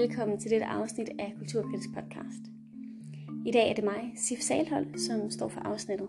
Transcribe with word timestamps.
velkommen 0.00 0.38
til 0.38 0.50
dette 0.50 0.66
afsnit 0.66 1.08
af 1.18 1.34
Kulturkritisk 1.38 1.88
Podcast. 1.94 2.42
I 3.46 3.50
dag 3.50 3.70
er 3.70 3.74
det 3.74 3.84
mig, 3.84 4.12
Sif 4.16 4.38
Salhold, 4.38 4.98
som 4.98 5.30
står 5.30 5.48
for 5.48 5.60
afsnittet. 5.60 6.08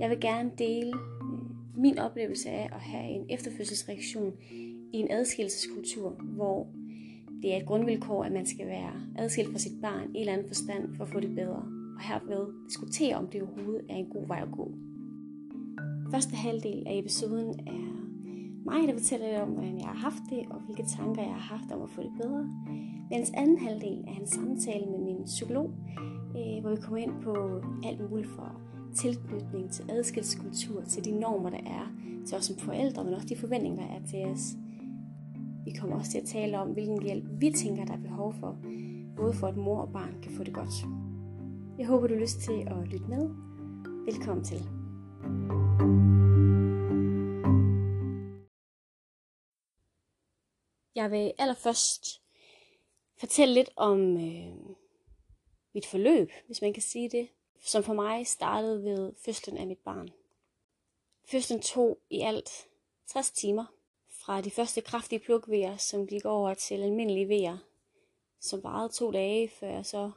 Jeg 0.00 0.10
vil 0.10 0.20
gerne 0.20 0.50
dele 0.58 0.92
mm, 0.92 1.82
min 1.82 1.98
oplevelse 1.98 2.50
af 2.50 2.70
at 2.72 2.80
have 2.80 3.10
en 3.10 3.26
efterfødselsreaktion 3.30 4.32
i 4.92 4.96
en 4.96 5.10
adskillelseskultur, 5.10 6.10
hvor 6.10 6.66
det 7.42 7.52
er 7.52 7.56
et 7.56 7.66
grundvilkår, 7.66 8.24
at 8.24 8.32
man 8.32 8.46
skal 8.46 8.66
være 8.66 8.92
adskilt 9.18 9.52
fra 9.52 9.58
sit 9.58 9.80
barn 9.82 10.08
i 10.08 10.14
en 10.14 10.20
eller 10.20 10.32
anden 10.32 10.48
forstand 10.48 10.96
for 10.96 11.04
at 11.04 11.10
få 11.10 11.20
det 11.20 11.34
bedre, 11.34 11.62
og 11.96 12.00
herved 12.00 12.68
diskutere, 12.68 13.16
om 13.16 13.26
det 13.26 13.42
overhovedet 13.42 13.86
er 13.90 13.94
en 13.94 14.10
god 14.10 14.26
vej 14.26 14.40
at 14.42 14.52
gå. 14.52 14.72
Første 16.10 16.36
halvdel 16.36 16.82
af 16.86 16.98
episoden 16.98 17.60
er 17.66 18.05
mig, 18.70 18.88
der 18.88 18.94
fortæller 18.98 19.26
lidt 19.26 19.42
om, 19.42 19.48
hvordan 19.48 19.78
jeg 19.78 19.86
har 19.86 20.00
haft 20.08 20.22
det, 20.30 20.42
og 20.50 20.60
hvilke 20.60 20.86
tanker 20.96 21.22
jeg 21.22 21.32
har 21.32 21.56
haft 21.56 21.72
om 21.72 21.82
at 21.82 21.90
få 21.90 22.02
det 22.02 22.12
bedre. 22.20 22.44
Mens 23.10 23.30
anden 23.34 23.58
halvdel 23.58 24.04
er 24.08 24.20
en 24.20 24.26
samtale 24.26 24.86
med 24.86 24.98
min 24.98 25.24
psykolog, 25.24 25.70
øh, 26.38 26.60
hvor 26.60 26.70
vi 26.70 26.80
kommer 26.82 26.98
ind 26.98 27.22
på 27.22 27.62
alt 27.84 28.10
muligt 28.10 28.28
fra 28.28 28.48
tilknytning 28.94 29.70
til 29.70 29.84
adskillelseskultur, 29.90 30.82
til 30.82 31.04
de 31.04 31.20
normer, 31.20 31.50
der 31.50 31.62
er 31.66 31.92
til 32.26 32.36
os 32.36 32.44
som 32.44 32.56
forældre, 32.56 33.04
men 33.04 33.14
også 33.14 33.28
de 33.28 33.36
forventninger, 33.36 33.86
der 33.86 33.94
er 33.94 34.06
til 34.06 34.24
os. 34.24 34.56
Vi 35.64 35.70
kommer 35.70 35.96
også 35.96 36.10
til 36.10 36.18
at 36.18 36.24
tale 36.24 36.58
om, 36.58 36.68
hvilken 36.68 37.02
hjælp 37.02 37.24
vi 37.40 37.50
tænker, 37.56 37.84
der 37.84 37.92
er 37.92 38.02
behov 38.02 38.34
for, 38.40 38.56
både 39.16 39.32
for 39.32 39.46
at 39.46 39.56
mor 39.56 39.80
og 39.80 39.92
barn 39.92 40.14
kan 40.22 40.32
få 40.32 40.44
det 40.44 40.54
godt. 40.54 40.86
Jeg 41.78 41.86
håber, 41.86 42.06
du 42.06 42.14
har 42.14 42.20
lyst 42.20 42.40
til 42.40 42.66
at 42.66 42.88
lytte 42.88 43.06
med. 43.08 43.28
Velkommen 44.06 44.44
til. 44.44 44.62
Jeg 50.96 51.10
vil 51.10 51.32
allerførst 51.38 52.22
fortælle 53.18 53.54
lidt 53.54 53.70
om 53.76 54.16
øh, 54.16 54.56
mit 55.72 55.86
forløb, 55.86 56.30
hvis 56.46 56.62
man 56.62 56.72
kan 56.72 56.82
sige 56.82 57.08
det, 57.08 57.28
som 57.60 57.82
for 57.82 57.94
mig 57.94 58.26
startede 58.26 58.84
ved 58.84 59.12
fødslen 59.24 59.58
af 59.58 59.66
mit 59.66 59.78
barn. 59.78 60.10
Fødslen 61.24 61.60
tog 61.60 61.98
i 62.10 62.20
alt 62.20 62.50
60 63.06 63.30
timer, 63.30 63.64
fra 64.08 64.40
de 64.40 64.50
første 64.50 64.80
kraftige 64.80 65.18
plukvejer, 65.18 65.76
som 65.76 66.06
gik 66.06 66.24
over 66.24 66.54
til 66.54 66.82
almindelige 66.82 67.28
vejer, 67.28 67.58
som 68.40 68.62
varede 68.62 68.92
to 68.92 69.10
dage, 69.10 69.48
før 69.48 69.68
jeg 69.68 69.86
så 69.86 70.10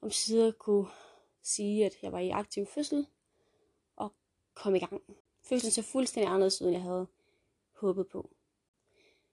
om 0.00 0.10
sider 0.10 0.52
kunne 0.52 0.86
sige, 1.42 1.86
at 1.86 1.92
jeg 2.02 2.12
var 2.12 2.18
i 2.18 2.30
aktiv 2.30 2.66
fødsel 2.66 3.06
og 3.96 4.12
kom 4.54 4.74
i 4.74 4.78
gang. 4.78 5.02
Fødslen 5.42 5.72
så 5.72 5.82
fuldstændig 5.82 6.28
anderledes 6.28 6.62
ud, 6.62 6.66
end 6.66 6.76
jeg 6.76 6.82
havde 6.82 7.06
håbet 7.72 8.08
på. 8.08 8.30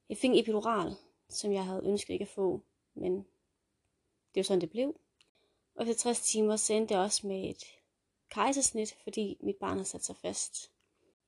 Jeg 0.10 0.18
fik 0.18 0.30
en 0.30 0.40
epidural, 0.40 0.96
som 1.30 1.54
jeg 1.54 1.66
havde 1.66 1.86
ønsket 1.86 2.14
ikke 2.14 2.24
at 2.24 2.30
få, 2.30 2.62
men 2.94 3.16
det 3.16 4.36
var 4.36 4.44
sådan, 4.44 4.62
det 4.62 4.70
blev. 4.70 5.00
Og 5.76 5.82
efter 5.82 5.94
60 5.94 6.22
timer 6.22 6.56
sendte 6.56 6.94
jeg 6.94 7.04
også 7.04 7.28
med 7.28 7.50
et 7.50 7.64
kejsersnit, 8.30 8.98
fordi 9.04 9.38
mit 9.40 9.56
barn 9.56 9.78
havde 9.78 9.86
sat 9.86 10.06
sig 10.06 10.16
fast. 10.16 10.72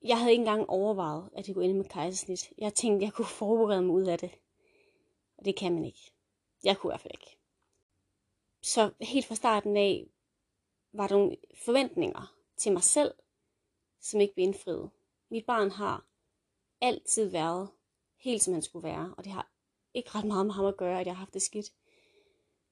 Jeg 0.02 0.18
havde 0.18 0.30
ikke 0.30 0.40
engang 0.40 0.70
overvejet, 0.70 1.30
at 1.36 1.46
det 1.46 1.54
kunne 1.54 1.64
ende 1.64 1.76
med 1.76 1.84
kejsersnit. 1.84 2.52
Jeg 2.58 2.74
tænkte, 2.74 3.04
jeg 3.04 3.12
kunne 3.12 3.26
forberede 3.26 3.82
mig 3.82 3.94
ud 3.94 4.06
af 4.06 4.18
det. 4.18 4.30
Og 5.36 5.44
det 5.44 5.56
kan 5.56 5.74
man 5.74 5.84
ikke. 5.84 6.12
Jeg 6.64 6.78
kunne 6.78 6.90
i 6.90 6.92
hvert 6.92 7.00
fald 7.00 7.14
ikke. 7.14 7.38
Så 8.62 8.92
helt 9.00 9.26
fra 9.26 9.34
starten 9.34 9.76
af 9.76 10.06
var 10.92 11.08
der 11.08 11.16
nogle 11.16 11.36
forventninger 11.54 12.36
til 12.56 12.72
mig 12.72 12.82
selv, 12.82 13.14
som 14.00 14.20
ikke 14.20 14.34
blev 14.34 14.44
indfriet. 14.44 14.90
Mit 15.28 15.46
barn 15.46 15.70
har 15.70 16.06
altid 16.80 17.28
været 17.28 17.68
helt 18.20 18.42
som 18.42 18.52
han 18.52 18.62
skulle 18.62 18.88
være, 18.88 19.14
og 19.16 19.24
det 19.24 19.32
har 19.32 19.50
ikke 19.94 20.10
ret 20.14 20.24
meget 20.24 20.46
med 20.46 20.54
ham 20.54 20.66
at 20.66 20.76
gøre, 20.76 21.00
at 21.00 21.06
jeg 21.06 21.14
har 21.14 21.18
haft 21.18 21.34
det 21.34 21.42
skidt. 21.42 21.72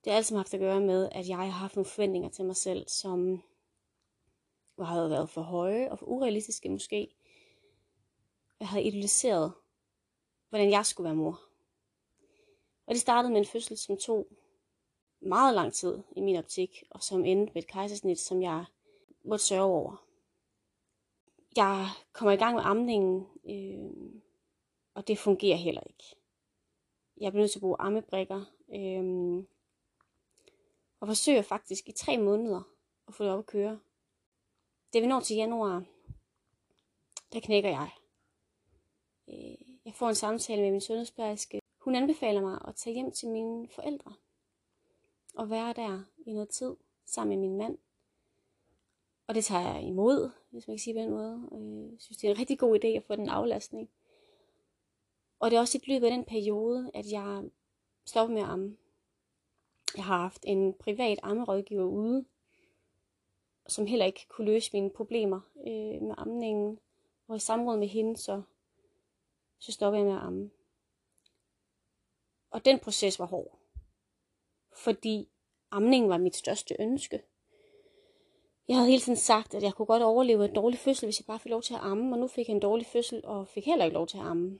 Det 0.03 0.11
har 0.11 0.17
altid 0.17 0.35
haft 0.35 0.53
at 0.53 0.59
gøre 0.59 0.81
med, 0.81 1.09
at 1.11 1.29
jeg 1.29 1.37
har 1.37 1.45
haft 1.45 1.75
nogle 1.75 1.89
forventninger 1.89 2.29
til 2.29 2.45
mig 2.45 2.55
selv, 2.55 2.87
som 2.87 3.43
har 4.79 5.07
været 5.07 5.29
for 5.29 5.41
høje 5.41 5.91
og 5.91 5.99
for 5.99 6.05
urealistiske 6.05 6.69
måske. 6.69 7.15
Jeg 8.59 8.67
havde 8.67 8.83
idealiseret, 8.83 9.53
hvordan 10.49 10.71
jeg 10.71 10.85
skulle 10.85 11.05
være 11.05 11.15
mor. 11.15 11.41
Og 12.85 12.93
det 12.93 13.01
startede 13.01 13.33
med 13.33 13.39
en 13.39 13.47
fødsel, 13.47 13.77
som 13.77 13.97
tog 13.97 14.27
meget 15.19 15.55
lang 15.55 15.73
tid 15.73 15.99
i 16.15 16.21
min 16.21 16.35
optik, 16.35 16.83
og 16.89 17.03
som 17.03 17.25
endte 17.25 17.53
med 17.53 17.63
et 17.63 17.69
kejsersnit, 17.69 18.19
som 18.19 18.41
jeg 18.41 18.65
måtte 19.23 19.45
sørge 19.45 19.63
over. 19.63 20.05
Jeg 21.55 21.87
kommer 22.13 22.31
i 22.31 22.35
gang 22.35 22.55
med 22.55 22.63
amningen, 22.65 23.27
øh, 23.49 24.21
og 24.93 25.07
det 25.07 25.17
fungerer 25.17 25.57
heller 25.57 25.81
ikke. 25.81 26.15
Jeg 27.21 27.31
blev 27.31 27.41
nødt 27.41 27.51
til 27.51 27.59
at 27.59 27.61
bruge 27.61 27.77
ammebrikker, 27.79 28.45
Øhm, 28.75 29.47
og 30.99 31.07
forsøger 31.07 31.41
faktisk 31.41 31.89
i 31.89 31.91
tre 31.91 32.17
måneder 32.17 32.61
at 33.07 33.13
få 33.13 33.23
det 33.23 33.31
op 33.31 33.39
at 33.39 33.45
køre. 33.45 33.79
Det 34.93 35.01
vi 35.01 35.07
når 35.07 35.19
til 35.19 35.35
januar, 35.35 35.85
der 37.33 37.39
knækker 37.39 37.69
jeg. 37.69 37.89
Øh, 39.29 39.77
jeg 39.85 39.93
får 39.93 40.09
en 40.09 40.15
samtale 40.15 40.61
med 40.61 40.71
min 40.71 40.81
sundhedsplejerske. 40.81 41.61
Hun 41.81 41.95
anbefaler 41.95 42.41
mig 42.41 42.59
at 42.67 42.75
tage 42.75 42.93
hjem 42.93 43.11
til 43.11 43.29
mine 43.29 43.69
forældre 43.69 44.13
og 45.35 45.49
være 45.49 45.73
der 45.73 46.03
i 46.25 46.33
noget 46.33 46.49
tid 46.49 46.75
sammen 47.05 47.39
med 47.39 47.47
min 47.47 47.57
mand. 47.57 47.77
Og 49.27 49.35
det 49.35 49.45
tager 49.45 49.73
jeg 49.73 49.83
imod, 49.83 50.31
hvis 50.49 50.67
man 50.67 50.75
kan 50.75 50.79
sige 50.79 50.93
på 50.93 50.99
den 50.99 51.09
måde. 51.09 51.49
Øh, 51.51 51.91
jeg 51.91 52.01
synes, 52.01 52.17
det 52.17 52.27
er 52.27 52.31
en 52.31 52.39
rigtig 52.39 52.59
god 52.59 52.79
idé 52.83 52.87
at 52.87 53.03
få 53.03 53.15
den 53.15 53.29
aflastning. 53.29 53.89
Og 55.39 55.51
det 55.51 55.57
er 55.57 55.61
også 55.61 55.77
i 55.77 55.91
løbet 55.91 56.07
af 56.07 56.11
den 56.11 56.25
periode, 56.25 56.91
at 56.93 57.11
jeg 57.11 57.43
stopper 58.05 58.33
med 58.33 58.41
at 58.41 58.49
amme. 58.49 58.77
Jeg 59.95 60.05
har 60.05 60.17
haft 60.17 60.45
en 60.47 60.73
privat 60.73 61.19
ammerådgiver 61.23 61.83
ude, 61.83 62.25
som 63.67 63.85
heller 63.85 64.05
ikke 64.05 64.27
kunne 64.29 64.51
løse 64.51 64.69
mine 64.73 64.89
problemer 64.89 65.39
øh, 65.67 66.01
med 66.01 66.15
amningen. 66.17 66.79
Og 67.27 67.35
i 67.35 67.39
samråd 67.39 67.77
med 67.77 67.87
hende, 67.87 68.17
så, 68.17 68.41
så 69.59 69.71
stopper 69.71 69.97
jeg 69.99 70.07
med 70.07 70.15
at 70.15 70.21
amme. 70.21 70.51
Og 72.51 72.65
den 72.65 72.79
proces 72.79 73.19
var 73.19 73.25
hård. 73.25 73.59
Fordi 74.75 75.29
amningen 75.71 76.09
var 76.09 76.17
mit 76.17 76.35
største 76.35 76.75
ønske. 76.79 77.21
Jeg 78.67 78.77
havde 78.77 78.89
hele 78.89 79.01
tiden 79.01 79.17
sagt, 79.17 79.53
at 79.53 79.63
jeg 79.63 79.73
kunne 79.73 79.85
godt 79.85 80.03
overleve 80.03 80.45
en 80.45 80.55
dårlig 80.55 80.79
fødsel, 80.79 81.05
hvis 81.07 81.19
jeg 81.19 81.25
bare 81.25 81.39
fik 81.39 81.49
lov 81.49 81.61
til 81.61 81.73
at 81.73 81.79
amme, 81.79 82.15
og 82.15 82.19
nu 82.19 82.27
fik 82.27 82.47
jeg 82.47 82.53
en 82.53 82.59
dårlig 82.61 82.85
fødsel, 82.85 83.25
og 83.25 83.47
fik 83.47 83.65
heller 83.65 83.85
ikke 83.85 83.93
lov 83.93 84.07
til 84.07 84.17
at 84.17 84.23
amme. 84.23 84.59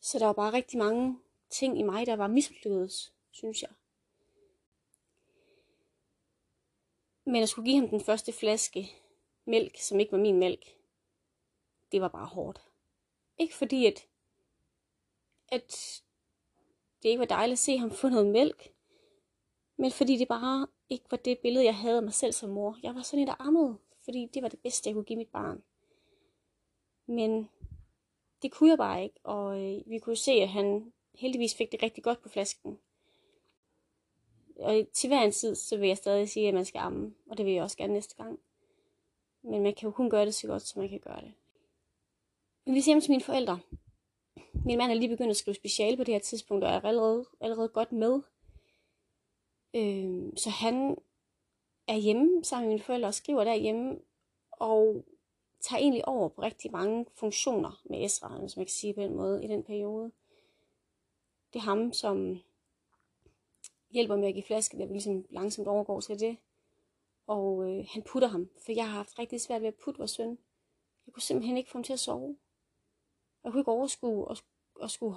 Så 0.00 0.18
der 0.18 0.26
var 0.26 0.32
bare 0.32 0.52
rigtig 0.52 0.78
mange 0.78 1.18
ting 1.50 1.78
i 1.78 1.82
mig, 1.82 2.06
der 2.06 2.16
var 2.16 2.26
mislykkedes, 2.26 3.12
synes 3.30 3.62
jeg. 3.62 3.70
Men 7.24 7.42
at 7.42 7.48
skulle 7.48 7.66
give 7.70 7.80
ham 7.80 7.88
den 7.88 8.00
første 8.00 8.32
flaske 8.32 8.90
mælk, 9.44 9.76
som 9.76 10.00
ikke 10.00 10.12
var 10.12 10.18
min 10.18 10.38
mælk, 10.38 10.76
det 11.92 12.00
var 12.00 12.08
bare 12.08 12.26
hårdt. 12.26 12.62
Ikke 13.38 13.54
fordi, 13.54 13.86
at, 13.86 14.06
at 15.48 16.02
det 17.02 17.08
ikke 17.08 17.20
var 17.20 17.26
dejligt 17.26 17.54
at 17.54 17.58
se 17.58 17.78
ham 17.78 17.90
få 17.90 18.08
noget 18.08 18.26
mælk, 18.26 18.74
men 19.76 19.90
fordi 19.90 20.16
det 20.16 20.28
bare 20.28 20.66
ikke 20.88 21.04
var 21.10 21.16
det 21.16 21.38
billede, 21.38 21.64
jeg 21.64 21.76
havde 21.76 21.96
af 21.96 22.02
mig 22.02 22.14
selv 22.14 22.32
som 22.32 22.50
mor. 22.50 22.78
Jeg 22.82 22.94
var 22.94 23.02
sådan 23.02 23.20
en, 23.20 23.26
der 23.26 23.40
ammede, 23.40 23.78
fordi 24.04 24.26
det 24.34 24.42
var 24.42 24.48
det 24.48 24.58
bedste, 24.58 24.88
jeg 24.88 24.94
kunne 24.94 25.04
give 25.04 25.16
mit 25.16 25.28
barn. 25.28 25.62
Men 27.06 27.48
det 28.42 28.52
kunne 28.52 28.70
jeg 28.70 28.78
bare 28.78 29.02
ikke, 29.02 29.20
og 29.24 29.60
øh, 29.60 29.82
vi 29.86 29.98
kunne 29.98 30.16
se, 30.16 30.32
at 30.32 30.48
han 30.48 30.92
heldigvis 31.14 31.54
fik 31.54 31.72
det 31.72 31.82
rigtig 31.82 32.04
godt 32.04 32.22
på 32.22 32.28
flasken. 32.28 32.78
Og 34.56 34.86
til 34.92 35.08
hver 35.08 35.22
en 35.22 35.32
tid, 35.32 35.54
så 35.54 35.76
vil 35.76 35.88
jeg 35.88 35.96
stadig 35.96 36.28
sige, 36.28 36.48
at 36.48 36.54
man 36.54 36.64
skal 36.64 36.78
amme, 36.78 37.14
og 37.30 37.38
det 37.38 37.46
vil 37.46 37.54
jeg 37.54 37.62
også 37.62 37.76
gerne 37.76 37.92
næste 37.92 38.16
gang. 38.16 38.40
Men 39.42 39.62
man 39.62 39.74
kan 39.74 39.86
jo 39.86 39.90
kun 39.90 40.10
gøre 40.10 40.26
det 40.26 40.34
så 40.34 40.46
godt, 40.46 40.62
som 40.62 40.80
man 40.80 40.88
kan 40.88 41.00
gøre 41.00 41.20
det. 41.20 41.32
Men 42.66 42.74
vi 42.74 42.80
ser 42.80 42.90
hjem 42.90 43.00
til 43.00 43.10
mine 43.10 43.22
forældre. 43.22 43.60
Min 44.52 44.78
mand 44.78 44.90
er 44.90 44.94
lige 44.94 45.08
begyndt 45.08 45.30
at 45.30 45.36
skrive 45.36 45.54
speciale 45.54 45.96
på 45.96 46.04
det 46.04 46.14
her 46.14 46.20
tidspunkt, 46.20 46.64
og 46.64 46.70
er 46.70 46.80
allerede, 46.80 47.24
allerede 47.40 47.68
godt 47.68 47.92
med. 47.92 48.20
Øh, 49.74 50.32
så 50.36 50.50
han 50.50 50.96
er 51.88 51.96
hjemme 51.96 52.44
sammen 52.44 52.68
med 52.68 52.74
mine 52.74 52.84
forældre 52.84 53.08
og 53.08 53.14
skriver 53.14 53.44
derhjemme. 53.44 53.98
Og 54.52 55.04
tager 55.60 55.80
egentlig 55.80 56.08
over 56.08 56.28
på 56.28 56.42
rigtig 56.42 56.72
mange 56.72 57.06
funktioner 57.14 57.80
med 57.84 58.04
Ezra, 58.04 58.38
hvis 58.38 58.56
man 58.56 58.66
kan 58.66 58.72
sige 58.72 58.94
på 58.94 59.00
den 59.00 59.14
måde, 59.14 59.44
i 59.44 59.48
den 59.48 59.62
periode. 59.62 60.12
Det 61.52 61.58
er 61.58 61.62
ham, 61.62 61.92
som 61.92 62.38
hjælper 63.90 64.16
med 64.16 64.28
at 64.28 64.34
give 64.34 64.44
flaske, 64.44 64.78
der 64.78 64.86
ligesom 64.86 65.24
langsomt 65.30 65.68
overgår 65.68 66.00
til 66.00 66.20
det. 66.20 66.36
Og 67.26 67.70
øh, 67.70 67.86
han 67.88 68.02
putter 68.02 68.28
ham, 68.28 68.50
for 68.64 68.72
jeg 68.72 68.86
har 68.86 68.96
haft 68.96 69.18
rigtig 69.18 69.40
svært 69.40 69.60
ved 69.60 69.68
at 69.68 69.74
putte 69.74 69.98
vores 69.98 70.10
søn. 70.10 70.38
Jeg 71.06 71.12
kunne 71.12 71.22
simpelthen 71.22 71.56
ikke 71.56 71.70
få 71.70 71.78
ham 71.78 71.84
til 71.84 71.92
at 71.92 72.00
sove. 72.00 72.36
Jeg 73.44 73.52
kunne 73.52 73.60
ikke 73.60 73.70
overskue 73.70 74.30
at, 74.30 74.44
at 74.82 74.90
skulle 74.90 75.16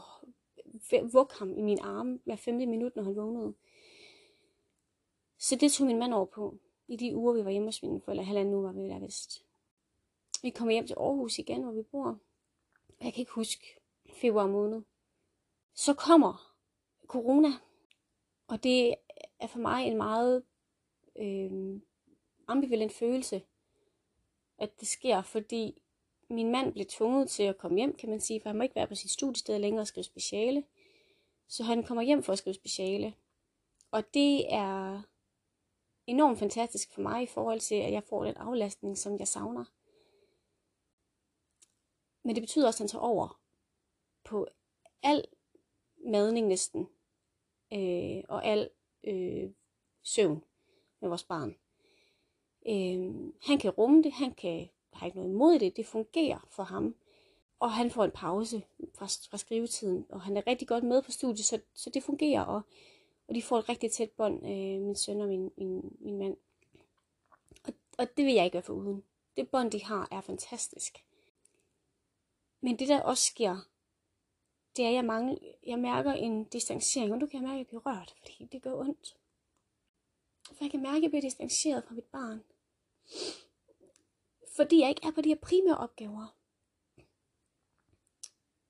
vugge 1.14 1.36
ham 1.40 1.58
i 1.58 1.62
min 1.62 1.80
arme 1.80 2.20
hver 2.24 2.36
femte 2.36 2.66
minut, 2.66 2.96
når 2.96 3.04
han 3.04 3.16
vågnede. 3.16 3.54
Så 5.38 5.56
det 5.56 5.72
tog 5.72 5.88
min 5.88 6.00
mand 6.00 6.14
over 6.14 6.26
på. 6.26 6.58
I 6.88 6.96
de 6.96 7.16
uger, 7.16 7.34
vi 7.34 7.46
var 7.46 7.52
hjemme 7.52 7.68
hos 7.68 7.84
mine 7.84 8.02
forældre, 8.02 8.24
halvanden 8.24 8.54
uge 8.54 8.64
var 8.64 8.72
vi 8.72 8.90
der 8.90 9.00
vist. 9.00 9.46
Vi 10.44 10.50
kommer 10.50 10.72
hjem 10.72 10.88
til 10.88 10.96
Aarhus 11.00 11.40
igen, 11.40 11.64
hvor 11.64 11.72
vi 11.72 11.82
bor. 11.82 12.20
Jeg 13.02 13.14
kan 13.14 13.20
ikke 13.20 13.32
huske 13.32 13.80
februar 14.10 14.48
måned. 14.48 14.82
Så 15.74 15.94
kommer 15.94 16.56
corona, 17.08 17.50
og 18.48 18.64
det 18.64 18.96
er 19.40 19.48
for 19.48 19.60
mig 19.60 19.88
en 19.88 19.98
meget 19.98 20.44
øh, 21.16 21.82
ambivalent 22.48 22.92
følelse, 22.92 23.42
at 24.58 24.80
det 24.80 24.88
sker, 24.88 25.22
fordi 25.22 25.82
min 26.30 26.52
mand 26.52 26.74
blev 26.74 26.86
tvunget 26.86 27.30
til 27.30 27.44
at 27.44 27.58
komme 27.58 27.78
hjem, 27.78 27.96
kan 27.96 28.10
man 28.10 28.22
sige, 28.22 28.42
for 28.42 28.50
han 28.50 28.58
må 28.58 28.64
ikke 28.64 28.76
være 28.76 28.88
på 28.88 28.96
sit 28.96 29.12
studiested 29.12 29.60
længere 29.60 29.84
og 29.84 29.88
skrive 29.88 30.04
speciale. 30.04 30.64
Så 31.48 31.64
han 31.64 31.84
kommer 31.84 32.04
hjem 32.04 32.24
for 32.24 32.34
at 32.34 32.40
skrive 32.40 32.54
speciale. 32.54 33.14
Og 33.92 34.14
det 34.14 34.54
er 34.54 35.02
enormt 36.08 36.40
fantastisk 36.40 36.94
for 36.94 37.02
mig 37.02 37.24
i 37.24 37.28
forhold 37.28 37.60
til, 37.60 37.76
at 37.76 37.92
jeg 37.92 38.04
får 38.04 38.24
den 38.24 38.38
aflastning, 38.38 38.98
som 38.98 39.20
jeg 39.20 39.28
savner. 39.28 39.66
Men 42.24 42.36
det 42.36 42.44
betyder 42.44 42.68
også, 42.68 42.78
at 42.78 42.80
han 42.80 42.88
tager 42.88 43.04
over 43.04 43.40
på 44.24 44.48
al 45.04 45.26
madning 46.06 46.48
næsten, 46.48 46.88
øh, 47.74 48.24
og 48.30 48.46
al 48.46 48.70
øh, 49.04 49.52
søvn 50.04 50.44
med 51.00 51.10
vores 51.10 51.24
barn. 51.24 51.56
Øh, 52.66 53.32
han 53.42 53.58
kan 53.60 53.72
rumme 53.72 54.04
det, 54.04 54.12
han 54.12 54.34
kan 54.34 54.70
har 54.94 55.06
ikke 55.06 55.18
noget 55.18 55.32
imod 55.32 55.60
det, 55.60 55.78
det 55.78 55.86
fungerer 55.86 56.48
for 56.50 56.64
ham. 56.64 56.96
Og 57.60 57.72
han 57.72 57.92
får 57.92 58.04
en 58.04 58.12
pause 58.12 58.64
fra, 58.94 59.06
fra 59.06 59.38
skrivetiden, 59.38 60.06
og 60.10 60.22
han 60.22 60.38
er 60.38 60.48
rigtig 60.48 60.68
godt 60.68 60.84
med 60.84 61.02
på 61.02 61.12
studiet, 61.12 61.46
så, 61.46 61.60
så 61.74 61.90
det 61.90 62.04
fungerer, 62.04 62.42
og, 62.42 62.62
og 63.28 63.36
de 63.36 63.42
får 63.42 63.60
et 63.60 63.70
rigtig 63.70 63.92
tæt 63.92 64.10
bånd, 64.10 64.46
øh, 64.46 64.82
min 64.82 64.96
søn 64.96 65.22
og 65.22 65.28
min, 65.28 65.52
min, 65.58 65.98
min 66.00 66.18
mand. 66.18 66.38
Og, 67.64 67.74
og 67.98 68.18
det 68.18 68.26
vil 68.26 68.34
jeg 68.34 68.46
ikke 68.46 68.54
være 68.54 68.64
for 68.64 68.74
uden. 68.74 69.04
Det 69.38 69.50
bånd, 69.50 69.72
de 69.72 69.84
har, 69.84 70.08
er 70.12 70.22
fantastisk. 70.22 71.06
Men 72.64 72.80
det, 72.80 72.88
der 72.88 73.02
også 73.02 73.24
sker, 73.24 73.58
det 74.76 74.86
er, 74.86 74.90
at 74.90 74.96
jeg, 74.96 75.06
mangler, 75.06 75.38
jeg 75.66 75.80
mærker 75.80 76.14
en 76.14 76.44
distancering, 76.44 77.14
og 77.14 77.20
nu 77.20 77.28
kan 77.28 77.42
jeg 77.42 77.48
mærke, 77.48 77.54
at 77.54 77.58
jeg 77.58 77.68
bliver 77.68 77.86
rørt, 77.86 78.16
fordi 78.20 78.50
det 78.52 78.62
gør 78.62 78.74
ondt. 78.74 79.18
For 80.48 80.58
jeg 80.62 80.72
kan 80.72 80.82
mærke, 80.82 80.98
at 80.98 81.02
jeg 81.02 81.10
bliver 81.10 81.22
distanceret 81.22 81.84
fra 81.84 81.94
mit 81.94 82.04
barn. 82.04 82.44
Fordi 84.56 84.80
jeg 84.80 84.90
ikke 84.90 85.02
er 85.08 85.12
på 85.12 85.22
de 85.22 85.30
her 85.30 85.36
primære 85.36 85.78
opgaver. 85.78 86.36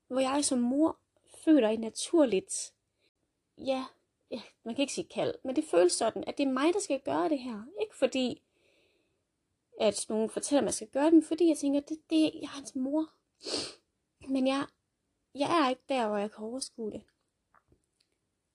Hvor 0.07 0.19
jeg 0.19 0.46
som 0.46 0.60
mor 0.60 0.98
føler 1.46 1.69
et 1.69 1.80
naturligt, 1.80 2.74
ja, 3.57 3.86
ja, 4.31 4.42
man 4.63 4.75
kan 4.75 4.81
ikke 4.81 4.94
sige 4.94 5.10
kald, 5.13 5.36
men 5.44 5.56
det 5.56 5.63
føles 5.63 5.94
sådan, 5.94 6.24
at 6.28 6.38
det 6.38 6.48
er 6.48 6.51
mig, 6.51 6.74
der 6.74 6.80
skal 6.80 7.00
gøre 7.00 7.30
det 7.30 7.39
her. 7.39 7.63
Ikke 7.81 7.96
fordi, 7.96 8.42
at 9.80 10.06
nogen 10.10 10.30
fortæller, 10.30 10.60
at 10.60 10.63
man 10.63 10.74
skal 10.74 10.88
gøre 10.88 11.06
det, 11.06 11.13
men 11.13 11.24
fordi 11.24 11.48
jeg 11.48 11.57
tænker, 11.57 11.80
at 11.80 11.89
det, 11.89 12.01
det, 12.10 12.22
jeg 12.22 12.44
er 12.44 12.48
hans 12.48 12.75
mor. 12.75 13.10
Men 14.28 14.48
jeg, 14.48 14.68
jeg 15.36 15.64
er 15.64 15.70
ikke 15.70 15.84
der, 15.90 16.08
hvor 16.08 16.18
jeg 16.18 16.31
kan 16.31 16.44
overskue 16.44 16.92
det. 16.92 17.04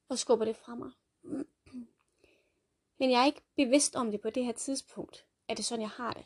Og 0.08 0.18
skubber 0.18 0.44
det 0.44 0.56
fra 0.56 0.74
mig. 0.74 0.90
Men 2.98 3.10
jeg 3.10 3.20
er 3.20 3.26
ikke 3.26 3.42
bevidst 3.56 3.96
om 3.96 4.10
det 4.10 4.20
på 4.20 4.30
det 4.30 4.44
her 4.44 4.52
tidspunkt. 4.52 5.26
Er 5.48 5.54
det 5.54 5.64
sådan, 5.64 5.82
jeg 5.82 5.90
har 5.90 6.12
det? 6.12 6.24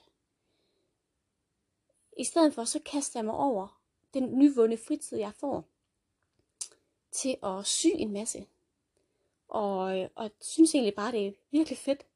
I 2.18 2.24
stedet 2.24 2.54
for, 2.54 2.64
så 2.64 2.80
kaster 2.84 3.20
jeg 3.20 3.24
mig 3.24 3.34
over 3.34 3.82
den 4.14 4.38
nyvundne 4.38 4.76
fritid, 4.76 5.18
jeg 5.18 5.34
får, 5.34 5.64
til 7.10 7.36
at 7.42 7.66
sy 7.66 7.86
en 7.94 8.12
masse. 8.12 8.46
Og, 9.48 10.10
og 10.14 10.30
synes 10.40 10.74
egentlig 10.74 10.94
bare, 10.94 11.12
det 11.12 11.26
er 11.26 11.32
virkelig 11.50 11.78
fedt, 11.78 12.06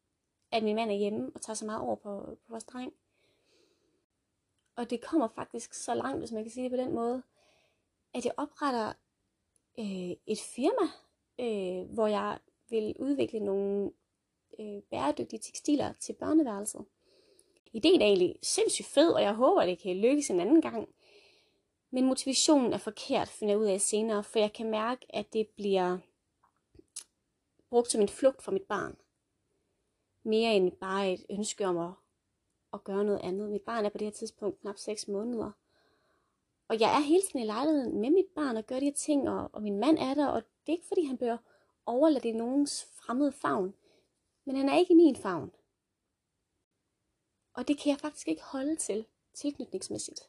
at 0.50 0.62
min 0.62 0.76
mand 0.76 0.90
er 0.90 0.94
hjemme 0.94 1.30
og 1.34 1.40
tager 1.40 1.54
så 1.54 1.64
meget 1.66 1.80
over 1.80 1.96
på, 1.96 2.20
på 2.20 2.48
vores 2.48 2.64
dreng. 2.64 2.92
Og 4.76 4.90
det 4.90 5.00
kommer 5.00 5.28
faktisk 5.28 5.74
så 5.74 5.94
langt, 5.94 6.18
hvis 6.18 6.32
man 6.32 6.42
kan 6.42 6.52
sige 6.52 6.64
det 6.64 6.70
på 6.70 6.76
den 6.76 6.94
måde, 6.94 7.22
at 8.14 8.24
jeg 8.24 8.32
opretter 8.36 8.92
øh, 9.78 10.16
et 10.26 10.40
firma, 10.54 10.90
øh, 11.38 11.94
hvor 11.94 12.06
jeg 12.06 12.38
vil 12.68 12.96
udvikle 12.98 13.40
nogle 13.40 13.92
øh, 14.60 14.82
bæredygtige 14.90 15.40
tekstiler 15.40 15.92
til 15.92 16.12
børneværelset 16.12 16.84
ideen 17.76 18.02
er 18.02 18.06
egentlig 18.06 18.36
sindssygt 18.42 18.88
fed, 18.88 19.12
og 19.12 19.22
jeg 19.22 19.34
håber, 19.34 19.66
det 19.66 19.78
kan 19.78 19.96
lykkes 19.96 20.30
en 20.30 20.40
anden 20.40 20.62
gang. 20.62 20.88
Men 21.90 22.04
motivationen 22.04 22.72
er 22.72 22.78
forkert, 22.78 23.28
finder 23.28 23.54
jeg 23.54 23.60
ud 23.60 23.66
af 23.66 23.80
senere, 23.80 24.24
for 24.24 24.38
jeg 24.38 24.52
kan 24.52 24.70
mærke, 24.70 25.06
at 25.08 25.32
det 25.32 25.48
bliver 25.48 25.98
brugt 27.70 27.90
som 27.90 28.00
en 28.00 28.08
flugt 28.08 28.42
fra 28.42 28.52
mit 28.52 28.62
barn. 28.62 28.96
Mere 30.22 30.54
end 30.54 30.72
bare 30.72 31.12
et 31.12 31.26
ønske 31.30 31.66
om 31.66 31.78
at, 31.78 31.90
at 32.76 32.84
gøre 32.84 33.04
noget 33.04 33.20
andet. 33.20 33.50
Mit 33.50 33.62
barn 33.62 33.84
er 33.84 33.88
på 33.88 33.98
det 33.98 34.06
her 34.06 34.12
tidspunkt 34.12 34.60
knap 34.60 34.78
6 34.78 35.08
måneder. 35.08 35.50
Og 36.68 36.80
jeg 36.80 36.96
er 36.96 37.00
hele 37.00 37.22
tiden 37.22 37.40
i 37.40 37.46
lejligheden 37.46 38.00
med 38.00 38.10
mit 38.10 38.26
barn 38.34 38.56
og 38.56 38.66
gør 38.66 38.78
de 38.78 38.84
her 38.84 38.92
ting, 38.92 39.28
og, 39.28 39.50
og 39.52 39.62
min 39.62 39.78
mand 39.78 39.98
er 39.98 40.14
der, 40.14 40.26
og 40.26 40.42
det 40.42 40.72
er 40.72 40.76
ikke 40.76 40.88
fordi, 40.88 41.04
han 41.04 41.18
bør 41.18 41.36
overlade 41.86 42.22
det 42.22 42.28
i 42.28 42.32
nogens 42.32 42.88
fremmede 42.92 43.32
favn. 43.32 43.74
Men 44.44 44.56
han 44.56 44.68
er 44.68 44.78
ikke 44.78 44.92
i 44.92 44.96
min 44.96 45.16
favn. 45.16 45.52
Og 47.52 47.68
det 47.68 47.78
kan 47.78 47.90
jeg 47.90 47.98
faktisk 47.98 48.28
ikke 48.28 48.42
holde 48.42 48.76
til 48.76 49.06
tilknytningsmæssigt. 49.34 50.20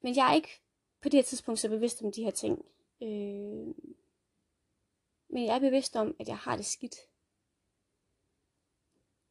Men 0.00 0.16
jeg 0.16 0.30
er 0.30 0.34
ikke 0.34 0.60
på 1.00 1.08
det 1.08 1.18
her 1.18 1.22
tidspunkt 1.22 1.60
så 1.60 1.68
bevidst 1.68 2.02
om 2.02 2.12
de 2.12 2.24
her 2.24 2.30
ting. 2.30 2.64
Øh, 3.02 3.74
men 5.28 5.44
jeg 5.44 5.54
er 5.54 5.60
bevidst 5.60 5.96
om, 5.96 6.16
at 6.18 6.28
jeg 6.28 6.38
har 6.38 6.56
det 6.56 6.66
skidt. 6.66 6.96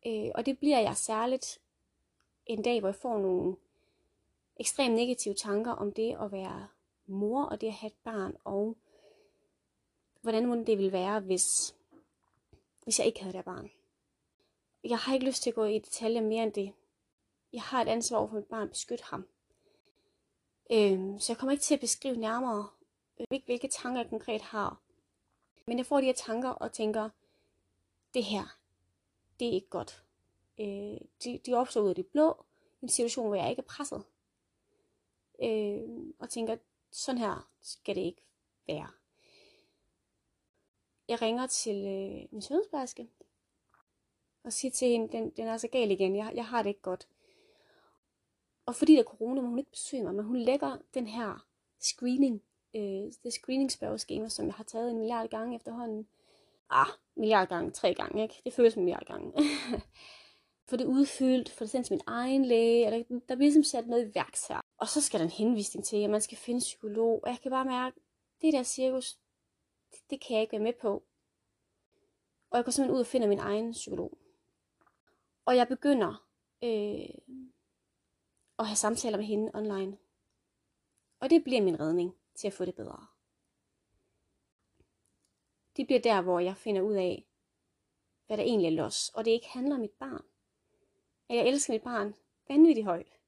Øh, 0.06 0.32
og 0.36 0.46
det 0.46 0.60
bliver 0.60 0.80
jeg 0.80 0.98
særligt 0.98 1.60
en 2.46 2.62
dag, 2.62 2.80
hvor 2.80 2.90
jeg 2.90 2.96
får 2.96 3.20
nogle 3.20 3.56
ekstremt 4.58 4.96
negative 4.96 5.34
tanker 5.34 5.72
om 5.72 5.92
det 5.92 6.18
at 6.22 6.32
være 6.32 6.68
mor 7.06 7.44
og 7.44 7.62
det 7.62 7.68
at 7.68 7.74
have 7.74 7.88
et 7.88 7.98
barn, 8.04 8.38
og 8.44 8.76
hvordan 10.22 10.66
det 10.66 10.78
ville 10.78 10.92
være, 10.92 11.20
hvis, 11.20 11.76
hvis 12.84 13.00
jeg 13.00 13.08
ikke 13.08 13.24
havde 13.24 13.38
det 13.38 13.46
barn 13.46 13.70
jeg 14.90 14.98
har 14.98 15.14
ikke 15.14 15.26
lyst 15.26 15.44
til 15.44 15.50
at 15.50 15.56
gå 15.56 15.66
i 15.66 15.80
detaljer 15.80 16.22
mere 16.22 16.44
end 16.44 16.54
det. 16.54 16.74
Jeg 17.54 17.62
har 17.62 17.82
et 17.82 17.88
ansvar 17.88 18.18
over 18.18 18.28
for 18.28 18.36
mit 18.36 18.46
barn 18.46 18.64
at 18.64 18.70
beskytte 18.70 19.04
ham. 19.04 19.28
Øhm, 20.72 21.20
så 21.20 21.34
jeg 21.34 21.38
kommer 21.38 21.52
ikke 21.52 21.64
til 21.64 21.74
at 21.74 21.80
beskrive 21.80 22.16
nærmere, 22.16 22.70
øh, 23.20 23.28
ikke 23.32 23.46
hvilke 23.46 23.68
tanker 23.68 24.02
jeg 24.02 24.10
konkret 24.10 24.42
har. 24.42 24.82
Men 25.68 25.78
jeg 25.78 25.86
får 25.86 26.00
de 26.00 26.06
her 26.06 26.14
tanker 26.14 26.50
og 26.50 26.74
tænker, 26.74 27.10
det 28.14 28.24
her, 28.24 28.58
det 29.40 29.48
er 29.48 29.52
ikke 29.52 29.70
godt. 29.70 30.05
Øh, 30.60 30.98
de, 31.24 31.40
de 31.46 31.54
opstår 31.54 31.82
ud 31.82 31.90
af 31.90 31.96
det 31.96 32.08
blå, 32.08 32.46
en 32.82 32.90
situation, 32.90 33.28
hvor 33.28 33.36
jeg 33.36 33.50
ikke 33.50 33.60
er 33.60 33.64
presset. 33.64 34.04
Øh, 35.44 36.14
og 36.20 36.30
tænker, 36.30 36.58
sådan 36.92 37.22
her 37.22 37.50
skal 37.62 37.96
det 37.96 38.02
ikke 38.02 38.22
være. 38.68 38.88
Jeg 41.08 41.22
ringer 41.22 41.48
til 41.48 41.76
øh, 41.76 42.28
min 42.32 42.42
sundhedsplejerske, 42.42 43.10
og 44.44 44.54
siger 44.54 44.72
til 44.72 44.88
hende, 44.88 45.12
den, 45.12 45.30
den 45.30 45.48
er 45.48 45.58
så 45.58 45.68
gal 45.68 45.92
igen, 45.92 46.16
jeg, 46.16 46.32
jeg 46.36 46.46
har 46.46 46.64
det 46.64 46.70
ikke 46.70 46.82
godt. 46.82 47.08
Og 48.66 48.76
fordi 48.76 48.94
der 48.94 49.00
er 49.00 49.04
corona, 49.04 49.42
må 49.42 49.48
hun 49.48 49.60
ikke 49.60 49.72
besøge 49.72 50.04
mig, 50.04 50.16
men 50.16 50.26
hun 50.26 50.38
lægger 50.38 50.78
den 50.94 51.08
her 51.08 51.48
screening, 51.80 52.44
øh, 52.76 53.12
det 53.24 53.34
screeningsspørgeskema, 53.34 54.30
som 54.30 54.46
jeg 54.46 54.54
har 54.54 54.64
taget 54.64 54.92
en 54.92 54.98
milliard 54.98 55.30
gange 55.30 55.56
efterhånden. 55.56 56.08
Ah, 56.70 56.88
milliard 57.16 57.48
gange, 57.48 57.72
tre 57.72 57.94
gange, 57.94 58.24
ikke? 58.24 58.42
Det 58.44 58.54
føles 58.54 58.74
som 58.74 58.82
en 58.82 58.86
milliard 58.86 59.06
gange. 59.06 59.34
for 60.68 60.78
det 60.78 60.86
udfyldt, 60.86 61.50
for 61.50 61.64
det 61.64 61.72
sendt 61.72 61.88
til 61.88 61.94
min 61.94 62.04
egen 62.08 62.46
læge, 62.46 62.86
eller 62.86 63.20
der, 63.28 63.36
bliver 63.36 63.38
ligesom 63.38 63.64
sat 63.64 63.88
noget 63.88 64.08
i 64.08 64.16
værks 64.16 64.48
her. 64.48 64.62
Og 64.78 64.88
så 64.88 65.02
skal 65.02 65.20
der 65.20 65.26
en 65.26 65.32
henvisning 65.32 65.86
til, 65.86 65.98
at 65.98 66.10
man 66.10 66.22
skal 66.22 66.38
finde 66.38 66.60
psykolog, 66.60 67.24
og 67.24 67.30
jeg 67.30 67.40
kan 67.42 67.52
bare 67.52 67.66
mærke, 67.66 68.00
det 68.42 68.54
der 68.54 68.64
cirkus, 68.64 69.20
det, 69.92 70.00
det 70.10 70.22
kan 70.22 70.34
jeg 70.34 70.42
ikke 70.42 70.52
være 70.52 70.64
med 70.64 70.74
på. 70.82 71.04
Og 72.50 72.58
jeg 72.58 72.66
går 72.66 72.72
simpelthen 72.72 72.96
ud 72.96 73.00
og 73.00 73.08
finder 73.08 73.28
min 73.28 73.40
egen 73.40 73.72
psykolog. 73.72 74.18
Og 75.46 75.56
jeg 75.56 75.68
begynder 75.68 76.28
øh, 76.64 77.10
at 78.60 78.68
have 78.68 78.76
samtaler 78.76 79.18
med 79.18 79.26
hende 79.26 79.52
online. 79.54 79.98
Og 81.20 81.30
det 81.30 81.44
bliver 81.44 81.62
min 81.62 81.80
redning 81.80 82.16
til 82.36 82.48
at 82.48 82.54
få 82.54 82.66
det 82.66 82.76
bedre. 82.76 83.08
Det 85.78 85.88
bliver 85.88 86.02
der, 86.02 86.22
hvor 86.22 86.40
jeg 86.40 86.58
finder 86.58 86.82
ud 86.82 86.94
af, 86.94 87.28
hvad 88.28 88.38
der 88.38 88.44
egentlig 88.44 88.68
er 88.68 88.84
los, 88.84 89.10
og 89.10 89.26
det 89.26 89.32
ikke 89.32 89.48
handler 89.48 89.76
om 89.76 89.82
mit 89.82 89.92
barn. 89.92 90.24
At 91.30 91.36
jeg 91.36 91.48
elsker 91.48 91.74
mit 91.74 91.84
barn 91.84 92.16
vanvittigt 92.50 92.86
højt. 92.86 93.20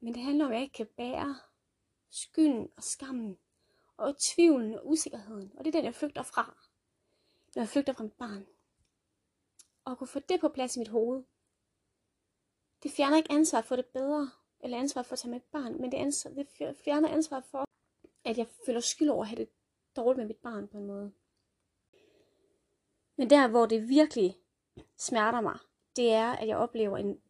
Men 0.00 0.14
det 0.14 0.22
handler 0.22 0.44
om, 0.44 0.50
at 0.50 0.54
jeg 0.54 0.62
ikke 0.62 0.76
kan 0.76 0.88
bære 0.96 1.38
skylden 2.10 2.68
og 2.76 2.82
skammen, 2.82 3.38
og 3.96 4.18
tvivlen 4.18 4.74
og 4.74 4.88
usikkerheden. 4.88 5.52
Og 5.58 5.64
det 5.64 5.74
er 5.74 5.78
den, 5.78 5.84
jeg 5.84 5.94
flygter 5.94 6.22
fra, 6.22 6.56
når 7.54 7.62
jeg 7.62 7.68
flygter 7.68 7.92
fra 7.92 8.04
mit 8.04 8.12
barn 8.12 8.46
og 9.84 9.98
kunne 9.98 10.08
få 10.08 10.18
det 10.18 10.40
på 10.40 10.48
plads 10.48 10.76
i 10.76 10.78
mit 10.78 10.88
hoved. 10.88 11.22
Det 12.82 12.90
fjerner 12.90 13.16
ikke 13.16 13.32
ansvar 13.32 13.60
for 13.60 13.76
det 13.76 13.86
bedre, 13.86 14.30
eller 14.60 14.78
ansvar 14.78 15.02
for 15.02 15.12
at 15.12 15.18
tage 15.18 15.30
med 15.30 15.38
et 15.38 15.50
barn, 15.52 15.80
men 15.80 15.92
det, 15.92 15.98
ansvar, 15.98 16.30
det 16.30 16.76
fjerner 16.84 17.08
ansvar 17.08 17.40
for, 17.40 17.64
at 18.24 18.38
jeg 18.38 18.46
føler 18.66 18.80
skyld 18.80 19.08
over 19.08 19.22
at 19.22 19.28
have 19.28 19.38
det 19.38 19.48
dårligt 19.96 20.18
med 20.18 20.26
mit 20.26 20.36
barn 20.36 20.68
på 20.68 20.78
en 20.78 20.86
måde. 20.86 21.12
Men 23.16 23.30
der, 23.30 23.48
hvor 23.48 23.66
det 23.66 23.88
virkelig 23.88 24.38
smerter 24.96 25.40
mig, 25.40 25.58
det 25.96 26.12
er, 26.12 26.32
at 26.32 26.48
jeg 26.48 26.56
oplever 26.56 26.96
en, 26.96 27.20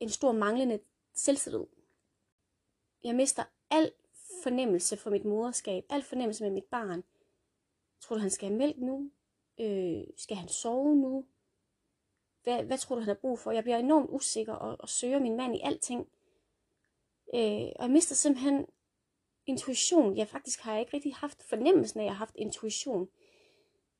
en 0.00 0.08
stor 0.08 0.32
manglende 0.32 0.80
selvtillid. 1.14 1.64
Jeg 3.04 3.14
mister 3.14 3.44
al 3.70 3.92
fornemmelse 4.42 4.96
for 4.96 5.10
mit 5.10 5.24
moderskab, 5.24 5.84
al 5.90 6.02
fornemmelse 6.02 6.44
med 6.44 6.50
mit 6.50 6.64
barn. 6.64 7.04
Tror 8.00 8.16
du, 8.16 8.20
han 8.20 8.30
skal 8.30 8.48
have 8.48 8.58
mælk 8.58 8.78
nu? 8.78 9.10
Øh, 9.60 10.04
skal 10.16 10.36
han 10.36 10.48
sove 10.48 10.96
nu? 10.96 11.26
Hvad, 12.42 12.64
hvad 12.64 12.78
tror 12.78 12.94
du, 12.94 13.00
han 13.00 13.08
har 13.08 13.14
brug 13.14 13.38
for? 13.38 13.50
Jeg 13.50 13.62
bliver 13.62 13.78
enormt 13.78 14.10
usikker 14.10 14.52
og, 14.52 14.76
og 14.80 14.88
søger 14.88 15.18
min 15.18 15.36
mand 15.36 15.56
i 15.56 15.60
alting. 15.62 16.08
Øh, 17.34 17.72
og 17.76 17.82
jeg 17.82 17.90
mister 17.90 18.14
simpelthen 18.14 18.66
intuition. 19.46 20.16
Jeg 20.16 20.28
faktisk 20.28 20.60
har 20.60 20.72
jeg 20.72 20.80
ikke 20.80 20.96
rigtig 20.96 21.14
haft 21.14 21.42
fornemmelsen 21.42 22.00
af, 22.00 22.04
at 22.04 22.06
jeg 22.06 22.14
har 22.14 22.18
haft 22.18 22.36
intuition, 22.36 23.08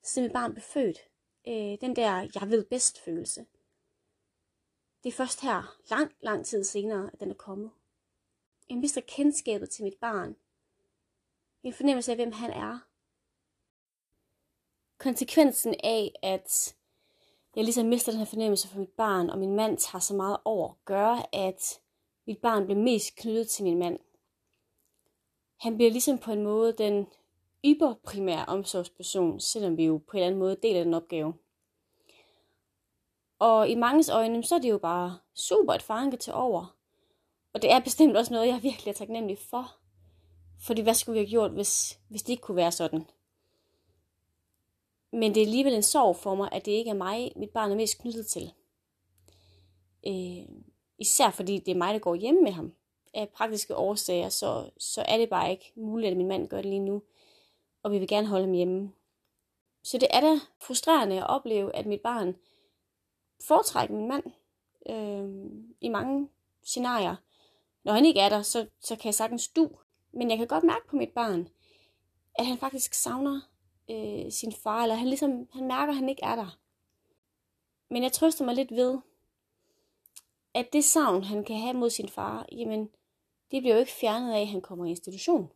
siden 0.02 0.26
mit 0.26 0.32
barn 0.32 0.52
blev 0.52 0.62
født. 0.62 0.98
Øh, 1.48 1.80
den 1.80 1.96
der, 1.96 2.28
jeg 2.34 2.50
ved 2.50 2.64
bedst 2.64 3.00
følelse. 3.00 3.46
Det 5.02 5.08
er 5.08 5.12
først 5.16 5.40
her, 5.40 5.76
lang, 5.90 6.12
lang 6.20 6.46
tid 6.46 6.64
senere, 6.64 7.10
at 7.12 7.20
den 7.20 7.30
er 7.30 7.34
kommet. 7.34 7.70
Jeg 8.70 8.78
mister 8.78 9.00
kendskabet 9.00 9.70
til 9.70 9.84
mit 9.84 9.96
barn. 10.00 10.36
En 11.62 11.72
fornemmelse 11.72 12.12
af, 12.12 12.16
hvem 12.16 12.32
han 12.32 12.50
er. 12.50 12.78
Konsekvensen 14.98 15.74
af, 15.84 16.12
at 16.22 16.76
jeg 17.56 17.64
ligesom 17.64 17.86
mister 17.86 18.12
den 18.12 18.18
her 18.18 18.26
fornemmelse 18.26 18.68
for 18.68 18.78
mit 18.78 18.92
barn, 18.96 19.30
og 19.30 19.38
min 19.38 19.56
mand 19.56 19.78
tager 19.78 20.00
så 20.00 20.14
meget 20.14 20.36
over, 20.44 20.74
gør, 20.84 21.28
at 21.32 21.80
mit 22.26 22.38
barn 22.38 22.64
bliver 22.64 22.80
mest 22.80 23.16
knyttet 23.16 23.48
til 23.48 23.64
min 23.64 23.78
mand. 23.78 23.98
Han 25.60 25.76
bliver 25.76 25.90
ligesom 25.90 26.18
på 26.18 26.32
en 26.32 26.42
måde 26.42 26.72
den 26.72 27.06
yberprimære 27.64 28.46
omsorgsperson, 28.46 29.40
selvom 29.40 29.76
vi 29.76 29.84
jo 29.84 29.98
på 29.98 30.16
en 30.16 30.18
eller 30.18 30.26
anden 30.26 30.38
måde 30.38 30.56
deler 30.62 30.84
den 30.84 30.94
opgave. 30.94 31.34
Og 33.42 33.68
i 33.68 33.74
manges 33.74 34.08
øjne, 34.08 34.44
så 34.44 34.54
er 34.54 34.58
det 34.58 34.70
jo 34.70 34.78
bare 34.78 35.18
super, 35.34 35.72
at 35.72 35.82
faren 35.82 36.10
kan 36.10 36.18
tage 36.18 36.34
over. 36.34 36.76
Og 37.52 37.62
det 37.62 37.72
er 37.72 37.80
bestemt 37.80 38.16
også 38.16 38.32
noget, 38.32 38.48
jeg 38.48 38.62
virkelig 38.62 38.90
er 38.90 38.94
taknemmelig 38.94 39.38
for. 39.38 39.76
Fordi 40.60 40.82
hvad 40.82 40.94
skulle 40.94 41.14
vi 41.14 41.24
have 41.24 41.30
gjort, 41.30 41.50
hvis, 41.50 41.98
hvis 42.08 42.22
det 42.22 42.28
ikke 42.28 42.40
kunne 42.40 42.56
være 42.56 42.72
sådan? 42.72 43.06
Men 45.12 45.34
det 45.34 45.42
er 45.42 45.46
alligevel 45.46 45.74
en 45.74 45.82
sorg 45.82 46.16
for 46.16 46.34
mig, 46.34 46.48
at 46.52 46.66
det 46.66 46.72
ikke 46.72 46.90
er 46.90 46.94
mig, 46.94 47.32
mit 47.36 47.50
barn 47.50 47.70
er 47.70 47.76
mest 47.76 47.98
knyttet 47.98 48.26
til. 48.26 48.52
Øh, 50.06 50.48
især 50.98 51.30
fordi 51.30 51.58
det 51.58 51.72
er 51.72 51.78
mig, 51.78 51.94
der 51.94 52.00
går 52.00 52.14
hjemme 52.14 52.42
med 52.42 52.52
ham. 52.52 52.72
Af 53.14 53.28
praktiske 53.28 53.76
årsager, 53.76 54.28
så, 54.28 54.70
så 54.78 55.04
er 55.08 55.16
det 55.16 55.30
bare 55.30 55.50
ikke 55.50 55.72
muligt, 55.76 56.10
at 56.10 56.16
min 56.16 56.28
mand 56.28 56.48
gør 56.48 56.56
det 56.56 56.66
lige 56.66 56.84
nu. 56.84 57.02
Og 57.82 57.92
vi 57.92 57.98
vil 57.98 58.08
gerne 58.08 58.26
holde 58.26 58.44
ham 58.44 58.54
hjemme. 58.54 58.92
Så 59.82 59.98
det 59.98 60.08
er 60.10 60.20
da 60.20 60.40
frustrerende 60.60 61.16
at 61.16 61.26
opleve, 61.26 61.76
at 61.76 61.86
mit 61.86 62.00
barn 62.00 62.36
foretrækker 63.48 63.94
min 63.94 64.08
mand 64.08 64.24
øh, 64.90 65.50
i 65.80 65.88
mange 65.88 66.28
scenarier. 66.62 67.16
Når 67.84 67.92
han 67.92 68.04
ikke 68.04 68.20
er 68.20 68.28
der, 68.28 68.42
så, 68.42 68.66
så 68.80 68.96
kan 68.96 69.06
jeg 69.06 69.14
sagtens 69.14 69.48
du. 69.48 69.70
Men 70.12 70.30
jeg 70.30 70.38
kan 70.38 70.46
godt 70.46 70.64
mærke 70.64 70.86
på 70.88 70.96
mit 70.96 71.10
barn, 71.10 71.48
at 72.34 72.46
han 72.46 72.58
faktisk 72.58 72.94
savner 72.94 73.40
øh, 73.90 74.32
sin 74.32 74.52
far, 74.52 74.82
eller 74.82 74.94
han 74.94 75.08
ligesom, 75.08 75.48
han 75.52 75.66
mærker, 75.66 75.92
at 75.92 75.96
han 75.96 76.08
ikke 76.08 76.24
er 76.24 76.36
der. 76.36 76.58
Men 77.90 78.02
jeg 78.02 78.12
trøster 78.12 78.44
mig 78.44 78.54
lidt 78.54 78.70
ved, 78.70 78.98
at 80.54 80.72
det 80.72 80.84
savn, 80.84 81.24
han 81.24 81.44
kan 81.44 81.56
have 81.56 81.74
mod 81.74 81.90
sin 81.90 82.08
far, 82.08 82.46
jamen, 82.52 82.90
det 83.50 83.62
bliver 83.62 83.74
jo 83.74 83.80
ikke 83.80 83.92
fjernet 83.92 84.32
af, 84.32 84.40
at 84.40 84.48
han 84.48 84.60
kommer 84.60 84.84
i 84.84 84.88
institution. 84.90 85.50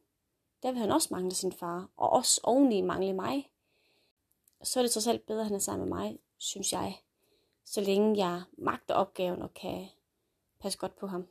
Der 0.63 0.71
vil 0.71 0.81
han 0.81 0.93
også 0.93 1.09
mangle 1.11 1.35
sin 1.35 1.53
far, 1.53 1.91
og 1.97 2.11
også 2.11 2.41
oveni 2.45 2.81
mangle 2.81 3.13
mig. 3.13 3.51
Så 4.63 4.81
er 4.81 4.83
det 4.83 4.91
trods 4.91 5.07
alt 5.07 5.27
bedre, 5.27 5.41
at 5.41 5.47
han 5.47 5.55
er 5.55 5.59
sammen 5.59 5.89
med 5.89 5.97
mig, 5.97 6.19
synes 6.39 6.73
jeg. 6.73 6.99
Så 7.69 7.81
længe 7.81 8.27
jeg 8.27 8.43
magter 8.59 8.95
opgaven 8.95 9.43
og 9.43 9.55
kan 9.55 9.87
passe 10.61 10.79
godt 10.79 10.97
på 10.97 11.07
ham. 11.07 11.27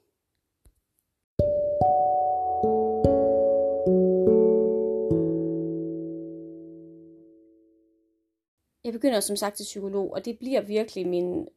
Jeg 8.84 8.94
begynder 8.94 9.20
som 9.20 9.36
sagt 9.36 9.56
til 9.56 9.64
psykolog, 9.64 10.14
og 10.14 10.26
det 10.26 10.40
bliver 10.40 10.62
virkelig 10.62 11.08
min, 11.08 11.48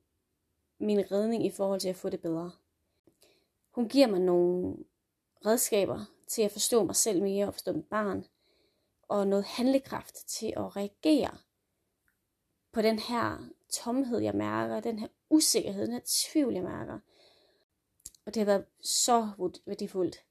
min 0.80 1.12
redning 1.12 1.46
i 1.46 1.50
forhold 1.50 1.80
til 1.80 1.88
at 1.88 1.96
få 1.96 2.08
det 2.08 2.20
bedre. 2.20 2.52
Hun 3.70 3.88
giver 3.88 4.06
mig 4.06 4.20
nogle 4.20 4.76
redskaber 5.46 6.04
til 6.26 6.42
at 6.42 6.52
forstå 6.52 6.84
mig 6.84 6.96
selv 6.96 7.22
mere 7.22 7.46
og 7.46 7.54
forstå 7.54 7.72
mit 7.72 7.86
barn, 7.86 8.24
og 9.02 9.26
noget 9.26 9.44
handlekraft 9.44 10.14
til 10.14 10.52
at 10.56 10.76
reagere 10.76 11.38
på 12.72 12.82
den 12.82 12.98
her 12.98 13.48
tomhed, 13.70 14.18
jeg 14.18 14.34
mærker, 14.34 14.80
den 14.80 14.98
her 14.98 15.08
usikkerhed, 15.30 15.82
den 15.86 15.92
her 15.92 16.00
tvivl, 16.06 16.54
jeg 16.54 16.62
mærker. 16.62 16.98
Og 18.24 18.34
det 18.34 18.40
har 18.40 18.44
været 18.44 18.64
så 18.80 19.30
værdifuldt. 19.66 20.24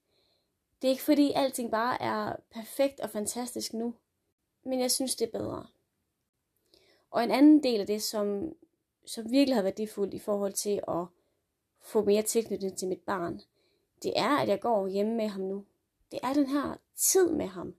Det 0.82 0.88
er 0.88 0.92
ikke 0.92 1.02
fordi 1.02 1.32
alting 1.32 1.70
bare 1.70 2.02
er 2.02 2.36
perfekt 2.50 3.00
og 3.00 3.10
fantastisk 3.10 3.72
nu, 3.72 3.94
men 4.64 4.80
jeg 4.80 4.90
synes, 4.90 5.16
det 5.16 5.26
er 5.26 5.38
bedre. 5.38 5.66
Og 7.10 7.24
en 7.24 7.30
anden 7.30 7.62
del 7.62 7.80
af 7.80 7.86
det, 7.86 8.02
som, 8.02 8.56
som 9.06 9.30
virkelig 9.30 9.54
har 9.56 9.62
været 9.62 9.78
værdifuldt 9.78 10.14
i 10.14 10.18
forhold 10.18 10.52
til 10.52 10.80
at 10.88 11.04
få 11.80 12.04
mere 12.04 12.22
tilknytning 12.22 12.78
til 12.78 12.88
mit 12.88 13.00
barn, 13.00 13.40
det 14.02 14.12
er, 14.16 14.36
at 14.36 14.48
jeg 14.48 14.60
går 14.60 14.88
hjemme 14.88 15.14
med 15.14 15.28
ham 15.28 15.40
nu. 15.40 15.64
Det 16.10 16.18
er 16.22 16.32
den 16.32 16.46
her 16.46 16.76
tid 16.96 17.30
med 17.30 17.46
ham, 17.46 17.74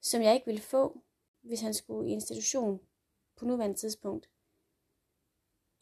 som 0.00 0.22
jeg 0.22 0.34
ikke 0.34 0.46
ville 0.46 0.60
få, 0.60 1.00
hvis 1.40 1.60
han 1.60 1.74
skulle 1.74 2.10
i 2.10 2.12
institution 2.12 2.80
på 3.36 3.44
nuværende 3.44 3.76
tidspunkt. 3.76 4.28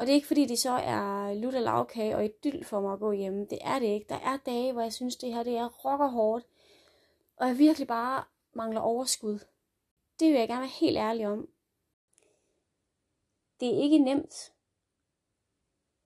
Og 0.01 0.07
det 0.07 0.13
er 0.13 0.15
ikke 0.15 0.27
fordi, 0.27 0.47
det 0.47 0.59
så 0.59 0.71
er 0.71 1.35
lutter 1.35 1.61
lavkage 1.61 2.17
og 2.17 2.25
idyll 2.25 2.65
for 2.65 2.81
mig 2.81 2.93
at 2.93 2.99
gå 2.99 3.13
hjemme. 3.13 3.47
Det 3.51 3.59
er 3.61 3.79
det 3.79 3.87
ikke. 3.87 4.07
Der 4.09 4.15
er 4.15 4.37
dage, 4.37 4.73
hvor 4.73 4.83
jeg 4.83 4.93
synes, 4.93 5.17
det 5.17 5.35
her 5.35 5.43
det 5.43 5.57
er 5.57 5.69
rocker 5.69 6.07
hårdt. 6.07 6.47
Og 7.37 7.49
jeg 7.49 7.59
virkelig 7.59 7.89
bare 7.89 8.25
mangler 8.53 8.81
overskud. 8.81 9.39
Det 10.21 10.29
vil 10.33 10.39
jeg 10.39 10.49
gerne 10.49 10.61
være 10.61 10.79
helt 10.81 10.97
ærlig 10.97 11.27
om 11.27 11.49
det 13.61 13.69
er 13.69 13.83
ikke 13.83 13.99
nemt 13.99 14.53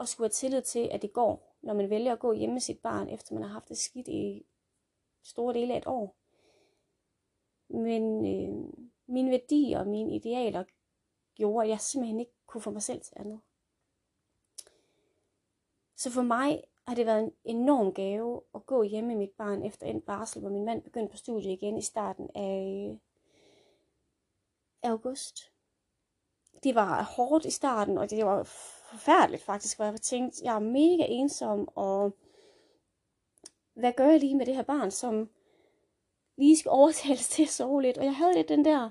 at 0.01 0.09
skulle 0.09 0.25
have 0.25 0.33
tillid 0.33 0.63
til, 0.63 0.89
at 0.93 1.03
det 1.03 1.13
går, 1.13 1.57
når 1.63 1.75
man 1.75 1.91
vælger 1.91 2.13
at 2.13 2.19
gå 2.19 2.33
hjemme 2.33 2.53
med 2.53 2.61
sit 2.61 2.79
barn, 2.79 3.09
efter 3.09 3.35
man 3.35 3.43
har 3.43 3.51
haft 3.51 3.69
det 3.69 3.79
skidt 3.79 4.09
i 4.09 4.47
store 5.23 5.55
dele 5.55 5.75
af 5.75 5.79
et 5.79 5.87
år. 5.87 6.17
Men 7.69 8.27
øh, 8.27 8.73
mine 9.07 9.31
værdier 9.31 9.79
og 9.79 9.87
mine 9.87 10.15
idealer 10.15 10.65
gjorde, 11.35 11.65
at 11.65 11.71
jeg 11.71 11.81
simpelthen 11.81 12.21
ikke 12.21 12.33
kunne 12.47 12.63
få 12.63 12.71
mig 12.71 12.83
selv 12.83 13.01
til 13.01 13.15
andet. 13.17 13.41
Så 16.05 16.11
for 16.11 16.23
mig 16.23 16.65
har 16.87 16.95
det 16.95 17.07
været 17.07 17.23
en 17.23 17.33
enorm 17.45 17.95
gave 17.95 18.43
at 18.55 18.67
gå 18.67 18.83
hjemme 18.83 19.09
med 19.09 19.17
mit 19.17 19.31
barn 19.39 19.63
efter 19.63 19.87
en 19.87 20.01
barsel, 20.01 20.41
hvor 20.41 20.51
min 20.51 20.65
mand 20.65 20.83
begyndte 20.83 21.11
på 21.11 21.17
studie 21.17 21.53
igen 21.53 21.79
i 21.79 21.83
starten 21.83 22.31
af 22.35 22.99
august 24.83 25.55
det 26.65 26.75
var 26.75 27.03
hårdt 27.03 27.45
i 27.45 27.51
starten, 27.51 27.99
og 27.99 28.11
det 28.11 28.27
var 28.27 28.43
forfærdeligt 28.91 29.43
faktisk, 29.43 29.77
hvor 29.77 29.85
jeg 29.85 30.01
tænkte, 30.01 30.45
jeg 30.45 30.55
er 30.55 30.59
mega 30.59 31.05
ensom, 31.09 31.69
og 31.75 32.17
hvad 33.75 33.93
gør 33.93 34.09
jeg 34.09 34.21
lige 34.21 34.37
med 34.37 34.47
det 34.47 34.55
her 34.55 34.63
barn, 34.63 34.91
som 34.91 35.31
lige 36.37 36.59
skal 36.59 36.71
overtales 36.71 37.29
til 37.29 37.43
at 37.43 37.49
sove 37.49 37.83
lidt. 37.83 37.99
Og 37.99 38.05
jeg 38.05 38.17
havde 38.17 38.35
lidt 38.35 38.49
den 38.49 38.65
der, 38.65 38.91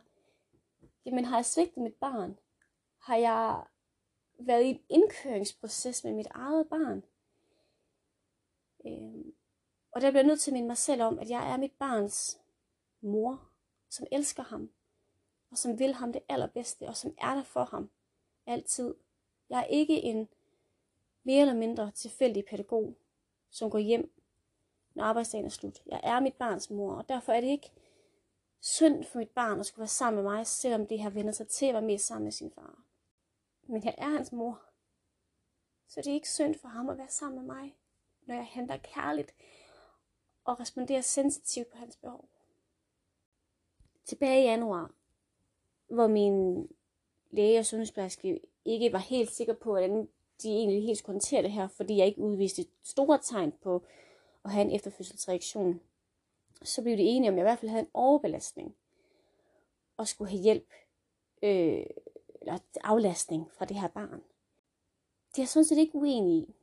jamen 1.05 1.25
har 1.25 1.37
jeg 1.37 1.45
svigtet 1.45 1.83
mit 1.83 1.95
barn? 1.95 2.37
Har 2.99 3.15
jeg 3.15 3.63
været 4.39 4.63
i 4.63 4.69
en 4.69 4.81
indkøringsproces 4.89 6.03
med 6.03 6.13
mit 6.13 6.27
eget 6.31 6.69
barn? 6.69 7.03
Øhm, 8.85 9.33
og 9.91 10.01
der 10.01 10.11
bliver 10.11 10.21
jeg 10.21 10.27
nødt 10.27 10.41
til 10.41 10.51
at 10.51 10.53
minde 10.53 10.67
mig 10.67 10.77
selv 10.77 11.01
om, 11.01 11.19
at 11.19 11.29
jeg 11.29 11.51
er 11.53 11.57
mit 11.57 11.71
barns 11.71 12.39
mor, 13.01 13.49
som 13.89 14.07
elsker 14.11 14.43
ham, 14.43 14.69
og 15.51 15.57
som 15.57 15.79
vil 15.79 15.93
ham 15.93 16.13
det 16.13 16.21
allerbedste, 16.29 16.87
og 16.87 16.97
som 16.97 17.15
er 17.17 17.35
der 17.35 17.43
for 17.43 17.63
ham 17.63 17.89
altid. 18.45 18.95
Jeg 19.49 19.59
er 19.59 19.65
ikke 19.65 20.01
en 20.01 20.29
mere 21.23 21.41
eller 21.41 21.53
mindre 21.53 21.91
tilfældig 21.91 22.45
pædagog, 22.45 22.97
som 23.49 23.69
går 23.69 23.79
hjem, 23.79 24.13
når 24.93 25.03
arbejdsdagen 25.03 25.45
er 25.45 25.49
slut. 25.49 25.81
Jeg 25.85 26.01
er 26.03 26.19
mit 26.19 26.35
barns 26.35 26.69
mor, 26.69 26.95
og 26.95 27.09
derfor 27.09 27.33
er 27.33 27.41
det 27.41 27.47
ikke 27.47 27.71
synd 28.61 29.03
for 29.03 29.19
mit 29.19 29.29
barn 29.29 29.59
at 29.59 29.65
skulle 29.65 29.79
være 29.79 29.87
sammen 29.87 30.23
med 30.23 30.31
mig, 30.31 30.47
selvom 30.47 30.87
det 30.87 31.01
har 31.01 31.09
vendt 31.09 31.35
sig 31.35 31.47
til 31.47 31.65
at 31.65 31.73
være 31.73 31.83
mest 31.83 32.07
sammen 32.07 32.23
med 32.23 32.31
sin 32.31 32.51
far. 32.51 32.83
Men 33.67 33.83
jeg 33.83 33.95
er 33.97 34.09
hans 34.09 34.31
mor. 34.31 34.61
Så 35.87 36.01
det 36.01 36.07
er 36.07 36.13
ikke 36.13 36.29
synd 36.29 36.55
for 36.55 36.67
ham 36.67 36.89
at 36.89 36.97
være 36.97 37.09
sammen 37.09 37.47
med 37.47 37.55
mig, 37.55 37.75
når 38.25 38.35
jeg 38.35 38.45
handler 38.45 38.77
kærligt 38.77 39.33
og 40.45 40.59
responderer 40.59 41.01
sensitivt 41.01 41.71
på 41.71 41.77
hans 41.77 41.95
behov. 41.95 42.29
Tilbage 44.05 44.41
i 44.41 44.45
januar 44.45 44.91
hvor 45.93 46.07
min 46.07 46.67
læge 47.31 47.59
og 47.59 47.65
sundhedsplejerske 47.65 48.39
ikke 48.65 48.93
var 48.93 48.99
helt 48.99 49.31
sikker 49.31 49.53
på, 49.53 49.69
hvordan 49.69 50.07
de 50.43 50.49
egentlig 50.49 50.83
helt 50.83 50.97
skulle 50.97 51.13
håndtere 51.13 51.43
det 51.43 51.51
her, 51.51 51.67
fordi 51.67 51.97
jeg 51.97 52.07
ikke 52.07 52.21
udviste 52.21 52.65
store 52.83 53.19
tegn 53.23 53.51
på 53.51 53.83
at 54.45 54.51
have 54.51 54.65
en 54.65 54.75
efterfødselsreaktion. 54.75 55.81
Så 56.61 56.81
blev 56.81 56.97
det 56.97 57.15
enige 57.15 57.29
om, 57.29 57.35
at 57.35 57.37
jeg 57.37 57.43
i 57.43 57.49
hvert 57.49 57.59
fald 57.59 57.69
havde 57.69 57.83
en 57.83 57.91
overbelastning 57.93 58.75
og 59.97 60.07
skulle 60.07 60.31
have 60.31 60.41
hjælp 60.41 60.73
øh, 61.41 61.85
eller 62.43 62.59
aflastning 62.83 63.51
fra 63.51 63.65
det 63.65 63.79
her 63.79 63.87
barn. 63.87 64.23
Det 65.31 65.37
er 65.37 65.41
jeg 65.41 65.47
sådan 65.47 65.65
set 65.65 65.77
ikke 65.77 65.95
uenig 65.95 66.37
i. 66.37 66.55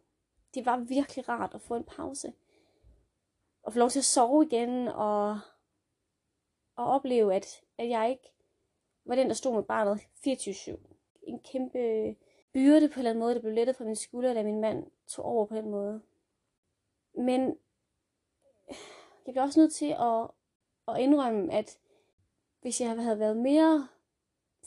Det 0.55 0.67
var 0.67 0.77
virkelig 0.77 1.29
rart 1.29 1.55
at 1.55 1.61
få 1.61 1.75
en 1.75 1.85
pause. 1.85 2.33
at 3.67 3.73
få 3.73 3.79
lov 3.79 3.91
til 3.91 3.99
at 3.99 4.05
sove 4.05 4.47
igen, 4.47 4.89
og, 4.89 5.41
og 6.77 6.87
opleve, 6.87 7.35
at, 7.35 7.47
at 7.79 7.89
jeg 7.89 8.11
ikke 8.11 8.33
var 9.05 9.15
den, 9.15 9.29
der 9.29 9.35
stod 9.35 9.55
med 9.55 9.63
barnet 9.63 10.01
24-7. 10.01 10.77
En 11.23 11.41
kæmpe 11.41 12.17
byrde 12.53 12.89
på 12.89 12.95
en 12.95 12.99
eller 12.99 13.11
anden 13.11 13.21
måde, 13.21 13.35
der 13.35 13.41
blev 13.41 13.53
lettet 13.53 13.77
fra 13.77 13.85
min 13.85 13.97
skulder, 13.97 14.35
da 14.35 14.43
min 14.43 14.61
mand 14.61 14.91
tog 15.07 15.25
over 15.25 15.47
på 15.47 15.55
den 15.55 15.71
måde. 15.71 16.03
Men 17.15 17.59
jeg 19.27 19.35
blev 19.35 19.43
også 19.43 19.61
nødt 19.61 19.75
til 19.75 19.91
at, 19.91 20.31
at 20.89 21.03
indrømme, 21.03 21.53
at 21.53 21.79
hvis 22.61 22.81
jeg 22.81 23.03
havde 23.03 23.19
været 23.19 23.37
mere 23.37 23.89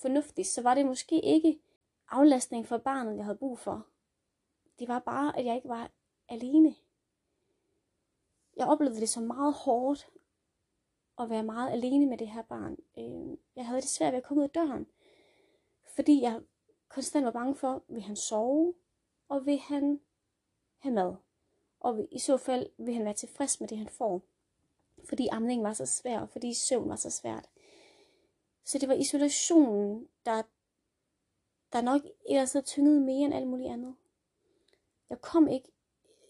fornuftigt, 0.04 0.48
så 0.48 0.62
var 0.62 0.76
det 0.76 0.86
måske 0.86 1.20
ikke 1.26 1.60
aflastning 2.10 2.68
for 2.68 2.78
barnet, 2.78 3.16
jeg 3.16 3.26
havde 3.26 3.38
brug 3.38 3.60
for. 3.60 3.88
Det 4.80 4.88
var 4.88 5.00
bare, 5.00 5.38
at 5.38 5.46
jeg 5.46 5.56
ikke 5.56 5.70
var 5.70 5.92
alene. 6.30 6.76
Jeg 8.58 8.68
oplevede 8.68 9.00
det 9.00 9.10
så 9.10 9.22
meget 9.22 9.54
hårdt 9.54 10.10
at 11.20 11.30
være 11.30 11.44
meget 11.44 11.72
alene 11.72 12.06
med 12.06 12.18
det 12.18 12.28
her 12.28 12.42
barn. 12.42 12.78
Øhm, 12.98 13.40
jeg 13.56 13.66
havde 13.66 13.82
det 13.82 13.90
svært 13.90 14.14
ved 14.14 14.18
at 14.18 14.24
komme 14.24 14.42
ud 14.42 14.48
af 14.48 14.50
døren, 14.50 14.88
fordi 15.96 16.22
jeg 16.22 16.42
konstant 16.88 17.26
var 17.26 17.32
bange 17.32 17.56
for, 17.56 17.84
vil 17.88 18.02
han 18.02 18.16
sove, 18.16 18.74
og 19.28 19.46
vil 19.46 19.58
han 19.58 20.00
have 20.78 20.94
mad. 20.96 21.16
Og 21.80 22.08
i 22.12 22.20
så 22.20 22.38
fald 22.38 22.70
vil 22.78 22.94
han 22.94 23.06
være 23.06 23.14
tilfreds 23.14 23.60
med 23.60 23.68
det, 23.68 23.78
han 23.78 23.90
får. 23.90 24.22
Fordi 25.10 25.28
amningen 25.28 25.64
var 25.64 25.74
så 25.74 25.86
svær, 25.86 26.20
og 26.20 26.30
fordi 26.30 26.54
søvn 26.54 26.90
var 26.90 26.96
så 26.96 27.10
svært. 27.10 27.50
Så 28.64 28.80
det 28.80 28.90
var 28.90 28.96
isolationen, 28.96 30.08
der, 30.26 30.44
der 31.74 31.82
nok 31.82 32.02
ellers 32.30 32.54
havde 32.54 32.66
tynget 32.66 33.02
mere 33.02 33.26
end 33.26 33.34
alt 33.34 33.48
muligt 33.48 33.72
andet. 33.72 33.96
Jeg 35.10 35.22
kom 35.22 35.48
ikke 35.48 35.72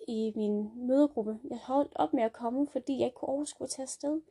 i 0.07 0.33
min 0.35 0.87
mødergruppe. 0.87 1.39
Jeg 1.49 1.57
holdt 1.57 1.91
op 1.95 2.13
med 2.13 2.23
at 2.23 2.33
komme, 2.33 2.67
fordi 2.67 2.97
jeg 2.97 3.05
ikke 3.05 3.15
kunne 3.15 3.29
overskue 3.29 3.65
at 3.65 3.69
tage 3.69 3.83
afsted. 3.83 4.21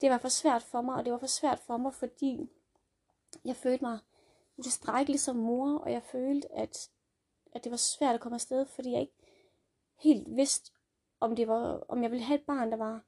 Det 0.00 0.10
var 0.10 0.18
for 0.18 0.28
svært 0.28 0.62
for 0.62 0.80
mig, 0.80 0.94
og 0.94 1.04
det 1.04 1.12
var 1.12 1.18
for 1.18 1.26
svært 1.26 1.58
for 1.58 1.76
mig, 1.76 1.94
fordi 1.94 2.50
jeg 3.44 3.56
følte 3.56 3.84
mig 3.84 3.98
utilstrækkelig 4.56 5.20
som 5.20 5.36
mor, 5.36 5.78
og 5.78 5.92
jeg 5.92 6.02
følte, 6.02 6.52
at, 6.52 6.90
at 7.52 7.64
det 7.64 7.70
var 7.70 7.76
svært 7.76 8.14
at 8.14 8.20
komme 8.20 8.36
afsted, 8.36 8.66
fordi 8.66 8.90
jeg 8.90 9.00
ikke 9.00 9.16
helt 9.96 10.36
vidste, 10.36 10.72
om, 11.20 11.36
det 11.36 11.48
var, 11.48 11.84
om 11.88 12.02
jeg 12.02 12.10
ville 12.10 12.24
have 12.24 12.38
et 12.38 12.46
barn, 12.46 12.70
der 12.70 12.76
var 12.76 13.04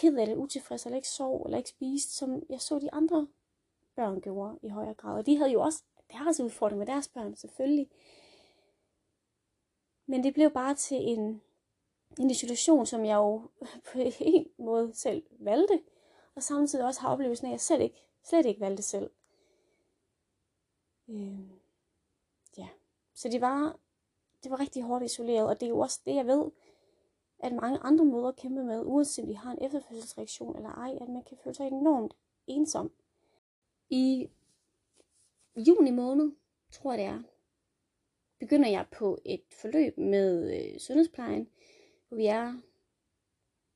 ked 0.00 0.16
af 0.16 0.26
det, 0.26 0.36
utilfreds, 0.36 0.86
eller 0.86 0.96
ikke 0.96 1.08
sov, 1.08 1.42
eller 1.42 1.58
ikke 1.58 1.70
spiste, 1.70 2.14
som 2.14 2.42
jeg 2.50 2.60
så 2.60 2.78
de 2.78 2.92
andre 2.92 3.28
børn 3.94 4.20
gjorde 4.20 4.58
i 4.62 4.68
højere 4.68 4.94
grad. 4.94 5.18
Og 5.18 5.26
de 5.26 5.36
havde 5.36 5.50
jo 5.50 5.60
også 5.60 5.82
deres 6.12 6.40
udfordring 6.40 6.78
med 6.78 6.86
deres 6.86 7.08
børn, 7.08 7.36
selvfølgelig. 7.36 7.90
Men 10.06 10.24
det 10.24 10.34
blev 10.34 10.50
bare 10.50 10.74
til 10.74 10.98
en, 11.08 11.42
en 12.18 12.34
situation, 12.34 12.86
som 12.86 13.04
jeg 13.04 13.14
jo 13.14 13.50
på 13.92 13.98
en 14.20 14.46
måde 14.58 14.94
selv 14.94 15.22
valgte, 15.38 15.82
og 16.34 16.42
samtidig 16.42 16.84
også 16.84 17.00
har 17.00 17.12
oplevelsen 17.12 17.46
af, 17.46 17.50
at 17.50 17.52
jeg 17.52 17.60
selv 17.60 17.82
ikke, 17.82 18.06
slet 18.22 18.46
ikke 18.46 18.60
valgte 18.60 18.82
selv. 18.82 19.10
Øh, 21.08 21.50
ja, 22.58 22.68
så 23.14 23.28
det 23.28 23.40
var, 23.40 23.78
det 24.42 24.50
var 24.50 24.60
rigtig 24.60 24.82
hårdt 24.82 25.04
isoleret, 25.04 25.48
og 25.48 25.60
det 25.60 25.66
er 25.66 25.70
jo 25.70 25.78
også 25.78 26.00
det, 26.04 26.14
jeg 26.14 26.26
ved, 26.26 26.50
at 27.38 27.52
mange 27.52 27.78
andre 27.78 28.04
mødre 28.04 28.32
kæmpe 28.32 28.64
med, 28.64 28.82
uanset 28.84 29.22
om 29.22 29.28
de 29.28 29.36
har 29.36 29.50
en 29.50 29.64
efterfødselsreaktion 29.64 30.56
eller 30.56 30.70
ej, 30.70 30.98
at 31.00 31.08
man 31.08 31.22
kan 31.22 31.36
føle 31.44 31.54
sig 31.54 31.66
enormt 31.66 32.14
ensom. 32.46 32.92
I 33.90 34.28
juni 35.56 35.90
måned, 35.90 36.32
tror 36.70 36.92
jeg 36.92 36.98
det 36.98 37.06
er, 37.06 37.22
begynder 38.38 38.68
jeg 38.68 38.86
på 38.92 39.18
et 39.24 39.42
forløb 39.50 39.98
med 39.98 40.56
øh, 40.56 40.78
sundhedsplejen, 40.78 41.48
hvor 42.08 42.16
vi 42.16 42.26
er 42.26 42.60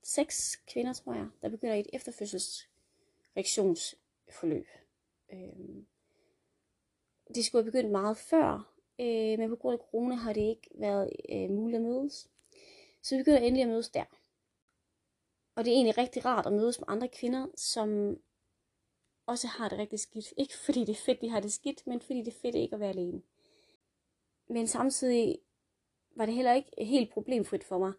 seks 0.03 0.57
kvinder, 0.57 0.93
tror 0.93 1.15
jeg, 1.15 1.29
der 1.43 1.49
begynder 1.49 1.75
et 1.75 1.87
efterfødselsreaktionsforløb. 1.93 4.67
Øh, 5.33 5.85
det 7.35 7.45
skulle 7.45 7.65
have 7.65 7.73
begyndt 7.73 7.91
meget 7.91 8.17
før, 8.17 8.73
øh, 9.01 9.39
men 9.39 9.49
på 9.49 9.57
grund 9.57 9.81
af 9.81 9.87
corona 9.91 10.15
har 10.15 10.33
det 10.33 10.41
ikke 10.41 10.71
været 10.75 11.11
øh, 11.29 11.51
muligt 11.51 11.77
at 11.77 11.83
mødes. 11.83 12.29
Så 13.03 13.17
vi 13.17 13.21
begynder 13.21 13.39
endelig 13.39 13.63
at 13.63 13.69
mødes 13.69 13.91
der. 13.91 14.05
Og 15.55 15.65
det 15.65 15.71
er 15.71 15.75
egentlig 15.75 15.99
rigtig 15.99 16.25
rart 16.25 16.47
at 16.47 16.53
mødes 16.53 16.79
med 16.79 16.89
andre 16.89 17.09
kvinder, 17.09 17.47
som 17.57 18.19
også 19.27 19.47
har 19.47 19.69
det 19.69 19.79
rigtig 19.79 20.01
skidt. 20.01 20.33
Ikke 20.37 20.59
fordi 20.59 20.81
det 20.81 20.91
er 20.91 21.05
fedt, 21.05 21.21
de 21.21 21.31
har 21.31 21.41
det 21.41 21.53
skidt, 21.53 21.87
men 21.87 22.01
fordi 22.01 22.19
det 22.19 22.29
er 22.29 22.41
fedt 22.43 22.55
ikke 22.55 22.75
at 22.75 22.81
være 22.81 22.89
alene. 22.89 23.23
Men 24.49 24.67
samtidig 24.67 25.39
var 26.17 26.27
det 26.27 26.35
heller 26.35 26.55
ikke 26.55 26.71
helt 26.79 27.13
problemfrit 27.13 27.65
for 27.65 27.79
mig. 27.79 27.93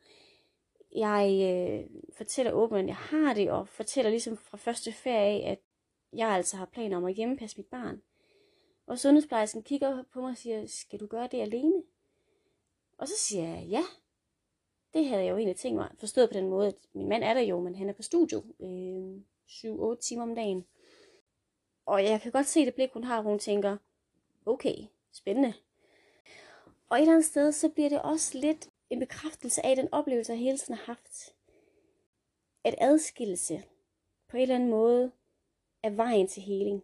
Jeg 0.95 1.25
øh, 1.51 1.89
fortæller 2.17 2.51
åbent, 2.51 2.79
at 2.79 2.87
jeg 2.87 2.95
har 2.95 3.33
det, 3.33 3.51
og 3.51 3.67
fortæller 3.67 4.11
ligesom 4.11 4.37
fra 4.37 4.57
første 4.57 4.91
ferie 4.91 5.43
af, 5.43 5.51
at 5.51 5.59
jeg 6.13 6.29
altså 6.29 6.57
har 6.57 6.65
planer 6.65 6.97
om 6.97 7.05
at 7.05 7.13
hjemmepasse 7.13 7.57
mit 7.57 7.65
barn. 7.65 8.01
Og 8.85 8.99
sundhedsplejersken 8.99 9.63
kigger 9.63 10.03
på 10.13 10.21
mig 10.21 10.31
og 10.31 10.37
siger, 10.37 10.67
skal 10.67 10.99
du 10.99 11.07
gøre 11.07 11.29
det 11.31 11.41
alene? 11.41 11.83
Og 12.97 13.07
så 13.07 13.13
siger 13.17 13.43
jeg, 13.43 13.67
ja, 13.69 13.83
det 14.93 15.06
havde 15.06 15.23
jeg 15.23 15.32
jo 15.32 15.38
egentlig 15.38 15.58
tænkt 15.58 15.77
mig, 15.77 15.89
forstået 15.99 16.30
på 16.30 16.34
den 16.34 16.49
måde, 16.49 16.67
at 16.67 16.75
min 16.93 17.10
mand 17.10 17.23
er 17.23 17.34
der 17.34 17.41
jo, 17.41 17.60
men 17.60 17.75
han 17.75 17.89
er 17.89 17.93
på 17.93 18.01
studio 18.01 18.43
øh, 18.60 19.21
7-8 19.47 19.99
timer 19.99 20.23
om 20.23 20.36
dagen. 20.36 20.65
Og 21.86 22.04
jeg 22.04 22.21
kan 22.21 22.32
godt 22.32 22.47
se 22.47 22.65
det 22.65 22.75
blik, 22.75 22.91
hun 22.93 23.04
har, 23.04 23.21
hvor 23.21 23.32
hun 23.32 23.39
tænker, 23.39 23.77
okay, 24.45 24.75
spændende. 25.12 25.54
Og 26.89 26.97
et 26.97 27.01
eller 27.01 27.13
andet 27.13 27.25
sted, 27.25 27.51
så 27.51 27.69
bliver 27.69 27.89
det 27.89 28.01
også 28.01 28.38
lidt 28.38 28.69
en 28.89 28.99
bekræftelse 28.99 29.65
af 29.65 29.75
den 29.75 29.89
oplevelse, 29.91 30.32
jeg 30.32 30.39
hele 30.39 30.58
tiden 30.58 30.75
har 30.75 30.86
haft. 30.86 31.36
At 32.63 32.75
adskillelse 32.77 33.63
på 34.27 34.38
en 34.38 34.41
eller 34.41 34.56
anden 34.56 34.69
måde 34.69 35.12
er 35.84 35.89
vejen 35.89 36.27
til 36.27 36.43
heling. 36.43 36.84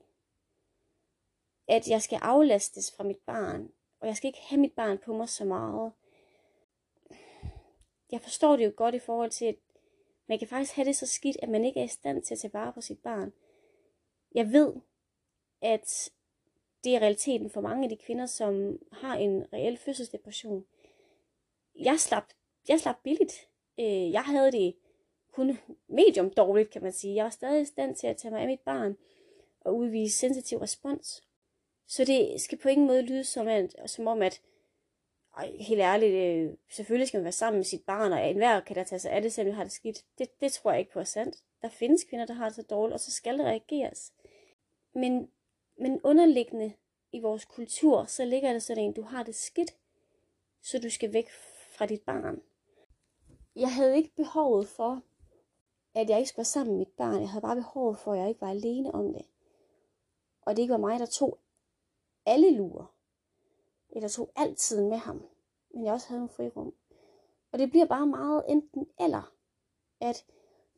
At 1.67 1.88
jeg 1.88 2.02
skal 2.02 2.20
aflastes 2.22 2.91
fra 2.91 3.04
mit 3.04 3.20
barn, 3.26 3.72
og 4.00 4.08
jeg 4.08 4.17
skal 4.17 4.28
ikke 4.28 4.41
have 4.41 4.62
mit 4.62 4.74
barn 4.74 4.98
på 4.98 5.13
mig 5.13 5.30
så 5.30 5.46
meget 5.46 5.91
jeg 8.12 8.22
forstår 8.22 8.56
det 8.56 8.65
jo 8.65 8.72
godt 8.76 8.96
i 8.96 9.00
forhold 9.00 9.32
til, 9.32 9.46
at 9.46 9.56
man 10.28 10.39
kan 10.39 10.48
faktisk 10.48 10.76
have 10.76 10.86
det 10.86 10.96
så 10.96 11.08
skidt, 11.08 11.38
at 11.41 11.50
man 11.50 11.65
ikke 11.65 11.80
er 11.80 11.84
i 11.84 11.88
stand 11.88 12.24
til 12.24 12.34
at 12.34 12.39
tage 12.39 12.54
vare 12.54 12.74
på 12.74 12.82
sit 12.82 13.00
barn. 13.00 13.34
Jeg 14.36 14.52
ved, 14.52 14.74
at 15.62 16.12
det 16.84 16.96
er 16.96 17.00
realiteten 17.00 17.50
for 17.50 17.62
mange 17.62 17.84
af 17.84 17.89
de 17.89 17.98
kvinder, 17.98 18.26
som 18.26 18.80
har 18.91 19.15
en 19.15 19.54
reel 19.54 19.78
fødselsdepression. 19.78 20.65
Jeg 21.76 22.00
slap, 22.00 22.24
jeg 22.67 22.80
slap 22.80 22.96
billigt. 23.04 23.48
Øh, 23.80 24.12
jeg 24.12 24.24
havde 24.24 24.52
det 24.52 24.76
kun 25.32 25.58
medium 25.88 26.30
dårligt, 26.30 26.70
kan 26.70 26.84
man 26.84 26.91
sige. 26.91 27.15
Jeg 27.15 27.24
var 27.24 27.30
stadig 27.30 27.62
i 27.62 27.65
stand 27.65 27.96
til 27.96 28.08
at 28.08 28.17
tage 28.17 28.32
mig 28.32 28.41
af 28.41 28.48
mit 28.48 28.60
barn 28.60 28.98
og 29.62 29.76
udvise 29.76 30.17
sensitiv 30.17 30.58
respons. 30.58 31.24
Så 31.88 32.06
det 32.06 32.41
skal 32.41 32.58
på 32.58 32.70
ingen 32.70 32.88
måde 32.88 33.02
lyde 33.02 33.24
som, 33.24 33.48
at, 33.48 33.76
som 33.86 34.08
om, 34.08 34.22
at 34.22 34.41
og 35.38 35.43
helt 35.60 35.82
ærligt, 35.82 36.13
øh, 36.13 36.58
selvfølgelig 36.69 37.08
skal 37.08 37.17
man 37.17 37.23
være 37.23 37.32
sammen 37.32 37.58
med 37.58 37.65
sit 37.65 37.84
barn, 37.86 38.12
og 38.13 38.30
enhver 38.30 38.60
kan 38.60 38.76
da 38.76 38.84
tage 38.84 39.00
sig 39.00 39.12
af 39.12 39.21
det, 39.21 39.34
selvom 39.34 39.56
har 39.56 39.63
det 39.63 39.71
skidt. 39.71 40.06
Det, 40.17 40.41
det 40.41 40.52
tror 40.52 40.71
jeg 40.71 40.80
ikke 40.80 40.91
på 40.91 41.00
er 41.00 41.04
sandt. 41.04 41.43
Der 41.62 41.69
findes 41.69 42.04
kvinder, 42.04 42.26
der 42.26 42.34
har 42.34 42.45
det 42.45 42.56
så 42.56 42.62
dårligt, 42.62 42.93
og 42.93 43.00
så 43.00 43.12
skal 43.12 43.38
der 43.38 43.45
reageres. 43.45 44.13
Men, 44.93 45.30
men 45.80 46.02
underliggende 46.04 46.73
i 47.12 47.19
vores 47.19 47.45
kultur, 47.45 48.06
så 48.06 48.26
ligger 48.26 48.52
der 48.52 48.60
sådan 48.60 48.84
en, 48.84 48.93
du 48.93 49.02
har 49.02 49.23
det 49.23 49.36
skidt, 49.36 49.76
så 50.62 50.80
du 50.80 50.89
skal 50.89 51.13
væk 51.13 51.30
fra 51.71 51.86
dit 51.86 52.02
barn. 52.02 52.41
Jeg 53.56 53.73
havde 53.73 53.97
ikke 53.97 54.15
behovet 54.15 54.67
for, 54.67 55.02
at 55.95 56.10
jeg 56.10 56.17
ikke 56.17 56.30
skulle 56.30 56.38
være 56.38 56.45
sammen 56.45 56.78
med 56.78 56.80
mit 56.80 56.93
barn. 56.97 57.21
Jeg 57.21 57.30
havde 57.30 57.41
bare 57.41 57.56
behovet 57.56 57.97
for, 57.97 58.13
at 58.13 58.19
jeg 58.19 58.30
ikke 58.30 58.41
var 58.41 58.50
alene 58.50 58.91
om 58.91 59.13
det. 59.13 59.26
Og 60.41 60.56
det 60.56 60.62
ikke 60.62 60.71
var 60.71 60.78
mig, 60.78 61.00
der 61.00 61.06
tog 61.06 61.39
alle 62.26 62.52
lurer 62.52 62.96
eller 63.89 64.10
tog 64.10 64.32
altid 64.36 64.84
med 64.84 64.97
ham, 64.97 65.26
men 65.73 65.86
jeg 65.86 65.93
også 65.93 66.08
havde 66.08 66.21
en 66.21 66.30
frirum. 66.30 66.73
Og 67.52 67.60
det 67.60 67.69
bliver 67.69 67.86
bare 67.86 68.08
meget 68.08 68.43
enten 68.47 68.88
eller, 69.00 69.34
at 70.00 70.26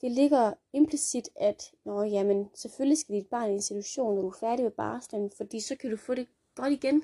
det 0.02 0.12
ligger 0.12 0.54
implicit, 0.74 1.30
at 1.36 1.72
Nå, 1.84 2.04
jamen, 2.04 2.50
selvfølgelig 2.54 2.98
skal 2.98 3.16
dit 3.16 3.28
barn 3.28 3.46
i 3.46 3.50
en 3.50 3.56
institution, 3.56 4.16
når 4.16 4.22
du 4.22 4.28
er 4.28 4.38
færdig 4.40 4.64
med 4.64 4.72
barslen, 4.72 5.32
fordi 5.32 5.60
så 5.60 5.76
kan 5.76 5.92
du 5.92 5.98
få 5.98 6.16
det 6.16 6.28
godt 6.56 6.74
igen. 6.74 7.04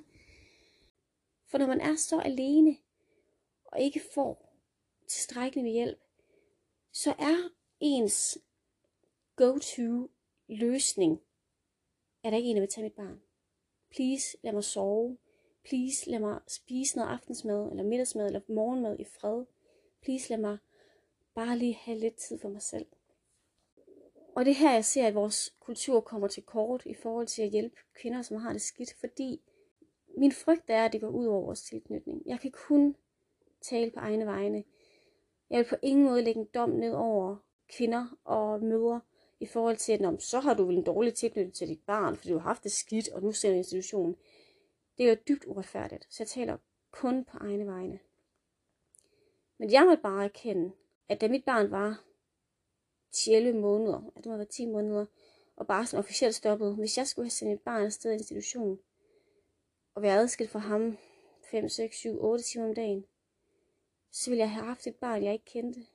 For 1.48 1.58
når 1.58 1.68
man 1.68 1.82
er 1.82 1.96
så 1.96 2.20
alene, 2.20 2.78
og 3.66 3.80
ikke 3.80 4.02
får 4.14 4.54
tilstrækkelig 5.08 5.64
med 5.64 5.72
hjælp, 5.72 6.00
så 6.92 7.12
er 7.20 7.50
ens 7.80 8.38
go-to 9.36 10.10
løsning, 10.48 11.22
at 12.24 12.32
der 12.32 12.38
ikke 12.38 12.50
en, 12.50 12.56
der 12.56 12.62
vil 12.62 12.70
tage 12.70 12.84
mit 12.84 12.94
barn. 12.94 13.22
Please, 13.92 14.38
lad 14.44 14.54
mig 14.54 14.64
sove 14.64 15.18
please 15.66 16.10
lad 16.10 16.20
mig 16.20 16.40
spise 16.48 16.98
noget 16.98 17.10
aftensmad, 17.10 17.70
eller 17.72 17.84
middagsmad, 17.84 18.26
eller 18.26 18.42
morgenmad 18.48 19.00
i 19.00 19.04
fred. 19.04 19.46
Please 20.04 20.30
lad 20.30 20.38
mig 20.38 20.58
bare 21.36 21.58
lige 21.58 21.74
have 21.74 21.98
lidt 21.98 22.16
tid 22.16 22.40
for 22.40 22.50
mig 22.50 22.62
selv. 22.62 22.86
Og 24.36 24.46
det 24.46 24.52
er 24.52 24.56
her, 24.56 24.74
jeg 24.74 24.86
ser, 24.86 25.08
at 25.08 25.16
vores 25.16 25.56
kultur 25.60 26.00
kommer 26.00 26.28
til 26.28 26.44
kort 26.44 26.86
i 26.86 26.94
forhold 26.94 27.28
til 27.28 27.42
at 27.42 27.50
hjælpe 27.50 27.76
kvinder, 28.02 28.22
som 28.22 28.38
har 28.38 28.52
det 28.54 28.62
skidt, 28.62 28.94
fordi 29.00 29.42
min 30.18 30.32
frygt 30.32 30.70
er, 30.70 30.86
at 30.86 30.94
det 30.94 31.02
går 31.02 31.10
ud 31.10 31.26
over 31.26 31.46
vores 31.46 31.62
tilknytning. 31.62 32.22
Jeg 32.26 32.40
kan 32.40 32.52
kun 32.52 32.96
tale 33.62 33.92
på 33.92 34.00
egne 34.00 34.26
vegne. 34.26 34.64
Jeg 35.50 35.58
vil 35.58 35.66
på 35.70 35.76
ingen 35.82 36.06
måde 36.06 36.22
lægge 36.22 36.40
en 36.42 36.48
dom 36.54 36.70
ned 36.70 36.94
over 36.94 37.36
kvinder 37.78 38.18
og 38.24 38.64
mødre 38.64 39.02
i 39.40 39.46
forhold 39.46 39.78
til, 39.78 39.92
at 39.92 40.22
så 40.22 40.40
har 40.40 40.54
du 40.54 40.66
vel 40.66 40.78
en 40.78 40.84
dårlig 40.84 41.14
tilknytning 41.14 41.54
til 41.54 41.68
dit 41.68 41.82
barn, 41.88 42.16
fordi 42.16 42.30
du 42.30 42.38
har 42.38 42.48
haft 42.48 42.64
det 42.64 42.72
skidt, 42.72 43.10
og 43.10 43.24
nu 43.24 43.32
ser 43.32 43.50
du 43.50 43.56
institutionen. 43.56 44.16
Det 44.98 45.06
er 45.06 45.10
jo 45.10 45.18
dybt 45.28 45.46
uretfærdigt, 45.46 46.08
så 46.10 46.24
jeg 46.24 46.28
taler 46.28 46.58
kun 46.92 47.26
på 47.26 47.38
egne 47.38 47.66
vegne. 47.66 48.00
Men 49.58 49.72
jeg 49.72 49.86
måtte 49.86 50.04
bare 50.04 50.24
erkende, 50.24 50.72
at 51.10 51.22
da 51.22 51.28
mit 51.28 51.46
barn 51.46 51.72
var 51.72 52.04
10 53.12 53.52
måneder, 53.52 54.12
at 54.16 54.24
det 54.24 54.32
må 54.32 54.38
være 54.38 54.46
10 54.46 54.66
måneder, 54.66 55.06
og 55.56 55.68
bare 55.68 55.86
sådan 55.86 56.00
officielt 56.00 56.36
stoppet, 56.36 56.76
hvis 56.76 56.98
jeg 56.98 57.08
skulle 57.08 57.26
have 57.26 57.30
sendt 57.30 57.52
mit 57.52 57.62
barn 57.62 57.86
afsted 57.86 58.12
i 58.12 58.14
institution, 58.14 58.80
og 59.96 60.02
være 60.02 60.20
adskilt 60.20 60.52
fra 60.52 60.60
ham 60.60 60.98
5, 61.52 61.70
6, 61.70 61.98
7, 61.98 62.24
8 62.24 62.44
timer 62.44 62.68
om 62.68 62.76
dagen, 62.76 63.06
så 64.12 64.30
ville 64.30 64.42
jeg 64.42 64.52
have 64.52 64.66
haft 64.66 64.88
et 64.88 64.96
barn, 64.96 65.24
jeg 65.24 65.34
ikke 65.34 65.46
kendte. 65.46 65.86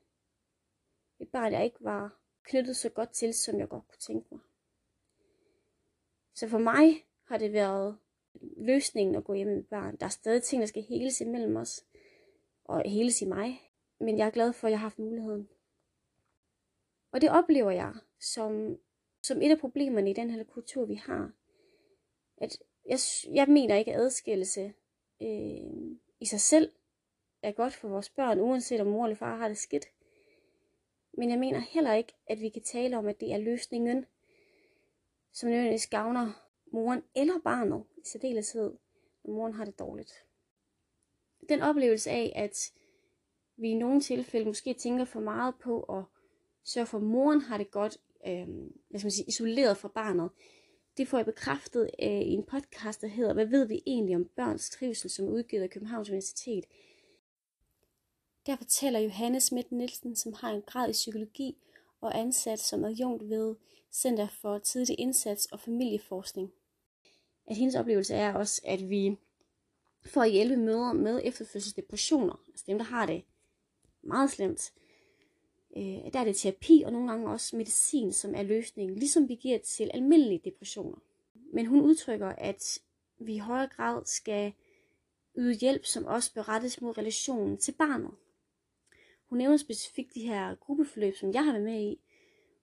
Et 1.19 1.29
barn, 1.29 1.53
jeg 1.53 1.65
ikke 1.65 1.85
var 1.85 2.21
knyttet 2.43 2.77
så 2.77 2.89
godt 2.89 3.13
til, 3.13 3.35
som 3.35 3.59
jeg 3.59 3.69
godt 3.69 3.89
kunne 3.89 3.99
tænke 3.99 4.27
mig. 4.31 4.41
Så 6.35 6.49
for 6.49 6.59
mig 6.59 7.07
har 7.25 7.39
det 7.39 7.53
været 7.53 7.99
løsningen 8.57 9.14
at 9.16 9.25
gå 9.25 9.35
hjem 9.35 9.49
med 9.49 9.62
barn. 9.62 9.97
Der 9.97 10.07
er 10.07 10.11
stadig 10.11 10.43
ting, 10.43 10.61
der 10.61 10.66
skal 10.66 10.83
heles 10.83 11.21
imellem 11.21 11.57
os, 11.57 11.85
og 12.64 12.83
heles 12.87 13.23
i 13.23 13.25
mig. 13.25 13.61
Men 14.01 14.19
jeg 14.19 14.27
er 14.27 14.31
glad 14.31 14.53
for, 14.53 14.66
at 14.66 14.71
jeg 14.71 14.79
har 14.79 14.85
haft 14.85 14.99
muligheden. 14.99 15.49
Og 17.12 17.21
det 17.21 17.31
oplever 17.31 17.71
jeg 17.71 17.95
som, 18.21 18.79
som 19.23 19.43
et 19.43 19.51
af 19.51 19.59
problemerne 19.59 20.11
i 20.11 20.14
den 20.14 20.31
her 20.31 20.45
kultur, 20.45 20.85
vi 20.85 20.95
har. 20.95 21.33
At 22.37 22.59
jeg, 22.87 22.99
jeg 23.35 23.49
mener 23.49 23.77
ikke, 23.77 23.95
at 23.95 24.01
adskillelse 24.01 24.73
øh, 25.23 25.97
i 26.21 26.27
sig 26.27 26.40
selv 26.40 26.73
er 27.43 27.53
godt 27.53 27.73
for 27.73 27.88
vores 27.88 28.11
børn, 28.11 28.40
uanset 28.40 28.81
om 28.81 28.87
mor 28.87 29.05
eller 29.05 29.16
far 29.16 29.37
har 29.37 29.49
det 29.49 29.59
skidt. 29.59 29.87
Men 31.12 31.31
jeg 31.31 31.38
mener 31.38 31.59
heller 31.59 31.95
ikke, 31.95 32.12
at 32.27 32.40
vi 32.40 32.49
kan 32.49 32.62
tale 32.62 32.99
om, 32.99 33.07
at 33.07 33.21
det 33.21 33.33
er 33.33 33.38
løsningen, 33.38 34.07
som 35.33 35.49
nødvendigvis 35.49 35.87
gavner 35.87 36.50
moren 36.72 37.02
eller 37.14 37.38
barnet 37.44 37.85
i 37.96 38.00
særdeleshed, 38.04 38.72
når 39.24 39.35
moren 39.35 39.54
har 39.54 39.64
det 39.64 39.78
dårligt. 39.78 40.12
Den 41.48 41.61
oplevelse 41.61 42.11
af, 42.11 42.33
at 42.37 42.72
vi 43.56 43.68
i 43.68 43.74
nogle 43.74 44.00
tilfælde 44.00 44.46
måske 44.46 44.74
tænker 44.74 45.04
for 45.04 45.20
meget 45.20 45.54
på 45.62 45.83
at 45.83 46.04
sørge 46.64 46.87
for, 46.87 46.98
at 46.98 47.04
moren 47.04 47.40
har 47.40 47.59
det 47.59 47.70
godt, 47.70 47.98
øh, 48.26 48.48
hvad 48.88 48.98
skal 48.98 49.06
man 49.06 49.11
sige, 49.11 49.28
isoleret 49.28 49.76
fra 49.76 49.88
barnet, 49.88 50.30
det 50.96 51.09
får 51.09 51.18
jeg 51.18 51.26
bekræftet 51.26 51.90
øh, 52.02 52.20
i 52.20 52.33
en 52.33 52.44
podcast, 52.44 53.00
der 53.00 53.09
hedder 53.09 53.33
Hvad 53.35 53.46
ved 53.46 53.66
vi 53.66 53.83
egentlig 53.87 54.16
om 54.16 54.24
børns 54.37 54.70
trivsel, 54.70 55.11
som 55.11 55.26
er 55.26 55.30
udgivet 55.30 55.62
af 55.62 55.70
Københavns 55.70 56.09
Universitet. 56.09 56.64
Der 58.46 58.56
fortæller 58.56 59.00
Johannes 59.00 59.42
Schmidt 59.42 59.72
Nielsen, 59.72 60.16
som 60.16 60.33
har 60.33 60.50
en 60.50 60.62
grad 60.62 60.88
i 60.88 60.92
psykologi 60.92 61.56
og 62.00 62.18
ansat 62.18 62.61
som 62.61 62.85
adjunkt 62.85 63.28
ved 63.28 63.56
Center 63.92 64.28
for 64.28 64.59
Tidlig 64.59 65.00
Indsats 65.00 65.46
og 65.46 65.61
Familieforskning. 65.61 66.52
At 67.51 67.57
hendes 67.57 67.75
oplevelse 67.75 68.15
er 68.15 68.35
også, 68.35 68.63
at 68.65 68.91
vi 68.91 69.17
får 70.05 70.23
at 70.23 70.31
hjælpe 70.31 70.57
mødre 70.57 70.95
med 70.95 71.21
efterfødselsdepressioner, 71.25 72.45
altså 72.49 72.65
dem, 72.67 72.79
der 72.79 72.85
har 72.85 73.07
det 73.07 73.25
meget 74.03 74.31
slemt, 74.31 74.73
øh, 75.77 76.13
der 76.13 76.21
er 76.21 76.25
det 76.25 76.37
terapi 76.37 76.83
og 76.87 76.93
nogle 76.93 77.11
gange 77.11 77.31
også 77.31 77.57
medicin, 77.57 78.13
som 78.13 78.35
er 78.35 78.43
løsningen, 78.43 78.99
ligesom 78.99 79.29
vi 79.29 79.35
giver 79.35 79.59
til 79.59 79.91
almindelige 79.95 80.41
depressioner. 80.45 80.99
Men 81.53 81.67
hun 81.67 81.81
udtrykker, 81.81 82.29
at 82.29 82.79
vi 83.19 83.35
i 83.35 83.39
højere 83.39 83.69
grad 83.69 84.03
skal 84.05 84.53
yde 85.39 85.55
hjælp, 85.55 85.85
som 85.85 86.05
også 86.05 86.35
berettes 86.35 86.81
mod 86.81 86.99
relationen 86.99 87.59
til 87.59 87.73
barnet. 87.73 88.11
Hun 89.29 89.39
nævner 89.39 89.57
specifikt 89.57 90.15
de 90.15 90.27
her 90.29 90.55
gruppeforløb, 90.55 91.17
som 91.17 91.33
jeg 91.33 91.45
har 91.45 91.53
været 91.53 91.65
med 91.65 91.81
i, 91.81 92.01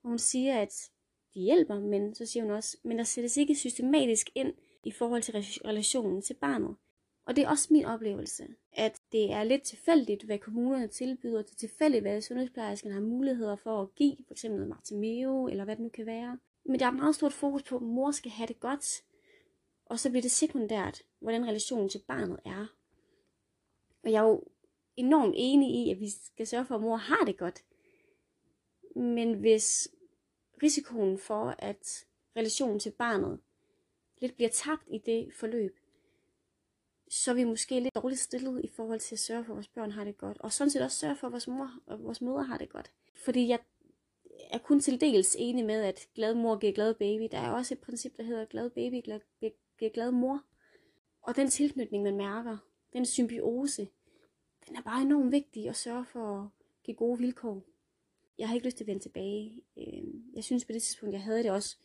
og 0.03 0.09
hun 0.09 0.19
siger, 0.19 0.61
at 0.61 0.89
de 1.33 1.39
hjælper, 1.39 1.79
men 1.79 2.15
så 2.15 2.25
siger 2.25 2.43
hun 2.43 2.51
også, 2.51 2.77
men 2.83 2.97
der 2.97 3.03
sættes 3.03 3.37
ikke 3.37 3.55
systematisk 3.55 4.29
ind 4.35 4.53
i 4.87 4.91
forhold 4.91 5.21
til 5.21 5.33
relationen 5.65 6.21
til 6.21 6.33
barnet. 6.33 6.75
Og 7.25 7.35
det 7.35 7.43
er 7.43 7.49
også 7.49 7.67
min 7.73 7.85
oplevelse, 7.85 8.47
at 8.71 9.01
det 9.11 9.31
er 9.31 9.43
lidt 9.43 9.63
tilfældigt, 9.63 10.23
hvad 10.23 10.39
kommunerne 10.39 10.87
tilbyder. 10.87 11.41
Det 11.41 11.51
er 11.51 11.55
tilfældigt, 11.55 12.01
hvad 12.01 12.21
sundhedsplejersken 12.21 12.91
har 12.91 12.99
muligheder 12.99 13.55
for 13.55 13.81
at 13.81 13.95
give, 13.95 14.17
f.eks. 14.27 14.43
noget 14.43 14.67
Martimeo, 14.67 15.47
eller 15.47 15.63
hvad 15.63 15.75
det 15.75 15.83
nu 15.83 15.89
kan 15.89 16.05
være. 16.05 16.39
Men 16.65 16.79
der 16.79 16.85
er 16.85 16.91
meget 16.91 17.15
stort 17.15 17.33
fokus 17.33 17.63
på, 17.63 17.75
at 17.75 17.81
mor 17.81 18.11
skal 18.11 18.31
have 18.31 18.47
det 18.47 18.59
godt. 18.59 19.03
Og 19.85 19.99
så 19.99 20.09
bliver 20.09 20.21
det 20.21 20.31
sekundært, 20.31 21.03
hvordan 21.19 21.47
relationen 21.47 21.89
til 21.89 22.01
barnet 22.07 22.39
er. 22.45 22.65
Og 24.03 24.11
jeg 24.11 24.17
er 24.23 24.27
jo 24.29 24.43
enormt 24.95 25.33
enig 25.37 25.75
i, 25.75 25.91
at 25.91 25.99
vi 25.99 26.09
skal 26.09 26.47
sørge 26.47 26.65
for, 26.65 26.75
at 26.75 26.81
mor 26.81 26.95
har 26.95 27.25
det 27.25 27.37
godt. 27.37 27.63
Men 28.95 29.33
hvis 29.33 29.87
risikoen 30.63 31.17
for, 31.17 31.55
at 31.59 32.05
relationen 32.35 32.79
til 32.79 32.91
barnet 32.91 33.39
lidt 34.21 34.35
bliver 34.35 34.49
tabt 34.49 34.83
i 34.87 34.97
det 34.97 35.33
forløb, 35.33 35.79
så 37.09 37.31
er 37.31 37.35
vi 37.35 37.43
måske 37.43 37.79
lidt 37.79 37.95
dårligt 37.95 38.19
stillet 38.21 38.63
i 38.63 38.67
forhold 38.67 38.99
til 38.99 39.15
at 39.15 39.19
sørge 39.19 39.43
for, 39.43 39.53
at 39.53 39.55
vores 39.55 39.67
børn 39.67 39.91
har 39.91 40.03
det 40.03 40.17
godt. 40.17 40.37
Og 40.37 40.53
sådan 40.53 40.71
set 40.71 40.81
også 40.81 40.97
sørge 40.97 41.15
for, 41.15 41.27
at 41.27 41.33
vores 41.33 41.47
mor 41.47 41.71
og 41.85 42.03
vores 42.03 42.21
mødre 42.21 42.43
har 42.43 42.57
det 42.57 42.69
godt. 42.69 42.91
Fordi 43.15 43.47
jeg 43.47 43.59
er 44.51 44.57
kun 44.57 44.79
til 44.79 45.01
dels 45.01 45.35
enig 45.39 45.65
med, 45.65 45.83
at 45.83 46.07
glad 46.15 46.33
mor 46.33 46.57
giver 46.57 46.73
glad 46.73 46.93
baby. 46.93 47.27
Der 47.31 47.37
er 47.37 47.51
også 47.51 47.73
et 47.73 47.79
princip, 47.79 48.17
der 48.17 48.23
hedder 48.23 48.45
glad 48.45 48.69
baby 48.69 49.01
glad, 49.03 49.19
giver 49.79 49.91
glad 49.91 50.11
mor. 50.11 50.43
Og 51.21 51.35
den 51.35 51.49
tilknytning, 51.49 52.03
man 52.03 52.17
mærker, 52.17 52.57
den 52.93 53.05
symbiose, 53.05 53.87
den 54.67 54.75
er 54.75 54.81
bare 54.81 55.01
enormt 55.01 55.31
vigtig 55.31 55.69
at 55.69 55.75
sørge 55.75 56.05
for 56.05 56.41
at 56.41 56.49
give 56.83 56.97
gode 56.97 57.19
vilkår. 57.19 57.63
Jeg 58.37 58.47
har 58.47 58.55
ikke 58.55 58.67
lyst 58.67 58.77
til 58.77 58.83
at 58.83 58.87
vende 58.87 59.03
tilbage. 59.03 59.61
Øh, 59.77 60.33
jeg 60.33 60.43
synes 60.43 60.65
på 60.65 60.71
det 60.71 60.83
tidspunkt, 60.83 61.13
jeg 61.13 61.21
havde 61.21 61.43
det 61.43 61.51
også 61.51 61.77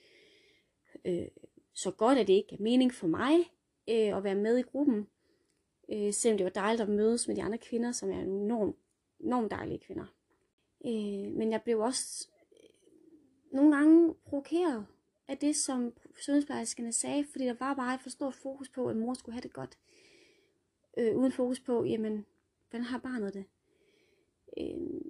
øh, 1.04 1.26
så 1.74 1.90
godt, 1.90 2.18
at 2.18 2.26
det 2.26 2.32
ikke 2.32 2.54
er 2.54 2.62
mening 2.62 2.94
for 2.94 3.06
mig 3.06 3.38
øh, 3.88 4.16
at 4.16 4.24
være 4.24 4.34
med 4.34 4.58
i 4.58 4.62
gruppen. 4.62 5.06
Øh, 5.92 6.12
selvom 6.12 6.38
det 6.38 6.44
var 6.44 6.50
dejligt 6.50 6.82
at 6.82 6.88
mødes 6.88 7.28
med 7.28 7.36
de 7.36 7.42
andre 7.42 7.58
kvinder, 7.58 7.92
som 7.92 8.10
er 8.10 8.20
enormt, 8.20 8.76
enormt 9.20 9.50
dejlige 9.50 9.78
kvinder. 9.78 10.06
Øh, 10.86 11.32
men 11.32 11.52
jeg 11.52 11.62
blev 11.62 11.80
også 11.80 12.28
øh, 12.52 12.68
nogle 13.52 13.76
gange 13.76 14.14
provokeret 14.14 14.86
af 15.28 15.38
det, 15.38 15.56
som 15.56 15.92
sundhedsplejerskerne 16.24 16.92
sagde, 16.92 17.24
fordi 17.24 17.44
der 17.44 17.54
var 17.58 17.74
bare 17.74 17.94
et 17.94 18.00
for 18.00 18.10
stort 18.10 18.34
fokus 18.34 18.68
på, 18.68 18.88
at 18.88 18.96
mor 18.96 19.14
skulle 19.14 19.32
have 19.32 19.42
det 19.42 19.52
godt. 19.52 19.78
Øh, 20.96 21.16
uden 21.16 21.32
fokus 21.32 21.60
på, 21.60 21.84
jamen, 21.84 22.26
hvordan 22.70 22.84
har 22.84 22.98
barnet 22.98 23.34
det? 23.34 23.44
Øh, 24.58 25.00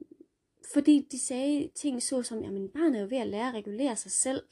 fordi 0.73 1.09
de 1.13 1.19
sagde 1.19 1.71
ting 1.75 2.03
så 2.03 2.23
som, 2.23 2.43
jamen 2.43 2.69
barnet 2.69 2.97
er 2.97 3.01
jo 3.01 3.09
ved 3.11 3.19
at 3.19 3.27
lære 3.27 3.49
at 3.49 3.55
regulere 3.55 3.97
sig 3.97 4.11
selv 4.11 4.43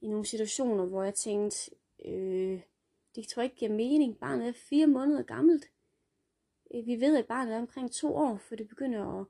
i 0.00 0.08
nogle 0.08 0.26
situationer, 0.26 0.84
hvor 0.84 1.02
jeg 1.02 1.14
tænkte, 1.14 1.70
øh, 2.04 2.60
det 3.14 3.28
tror 3.28 3.42
jeg 3.42 3.44
ikke 3.44 3.56
giver 3.56 3.72
mening. 3.72 4.18
Barnet 4.18 4.48
er 4.48 4.52
fire 4.52 4.86
måneder 4.86 5.22
gammelt. 5.22 5.70
Øh, 6.74 6.86
vi 6.86 7.00
ved, 7.00 7.16
at 7.16 7.26
barnet 7.26 7.54
er 7.54 7.58
omkring 7.58 7.92
to 7.92 8.14
år, 8.16 8.36
for 8.36 8.56
det 8.56 8.68
begynder 8.68 9.20
at, 9.20 9.26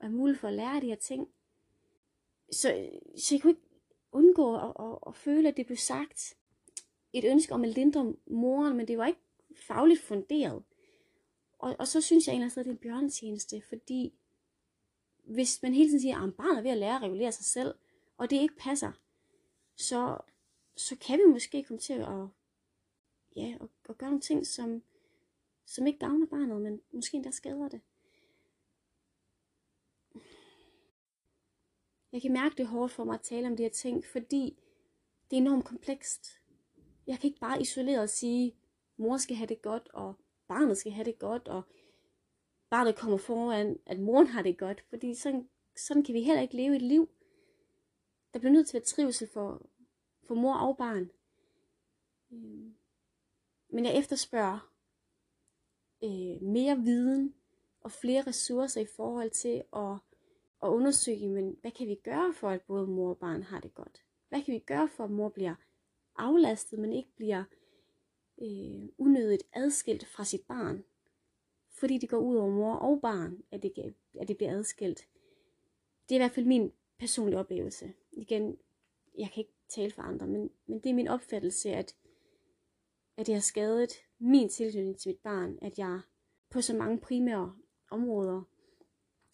at 0.00 0.06
have 0.06 0.16
mulighed 0.16 0.40
for 0.40 0.48
at 0.48 0.54
lære 0.54 0.80
de 0.80 0.86
her 0.86 0.96
ting. 0.96 1.28
Så, 2.52 2.74
øh, 2.74 3.18
så 3.18 3.34
jeg 3.34 3.42
kunne 3.42 3.50
ikke 3.50 3.62
undgå 4.12 4.56
at, 4.56 4.72
at, 4.80 4.98
at 5.06 5.14
føle, 5.14 5.48
at 5.48 5.56
det 5.56 5.66
blev 5.66 5.76
sagt 5.76 6.36
et 7.12 7.24
ønske 7.24 7.54
om 7.54 7.64
at 7.64 7.70
lindre 7.70 8.14
moren, 8.26 8.76
men 8.76 8.88
det 8.88 8.98
var 8.98 9.06
ikke 9.06 9.20
fagligt 9.56 10.00
funderet. 10.00 10.62
Og, 11.58 11.76
og 11.78 11.88
så 11.88 12.00
synes 12.00 12.26
jeg 12.26 12.32
egentlig, 12.32 12.46
at 12.46 12.64
det 12.64 12.66
er 12.66 12.70
en 12.70 12.76
bjørnetjeneste, 12.76 13.62
fordi 13.68 14.12
hvis 15.24 15.62
man 15.62 15.74
hele 15.74 15.88
tiden 15.88 16.00
siger, 16.00 16.22
at 16.22 16.34
barnet 16.34 16.58
er 16.58 16.62
ved 16.62 16.70
at 16.70 16.78
lære 16.78 16.96
at 16.96 17.02
regulere 17.02 17.32
sig 17.32 17.44
selv, 17.44 17.74
og 18.16 18.30
det 18.30 18.36
ikke 18.36 18.56
passer, 18.56 18.92
så, 19.80 20.18
så 20.76 20.96
kan 20.96 21.18
vi 21.18 21.32
måske 21.32 21.64
komme 21.64 21.80
til 21.80 21.92
at, 21.92 22.26
ja, 23.36 23.56
at, 23.60 23.68
at 23.88 23.98
gøre 23.98 24.10
nogle 24.10 24.20
ting, 24.20 24.46
som, 24.46 24.82
som 25.66 25.86
ikke 25.86 25.98
gavner 25.98 26.26
barnet, 26.26 26.62
men 26.62 26.80
måske 26.92 27.16
endda 27.16 27.30
skader 27.30 27.68
det. 27.68 27.80
Jeg 32.12 32.22
kan 32.22 32.32
mærke, 32.32 32.56
det 32.56 32.66
hårdt 32.66 32.92
for 32.92 33.04
mig 33.04 33.14
at 33.14 33.20
tale 33.20 33.46
om 33.46 33.56
de 33.56 33.62
her 33.62 33.70
ting, 33.70 34.04
fordi 34.04 34.58
det 35.30 35.36
er 35.36 35.40
enormt 35.40 35.64
komplekst. 35.64 36.40
Jeg 37.06 37.18
kan 37.18 37.28
ikke 37.28 37.40
bare 37.40 37.62
isoleret 37.62 38.10
sige, 38.10 38.56
mor 38.96 39.16
skal 39.16 39.36
have 39.36 39.46
det 39.46 39.62
godt, 39.62 39.88
og 39.88 40.14
barnet 40.48 40.78
skal 40.78 40.92
have 40.92 41.04
det 41.04 41.18
godt, 41.18 41.48
og 41.48 41.62
barnet 42.70 42.96
kommer 42.96 43.16
foran, 43.16 43.78
at 43.86 44.00
moren 44.00 44.26
har 44.26 44.42
det 44.42 44.58
godt. 44.58 44.80
Fordi 44.80 45.14
sådan, 45.14 45.48
sådan 45.76 46.04
kan 46.04 46.14
vi 46.14 46.22
heller 46.22 46.42
ikke 46.42 46.56
leve 46.56 46.76
et 46.76 46.82
liv. 46.82 47.08
Der 48.32 48.38
bliver 48.38 48.52
nødt 48.52 48.68
til 48.68 48.76
at 48.76 48.80
være 48.80 48.86
trivsel 48.86 49.28
for, 49.28 49.66
for 50.26 50.34
mor 50.34 50.54
og 50.54 50.76
barn. 50.76 51.10
Øhm. 52.32 52.74
Men 53.68 53.84
jeg 53.84 53.98
efterspørger 53.98 54.72
øh, 56.04 56.42
mere 56.42 56.78
viden 56.78 57.34
og 57.80 57.92
flere 57.92 58.22
ressourcer 58.22 58.80
i 58.80 58.86
forhold 58.96 59.30
til 59.30 59.64
at, 59.76 59.96
at 60.62 60.68
undersøge, 60.68 61.28
men 61.28 61.56
hvad 61.60 61.70
kan 61.70 61.88
vi 61.88 61.94
gøre 61.94 62.32
for, 62.34 62.50
at 62.50 62.62
både 62.62 62.86
mor 62.86 63.10
og 63.10 63.18
barn 63.18 63.42
har 63.42 63.60
det 63.60 63.74
godt? 63.74 64.04
Hvad 64.28 64.42
kan 64.42 64.54
vi 64.54 64.58
gøre 64.58 64.88
for, 64.88 65.04
at 65.04 65.10
mor 65.10 65.28
bliver 65.28 65.54
aflastet, 66.16 66.78
men 66.78 66.92
ikke 66.92 67.12
bliver 67.16 67.44
øh, 68.42 68.88
unødigt 68.98 69.42
adskilt 69.52 70.06
fra 70.06 70.24
sit 70.24 70.42
barn? 70.48 70.84
Fordi 71.70 71.98
det 71.98 72.08
går 72.08 72.18
ud 72.18 72.36
over 72.36 72.50
mor 72.50 72.74
og 72.74 73.00
barn, 73.00 73.42
at 73.50 73.62
det, 73.62 73.94
at 74.20 74.28
det 74.28 74.36
bliver 74.36 74.58
adskilt. 74.58 75.08
det 76.08 76.14
er 76.14 76.14
i 76.14 76.18
hvert 76.18 76.32
fald 76.32 76.46
min 76.46 76.72
personlig 77.00 77.38
oplevelse. 77.38 77.92
Igen, 78.12 78.58
jeg 79.18 79.30
kan 79.34 79.40
ikke 79.40 79.54
tale 79.68 79.90
for 79.90 80.02
andre, 80.02 80.26
men, 80.26 80.50
men 80.66 80.80
det 80.80 80.90
er 80.90 80.94
min 80.94 81.08
opfattelse, 81.08 81.70
at, 81.70 81.96
at 83.16 83.26
det 83.26 83.34
har 83.34 83.42
skadet 83.42 83.92
min 84.18 84.48
tilknytning 84.48 84.98
til 84.98 85.08
mit 85.08 85.18
barn, 85.18 85.58
at 85.62 85.78
jeg 85.78 86.00
på 86.50 86.60
så 86.60 86.76
mange 86.76 86.98
primære 86.98 87.56
områder, 87.90 88.42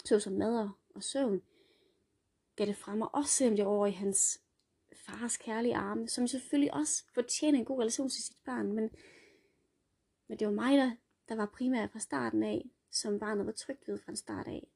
såsom 0.04 0.32
mad 0.32 0.68
og 0.94 1.02
søvn, 1.02 1.42
gav 2.56 2.66
det 2.66 2.76
fra 2.76 2.94
mig, 2.94 3.14
også 3.14 3.32
selvom 3.32 3.58
jeg 3.58 3.66
over 3.66 3.86
i 3.86 3.90
hans 3.90 4.40
fars 4.94 5.36
kærlige 5.36 5.76
arme, 5.76 6.08
som 6.08 6.26
selvfølgelig 6.26 6.74
også 6.74 7.04
fortjener 7.14 7.58
en 7.58 7.64
god 7.64 7.78
relation 7.78 8.08
til 8.08 8.22
sit 8.22 8.36
barn, 8.44 8.72
men, 8.72 8.90
men 10.28 10.38
det 10.38 10.46
var 10.46 10.52
mig, 10.52 10.78
der, 10.78 10.90
der 11.28 11.34
var 11.34 11.46
primært 11.46 11.90
fra 11.90 11.98
starten 11.98 12.42
af, 12.42 12.70
som 12.90 13.18
barnet 13.18 13.46
var 13.46 13.52
trygt 13.52 13.88
ved 13.88 13.98
fra 13.98 14.12
en 14.12 14.16
start 14.16 14.46
af. 14.46 14.68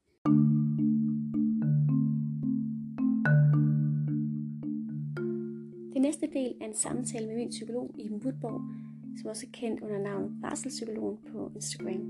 Næste 6.10 6.26
del 6.26 6.54
er 6.60 6.64
en 6.64 6.74
samtale 6.74 7.26
med 7.26 7.36
min 7.36 7.48
psykolog 7.48 7.94
Iben 7.98 8.20
Budborg, 8.20 8.60
som 9.20 9.30
også 9.30 9.46
er 9.46 9.50
kendt 9.52 9.80
under 9.80 9.98
navnet 9.98 10.40
Barselpsykologen 10.42 11.18
på 11.32 11.52
Instagram. 11.54 12.02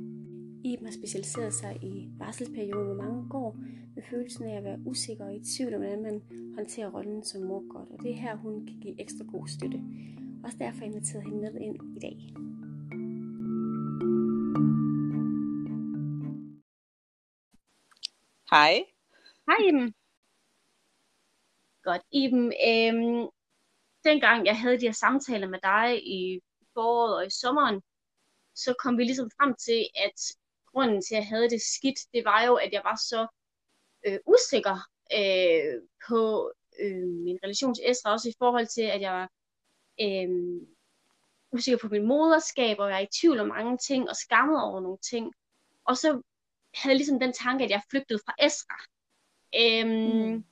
Iben 0.64 0.86
har 0.86 0.92
specialiseret 0.92 1.54
sig 1.54 1.78
i 1.82 2.08
barselsperioden, 2.18 2.86
hvor 2.86 3.02
mange 3.04 3.28
går 3.28 3.56
med 3.94 4.02
følelsen 4.10 4.44
af 4.44 4.56
at 4.56 4.64
være 4.64 4.78
usikker 4.86 5.24
og 5.24 5.34
i 5.34 5.44
tvivl 5.56 5.74
om, 5.74 5.80
hvordan 5.80 6.02
man 6.02 6.22
håndterer 6.54 6.90
rollen 6.90 7.24
som 7.24 7.42
mor 7.42 7.62
godt. 7.74 7.88
Og 7.90 7.98
det 8.02 8.10
er 8.10 8.14
her, 8.14 8.36
hun 8.36 8.66
kan 8.66 8.80
give 8.80 9.00
ekstra 9.00 9.24
god 9.32 9.48
støtte. 9.48 9.80
Også 10.44 10.58
derfor 10.58 10.84
inviteret 10.84 11.24
hende 11.24 11.40
med 11.40 11.60
ind 11.60 11.76
i 11.96 12.00
dag. 12.00 12.16
Hej. 18.50 18.74
Hej 19.46 19.60
Iben. 19.68 19.94
Godt, 21.82 22.02
Iben. 22.12 22.52
Øhm, 22.68 23.28
dengang 24.04 24.46
jeg 24.46 24.60
havde 24.60 24.80
de 24.80 24.86
her 24.86 24.92
samtaler 24.92 25.48
med 25.48 25.58
dig 25.62 26.06
i 26.06 26.40
foråret 26.74 27.16
og 27.16 27.26
i 27.26 27.30
sommeren, 27.30 27.82
så 28.54 28.74
kom 28.78 28.98
vi 28.98 29.04
ligesom 29.04 29.30
frem 29.38 29.54
til, 29.54 29.86
at 29.94 30.18
grunden 30.72 31.02
til, 31.02 31.14
at 31.14 31.18
jeg 31.18 31.28
havde 31.28 31.50
det 31.50 31.62
skidt, 31.62 32.00
det 32.14 32.24
var 32.24 32.44
jo, 32.44 32.54
at 32.54 32.72
jeg 32.72 32.82
var 32.84 32.96
så 32.96 33.26
øh, 34.06 34.18
usikker 34.26 34.76
øh, 35.18 35.82
på 36.08 36.52
øh, 36.80 37.08
min 37.26 37.38
relation 37.44 37.74
til 37.74 37.90
Esra, 37.90 38.12
også 38.12 38.28
i 38.28 38.38
forhold 38.38 38.66
til, 38.66 38.82
at 38.82 39.00
jeg 39.00 39.12
var 39.12 39.28
øh, 40.04 40.28
usikker 41.52 41.78
på 41.78 41.88
min 41.88 42.06
moderskab, 42.06 42.78
og 42.78 42.88
jeg 42.88 42.94
var 42.94 43.00
i 43.00 43.14
tvivl 43.20 43.40
om 43.40 43.48
mange 43.48 43.78
ting, 43.78 44.08
og 44.08 44.16
skammet 44.16 44.62
over 44.62 44.80
nogle 44.80 44.98
ting. 45.10 45.32
Og 45.84 45.96
så 45.96 46.08
havde 46.74 46.92
jeg 46.92 46.96
ligesom 46.96 47.20
den 47.20 47.32
tanke, 47.32 47.64
at 47.64 47.70
jeg 47.70 47.82
flygtede 47.90 48.20
fra 48.26 48.34
Esra. 48.46 48.78
Øh, 49.60 49.86
mm. 49.86 50.44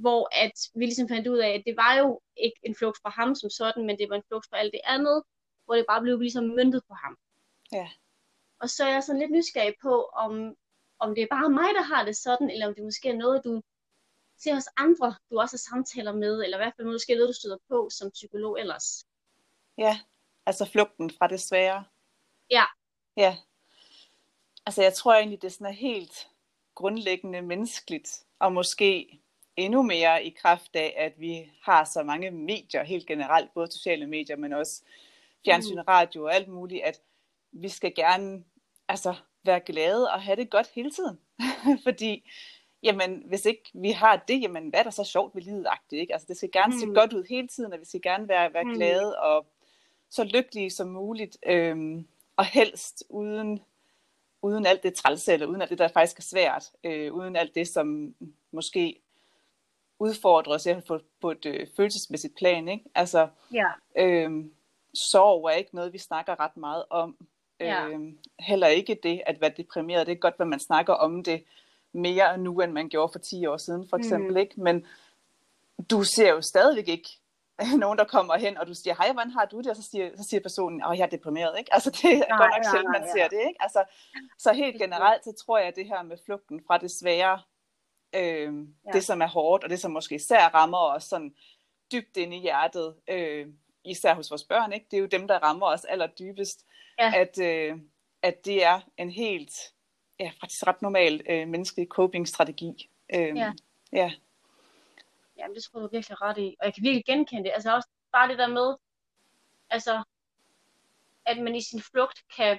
Hvor 0.00 0.28
at 0.44 0.56
vi 0.74 0.84
ligesom 0.84 1.08
fandt 1.08 1.28
ud 1.28 1.38
af, 1.38 1.50
at 1.50 1.62
det 1.66 1.76
var 1.76 1.94
jo 1.98 2.20
ikke 2.36 2.60
en 2.62 2.74
flugt 2.74 2.98
fra 3.02 3.10
ham 3.10 3.34
som 3.34 3.50
sådan, 3.50 3.86
men 3.86 3.98
det 3.98 4.08
var 4.08 4.16
en 4.16 4.28
flugt 4.28 4.46
fra 4.48 4.58
alt 4.58 4.72
det 4.72 4.80
andet, 4.84 5.22
hvor 5.64 5.74
det 5.74 5.84
bare 5.88 6.02
blev 6.02 6.20
ligesom 6.20 6.44
myndet 6.44 6.82
på 6.88 6.94
ham. 6.94 7.18
Ja. 7.72 7.88
Og 8.60 8.70
så 8.70 8.84
er 8.84 8.92
jeg 8.92 9.02
sådan 9.02 9.20
lidt 9.20 9.30
nysgerrig 9.30 9.74
på, 9.82 10.04
om, 10.04 10.54
om 10.98 11.14
det 11.14 11.22
er 11.22 11.34
bare 11.36 11.50
mig, 11.50 11.74
der 11.74 11.82
har 11.82 12.04
det 12.04 12.16
sådan, 12.16 12.50
eller 12.50 12.66
om 12.66 12.74
det 12.74 12.84
måske 12.84 13.08
er 13.08 13.16
noget, 13.16 13.44
du 13.44 13.62
ser 14.38 14.54
hos 14.54 14.68
andre, 14.76 15.14
du 15.30 15.40
også 15.40 15.54
har 15.56 15.64
samtaler 15.70 16.12
med, 16.12 16.42
eller 16.42 16.56
i 16.56 16.62
hvert 16.62 16.74
fald 16.76 16.86
måske 16.86 17.14
noget, 17.14 17.28
du 17.28 17.32
støder 17.32 17.58
på 17.68 17.88
som 17.90 18.10
psykolog 18.10 18.60
ellers. 18.60 19.06
Ja, 19.78 20.00
altså 20.46 20.64
flugten 20.64 21.10
fra 21.10 21.26
det 21.26 21.40
svære. 21.40 21.84
Ja. 22.50 22.64
Ja. 23.16 23.36
Altså 24.66 24.82
jeg 24.82 24.94
tror 24.94 25.14
egentlig, 25.14 25.42
det 25.42 25.52
sådan 25.52 25.66
er 25.66 25.70
helt 25.70 26.28
grundlæggende 26.74 27.42
menneskeligt, 27.42 28.24
og 28.38 28.52
måske 28.52 29.20
endnu 29.56 29.82
mere 29.82 30.24
i 30.24 30.30
kraft 30.30 30.76
af, 30.76 30.94
at 30.98 31.12
vi 31.20 31.50
har 31.62 31.84
så 31.84 32.02
mange 32.02 32.30
medier 32.30 32.84
helt 32.84 33.06
generelt, 33.06 33.54
både 33.54 33.72
sociale 33.72 34.06
medier, 34.06 34.36
men 34.36 34.52
også 34.52 34.82
fjernsyn, 35.44 35.74
mm. 35.74 35.84
radio 35.88 36.24
og 36.24 36.34
alt 36.34 36.48
muligt, 36.48 36.84
at 36.84 37.00
vi 37.52 37.68
skal 37.68 37.94
gerne 37.94 38.44
altså, 38.88 39.14
være 39.44 39.60
glade 39.60 40.10
og 40.10 40.22
have 40.22 40.36
det 40.36 40.50
godt 40.50 40.70
hele 40.74 40.90
tiden. 40.90 41.18
Fordi, 41.86 42.30
jamen, 42.82 43.22
hvis 43.26 43.44
ikke 43.44 43.70
vi 43.74 43.90
har 43.90 44.24
det, 44.28 44.42
jamen, 44.42 44.68
hvad 44.68 44.80
er 44.80 44.84
der 44.84 44.90
så 44.90 45.04
sjovt 45.04 45.34
ved 45.34 45.42
livet? 45.42 45.66
Ikke? 45.92 46.12
Altså, 46.12 46.26
det 46.28 46.36
skal 46.36 46.50
gerne 46.52 46.74
mm. 46.74 46.80
se 46.80 46.86
godt 46.86 47.12
ud 47.12 47.24
hele 47.28 47.48
tiden, 47.48 47.72
og 47.72 47.80
vi 47.80 47.84
skal 47.84 48.02
gerne 48.02 48.28
være, 48.28 48.54
være 48.54 48.64
mm. 48.64 48.74
glade 48.74 49.18
og 49.18 49.46
så 50.10 50.24
lykkelige 50.24 50.70
som 50.70 50.88
muligt. 50.88 51.38
Øhm, 51.46 52.06
og 52.36 52.44
helst 52.44 53.04
uden, 53.08 53.60
uden 54.42 54.66
alt 54.66 54.82
det 54.82 54.94
trælse, 54.94 55.32
eller 55.32 55.46
uden 55.46 55.62
alt 55.62 55.70
det, 55.70 55.78
der 55.78 55.88
faktisk 55.88 56.18
er 56.18 56.22
svært. 56.22 56.70
Øh, 56.84 57.12
uden 57.14 57.36
alt 57.36 57.54
det, 57.54 57.68
som 57.68 58.14
måske 58.52 59.00
udfordrer 60.00 60.54
os 60.54 60.68
på, 60.88 61.00
på 61.20 61.30
et 61.30 61.46
øh, 61.46 61.66
følelsesmæssigt 61.76 62.36
plan. 62.36 62.68
Ikke? 62.68 62.84
Altså, 62.94 63.28
ja. 63.52 63.66
øhm, 63.96 64.52
sorg 64.94 65.44
er 65.44 65.50
ikke 65.50 65.74
noget, 65.74 65.92
vi 65.92 65.98
snakker 65.98 66.40
ret 66.40 66.56
meget 66.56 66.84
om. 66.90 67.16
Ja. 67.60 67.88
Øh, 67.88 68.00
heller 68.38 68.66
ikke 68.66 69.00
det 69.02 69.22
at 69.26 69.40
være 69.40 69.52
deprimeret. 69.56 70.06
Det 70.06 70.12
er 70.12 70.16
godt, 70.16 70.34
at 70.38 70.46
man 70.46 70.60
snakker 70.60 70.92
om 70.92 71.24
det 71.24 71.44
mere 71.92 72.38
nu, 72.38 72.60
end 72.60 72.72
man 72.72 72.88
gjorde 72.88 73.12
for 73.12 73.18
10 73.18 73.46
år 73.46 73.56
siden, 73.56 73.88
for 73.88 73.96
eksempel. 73.96 74.30
Mm. 74.30 74.36
Ikke? 74.36 74.60
Men 74.60 74.86
du 75.90 76.04
ser 76.04 76.30
jo 76.30 76.40
stadigvæk 76.40 76.88
ikke 76.88 77.08
nogen, 77.84 77.98
der 77.98 78.04
kommer 78.04 78.36
hen, 78.36 78.58
og 78.58 78.66
du 78.66 78.74
siger, 78.74 78.94
hej, 78.94 79.12
hvordan 79.12 79.30
har 79.30 79.44
du 79.44 79.58
det? 79.58 79.66
Og 79.66 79.76
så 79.76 79.82
siger, 79.82 80.10
så 80.16 80.24
siger 80.28 80.40
personen, 80.40 80.84
åh, 80.84 80.98
jeg 80.98 81.04
er 81.04 81.10
deprimeret. 81.10 81.58
Ikke? 81.58 81.74
Altså, 81.74 81.90
det 81.90 82.04
er 82.04 82.28
nej, 82.28 82.38
godt 82.38 82.50
nok 82.56 82.64
sjældent, 82.72 82.92
man 82.92 83.04
ja. 83.06 83.12
ser 83.12 83.28
det. 83.28 83.38
Ikke? 83.48 83.62
Altså, 83.62 83.84
så 84.38 84.52
helt 84.52 84.78
generelt, 84.78 85.24
så 85.24 85.32
tror 85.44 85.58
jeg, 85.58 85.68
at 85.68 85.76
det 85.76 85.86
her 85.86 86.02
med 86.02 86.16
flugten 86.24 86.60
fra 86.66 86.78
det 86.78 86.90
svære, 87.00 87.40
øh, 88.14 88.54
ja. 88.86 88.90
det 88.92 89.04
som 89.04 89.22
er 89.22 89.26
hårdt, 89.26 89.64
og 89.64 89.70
det 89.70 89.80
som 89.80 89.90
måske 89.90 90.14
især 90.14 90.48
rammer 90.48 90.78
os 90.78 91.04
sådan 91.04 91.34
dybt 91.92 92.16
ind 92.16 92.34
i 92.34 92.38
hjertet, 92.38 92.94
øh, 93.08 93.46
især 93.84 94.14
hos 94.14 94.30
vores 94.30 94.44
børn, 94.44 94.72
ikke? 94.72 94.86
det 94.90 94.96
er 94.96 95.00
jo 95.00 95.06
dem, 95.06 95.28
der 95.28 95.38
rammer 95.38 95.66
os 95.66 95.84
allerdybest, 95.84 96.66
ja. 96.98 97.12
at, 97.16 97.38
øh, 97.38 97.78
at 98.22 98.44
det 98.44 98.64
er 98.64 98.80
en 98.96 99.10
helt, 99.10 99.52
ja, 100.18 100.32
faktisk 100.40 100.66
ret 100.66 100.82
normal 100.82 101.22
øh, 101.28 101.48
menneskelig 101.48 101.88
coping-strategi. 101.88 102.90
Øh, 103.14 103.36
ja. 103.36 103.52
ja. 103.92 104.12
Jamen, 105.38 105.54
det 105.54 105.64
tror 105.64 105.80
jeg 105.80 105.88
virkelig 105.92 106.22
ret 106.22 106.38
i. 106.38 106.56
Og 106.60 106.66
jeg 106.66 106.74
kan 106.74 106.82
virkelig 106.82 107.04
genkende 107.04 107.44
det. 107.44 107.50
Altså 107.54 107.74
også 107.74 107.88
bare 108.12 108.28
det 108.28 108.38
der 108.38 108.46
med, 108.46 108.76
altså, 109.70 110.02
at 111.26 111.38
man 111.38 111.54
i 111.54 111.60
sin 111.62 111.82
flugt 111.82 112.24
kan, 112.36 112.58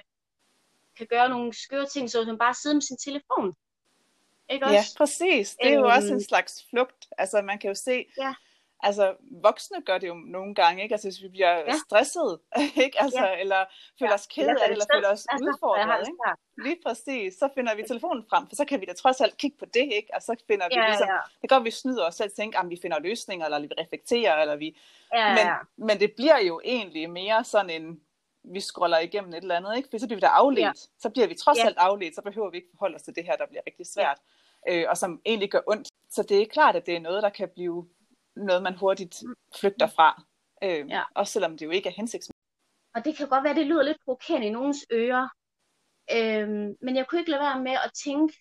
kan 0.96 1.06
gøre 1.06 1.28
nogle 1.28 1.54
skøre 1.54 1.86
ting, 1.86 2.10
så 2.10 2.24
man 2.24 2.38
bare 2.38 2.54
sidder 2.54 2.74
med 2.74 2.82
sin 2.82 2.96
telefon. 2.96 3.54
Ikke 4.52 4.64
også? 4.64 4.74
Ja, 4.74 4.82
præcis. 4.96 5.56
Det 5.62 5.70
er 5.70 5.74
jo 5.74 5.86
også 5.86 6.08
en 6.08 6.14
øhm. 6.14 6.20
slags 6.20 6.66
flugt. 6.70 7.08
Altså, 7.18 7.42
man 7.42 7.58
kan 7.58 7.68
jo 7.68 7.74
se, 7.74 8.06
ja 8.18 8.34
altså 8.82 9.14
voksne 9.42 9.82
gør 9.82 9.98
det 9.98 10.08
jo 10.08 10.14
nogle 10.14 10.54
gange, 10.54 10.82
ikke? 10.82 10.94
Altså 10.94 11.08
hvis 11.08 11.22
vi 11.22 11.28
bliver 11.28 11.56
ja. 11.56 11.74
stresset, 11.86 12.38
ikke? 12.84 13.02
Altså, 13.02 13.24
ja. 13.24 13.40
eller 13.40 13.64
føler 13.98 14.10
ja. 14.10 14.14
os 14.14 14.26
ked 14.26 14.48
af 14.48 14.70
eller 14.70 14.84
føler 14.94 15.08
os 15.08 15.26
altså, 15.28 15.44
udfordret, 15.44 16.08
ikke? 16.08 16.64
Lige 16.64 16.78
præcis, 16.86 17.34
så 17.34 17.48
finder 17.54 17.74
vi 17.74 17.82
telefonen 17.82 18.24
frem, 18.30 18.46
for 18.48 18.56
så 18.56 18.64
kan 18.64 18.80
vi 18.80 18.86
da 18.86 18.92
trods 18.92 19.20
alt 19.20 19.36
kigge 19.36 19.56
på 19.58 19.64
det, 19.64 19.88
ikke? 19.92 20.08
Og 20.14 20.22
så 20.22 20.44
finder 20.46 20.68
vi 20.68 20.74
ja, 20.74 20.86
ligesom, 20.86 21.08
ja. 21.08 21.18
det 21.42 21.50
går, 21.50 21.58
vi 21.58 21.70
snyder 21.70 22.04
os 22.06 22.14
selv, 22.14 22.30
tænker, 22.30 22.58
at 22.58 22.70
vi 22.70 22.78
finder 22.82 22.98
løsninger, 22.98 23.44
eller 23.44 23.60
vi 23.60 23.68
reflekterer, 23.78 24.36
eller 24.36 24.56
vi, 24.56 24.78
ja, 25.14 25.28
ja. 25.28 25.34
Men, 25.34 25.86
men 25.88 26.00
det 26.00 26.12
bliver 26.16 26.38
jo 26.38 26.60
egentlig 26.64 27.10
mere 27.10 27.44
sådan 27.44 27.70
en, 27.70 28.00
vi 28.44 28.60
scroller 28.60 28.98
igennem 28.98 29.30
et 29.30 29.36
eller 29.36 29.56
andet, 29.56 29.76
ikke? 29.76 29.88
For 29.90 29.98
så 29.98 30.06
bliver 30.06 30.16
vi 30.16 30.20
da 30.20 30.26
afledt. 30.26 30.66
Ja. 30.66 30.72
Så 30.98 31.10
bliver 31.10 31.26
vi 31.26 31.34
trods 31.34 31.58
ja. 31.58 31.66
alt 31.66 31.78
afledt, 31.78 32.14
så 32.14 32.22
behøver 32.22 32.50
vi 32.50 32.56
ikke 32.56 32.68
forholde 32.72 32.96
os 32.96 33.02
til 33.02 33.14
det 33.14 33.24
her, 33.24 33.36
der 33.36 33.46
bliver 33.46 33.62
rigtig 33.66 33.86
svært, 33.86 34.18
ja. 34.18 34.41
Øh, 34.68 34.84
og 34.88 34.96
som 34.96 35.20
egentlig 35.26 35.50
gør 35.50 35.60
ondt. 35.66 35.88
Så 36.10 36.22
det 36.22 36.42
er 36.42 36.46
klart, 36.46 36.76
at 36.76 36.86
det 36.86 36.96
er 36.96 37.00
noget, 37.00 37.22
der 37.22 37.30
kan 37.30 37.48
blive 37.54 37.88
noget, 38.36 38.62
man 38.62 38.76
hurtigt 38.76 39.22
flygter 39.60 39.86
fra. 39.86 40.22
Øh, 40.62 40.88
ja. 40.88 41.02
Også 41.14 41.32
selvom 41.32 41.58
det 41.58 41.66
jo 41.66 41.70
ikke 41.70 41.88
er 41.88 41.92
hensigtsmæssigt. 41.92 42.42
Og 42.94 43.04
det 43.04 43.16
kan 43.16 43.28
godt 43.28 43.44
være, 43.44 43.50
at 43.50 43.56
det 43.56 43.66
lyder 43.66 43.82
lidt 43.82 44.04
provokerende 44.04 44.46
i 44.46 44.50
nogens 44.50 44.86
ører. 44.92 45.28
Øh, 46.16 46.48
men 46.80 46.96
jeg 46.96 47.06
kunne 47.06 47.20
ikke 47.20 47.30
lade 47.30 47.42
være 47.42 47.62
med 47.62 47.72
at 47.72 47.90
tænke 48.04 48.34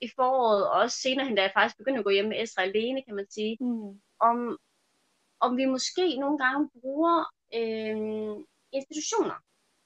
i 0.00 0.08
foråret, 0.16 0.68
og 0.70 0.80
også 0.80 0.98
senere 0.98 1.26
hen, 1.26 1.36
da 1.36 1.42
jeg 1.42 1.52
faktisk 1.54 1.78
begyndte 1.78 1.98
at 1.98 2.04
gå 2.04 2.10
hjem 2.10 2.28
med 2.28 2.42
Esra 2.42 2.62
alene, 2.62 3.02
kan 3.02 3.14
man 3.14 3.30
sige, 3.30 3.56
mm. 3.60 4.00
om, 4.20 4.58
om 5.40 5.56
vi 5.56 5.64
måske 5.64 6.16
nogle 6.16 6.38
gange 6.38 6.70
bruger 6.80 7.24
øh, 7.54 7.96
institutioner 8.72 9.38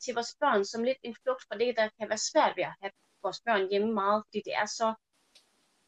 til 0.02 0.14
vores 0.14 0.36
børn 0.40 0.64
som 0.64 0.84
lidt 0.84 0.98
en 1.02 1.16
flugt 1.22 1.42
fra 1.46 1.58
det, 1.58 1.76
der 1.76 1.88
kan 1.98 2.08
være 2.08 2.26
svært 2.30 2.56
ved 2.56 2.64
at 2.64 2.74
have 2.80 2.92
vores 3.22 3.40
børn 3.46 3.70
hjemme 3.70 3.92
meget, 3.92 4.24
fordi 4.26 4.38
det 4.44 4.54
er 4.54 4.66
så 4.66 4.94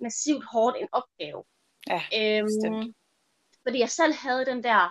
massivt 0.00 0.44
hårdt 0.52 0.76
en 0.76 0.88
opgave. 0.92 1.44
Ja, 1.88 2.02
øhm, 2.18 2.94
fordi 3.62 3.78
jeg 3.78 3.90
selv 3.90 4.14
havde 4.14 4.46
den 4.46 4.62
der, 4.62 4.90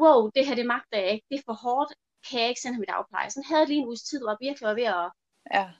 wow, 0.00 0.30
det 0.34 0.46
her 0.46 0.54
det 0.54 0.66
magter 0.66 0.98
jeg 0.98 1.10
ikke, 1.10 1.26
det 1.30 1.38
er 1.38 1.42
for 1.46 1.52
hårdt, 1.52 1.92
kan 2.30 2.40
jeg 2.40 2.48
ikke 2.48 2.60
sende 2.60 2.74
ham 2.74 2.82
i 2.82 2.86
dagpleje. 2.86 3.30
Sådan 3.30 3.44
havde 3.44 3.60
jeg 3.60 3.68
lige 3.68 3.80
en 3.80 3.86
uges 3.86 4.02
tid, 4.02 4.18
hvor 4.20 4.30
jeg 4.30 4.38
virkelig 4.40 4.66
var 4.68 4.74
ved 4.74 4.88
at 4.98 5.10
ja. 5.54 5.72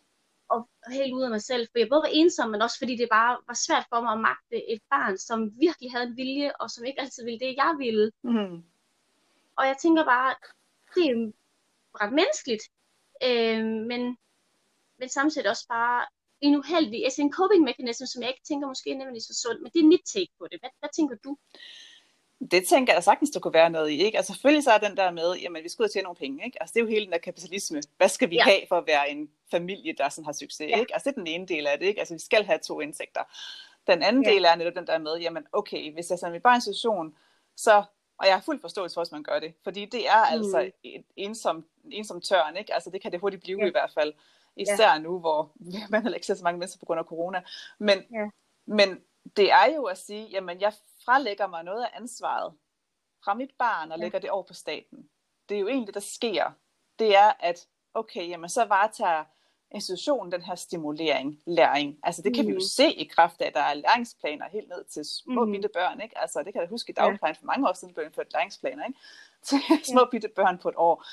og 0.49 0.69
helt 0.91 1.15
ud 1.15 1.23
af 1.23 1.31
mig 1.31 1.43
selv, 1.43 1.69
for 1.71 1.79
jeg 1.79 1.89
både 1.89 2.03
var 2.03 2.13
ensom, 2.13 2.51
men 2.51 2.63
også 2.63 2.79
fordi 2.79 2.97
det 2.97 3.09
bare 3.11 3.39
var 3.47 3.59
svært 3.67 3.87
for 3.89 4.01
mig 4.01 4.13
at 4.13 4.21
magte 4.21 4.71
et 4.73 4.83
barn, 4.91 5.19
som 5.19 5.39
virkelig 5.61 5.93
havde 5.93 6.07
en 6.07 6.17
vilje, 6.17 6.53
og 6.61 6.71
som 6.71 6.85
ikke 6.85 7.01
altid 7.01 7.25
ville 7.25 7.41
det, 7.41 7.57
jeg 7.57 7.75
ville. 7.79 8.13
Mm. 8.23 8.65
Og 9.59 9.67
jeg 9.67 9.77
tænker 9.83 10.05
bare, 10.05 10.35
det 10.95 11.07
er 11.11 11.33
ret 12.01 12.13
menneskeligt, 12.13 12.65
øh, 13.27 13.65
men, 13.91 14.19
men 14.99 15.09
samtidig 15.09 15.51
også 15.51 15.67
bare 15.69 16.07
en 16.41 16.57
uheldig, 16.57 17.05
altså 17.05 17.23
en 17.23 17.33
coping 17.33 17.65
mechanism, 17.65 18.05
som 18.05 18.23
jeg 18.23 18.31
ikke 18.31 18.47
tænker 18.49 18.69
måske 18.69 18.91
er 18.91 18.97
nemlig 18.97 19.23
så 19.23 19.35
sund, 19.43 19.59
men 19.61 19.71
det 19.75 19.81
er 19.81 19.85
mit 19.85 20.05
take 20.15 20.33
på 20.39 20.47
det. 20.51 20.61
Hvad, 20.61 20.71
hvad 20.81 20.89
tænker 20.97 21.17
du? 21.25 21.37
Det 22.51 22.67
tænker 22.69 22.93
jeg 22.93 23.05
sagtens, 23.05 23.31
der 23.31 23.41
kunne 23.41 23.55
være 23.55 23.71
noget 23.71 23.91
i. 23.91 24.03
Ikke? 24.03 24.19
Altså 24.19 24.33
selvfølgelig 24.33 24.65
så 24.65 24.71
er 24.71 24.79
den 24.79 24.97
der 24.97 25.11
med, 25.11 25.35
jamen 25.35 25.63
vi 25.63 25.69
skal 25.69 25.83
ud 25.83 25.89
og 25.89 25.93
tjene 25.93 26.03
nogle 26.03 26.17
penge. 26.17 26.45
Ikke? 26.45 26.63
Altså 26.63 26.73
det 26.75 26.81
er 26.81 26.85
jo 26.85 26.91
hele 26.91 27.05
den 27.05 27.13
der 27.13 27.19
kapitalisme. 27.19 27.83
Hvad 27.97 28.09
skal 28.09 28.31
vi 28.31 28.35
ja. 28.35 28.43
have 28.43 28.61
for 28.69 28.79
at 28.79 28.87
være 28.87 29.11
en 29.11 29.31
familie, 29.51 29.95
der 29.99 30.09
sådan 30.09 30.25
har 30.25 30.33
succes? 30.33 30.71
Ja. 30.71 30.81
Ikke? 30.81 30.95
Altså 30.95 31.11
det 31.11 31.17
er 31.17 31.21
den 31.21 31.27
ene 31.27 31.47
del 31.47 31.67
af 31.67 31.79
det. 31.79 31.87
Ikke? 31.87 32.01
Altså 32.01 32.15
vi 32.15 32.21
skal 32.21 32.45
have 32.45 32.59
to 32.59 32.81
indtægter. 32.81 33.23
Den 33.87 34.03
anden 34.03 34.25
ja. 34.25 34.31
del 34.31 34.45
er 34.45 34.55
netop 34.55 34.75
den 34.75 34.87
der 34.87 34.99
med, 34.99 35.17
jamen 35.17 35.47
okay, 35.53 35.93
hvis 35.93 36.11
jeg 36.11 36.19
sender 36.19 36.33
mit 36.33 36.43
barn 36.43 36.55
i 36.55 36.57
institution, 36.57 37.17
så, 37.57 37.85
og 38.19 38.27
jeg 38.27 38.35
har 38.35 38.41
fuld 38.41 38.61
forståelse 38.61 38.95
for, 38.95 39.01
at 39.01 39.13
man 39.13 39.23
gør 39.23 39.39
det, 39.39 39.55
fordi 39.65 39.85
det 39.85 40.09
er 40.09 40.37
mm. 40.37 40.43
altså 40.43 40.71
et 40.83 41.05
ensom, 41.17 41.67
ensom 41.91 42.21
tørn, 42.21 42.57
ikke? 42.57 42.75
Altså 42.75 42.91
det 42.91 43.01
kan 43.03 43.13
det 43.13 43.21
hurtigt 43.21 43.43
blive 43.43 43.59
ja. 43.61 43.67
i 43.67 43.71
hvert 43.71 43.93
fald. 43.95 44.13
Især 44.57 44.93
ja. 44.93 44.99
nu, 44.99 45.19
hvor 45.19 45.53
man 45.91 46.03
heller 46.03 46.17
ikke 46.17 46.27
ser 46.27 46.35
så 46.35 46.45
mange 46.45 46.59
mennesker 46.59 46.79
på 46.79 46.87
grund 46.87 46.99
af 46.99 47.05
corona. 47.05 47.43
Men, 47.79 47.99
ja. 48.13 48.31
men 48.67 49.01
det 49.37 49.53
er 49.53 49.75
jo 49.75 49.85
at 49.85 49.99
sige, 49.99 50.27
jamen 50.27 50.61
jeg 50.61 50.73
frelægger 51.05 51.47
mig 51.47 51.65
noget 51.65 51.85
af 51.85 51.91
ansvaret 51.95 52.55
fra 53.25 53.35
mit 53.35 53.51
barn 53.59 53.93
og 53.93 53.99
ja. 53.99 54.05
lægger 54.05 54.19
det 54.19 54.31
over 54.31 54.43
på 54.43 54.55
staten. 54.55 55.09
Det 55.49 55.55
er 55.55 55.61
jo 55.61 55.69
egentlig 55.69 55.87
det, 55.87 55.95
der 55.95 56.01
sker. 56.01 56.51
Det 56.99 57.17
er, 57.17 57.33
at 57.41 57.69
okay, 57.95 58.29
jamen 58.29 58.49
så 58.49 58.65
varetager 58.65 59.25
institutionen 59.71 60.33
den 60.33 60.43
her 60.43 60.55
stimulering, 60.55 61.43
læring. 61.47 61.99
Altså 62.03 62.23
det 62.23 62.35
kan 62.35 62.45
mm. 62.45 62.49
vi 62.49 62.53
jo 62.53 62.59
mhm. 62.59 62.69
se 62.77 62.93
i 62.93 63.05
kraft 63.05 63.41
af, 63.41 63.47
at 63.47 63.55
der 63.55 63.61
er 63.61 63.75
læringsplaner 63.75 64.49
helt 64.49 64.69
ned 64.69 64.85
til 64.85 65.05
små 65.05 65.45
mm. 65.45 65.53
bitte 65.53 65.69
børn. 65.69 66.01
Ikke? 66.01 66.19
Altså 66.19 66.43
det 66.43 66.53
kan 66.53 66.63
jeg 66.63 66.69
huske 66.69 66.91
i 66.91 66.93
dagplejen 66.93 67.37
for 67.37 67.45
mange 67.45 67.69
år 67.69 67.73
siden, 67.73 67.95
blev 67.95 68.07
indført 68.07 68.33
læringsplaner 68.33 68.85
ikke? 68.87 68.99
til 69.49 69.59
små 69.85 70.01
ja. 70.01 70.11
bitte 70.11 70.29
børn 70.29 70.59
på 70.59 70.69
et 70.69 70.75
år. 70.77 71.05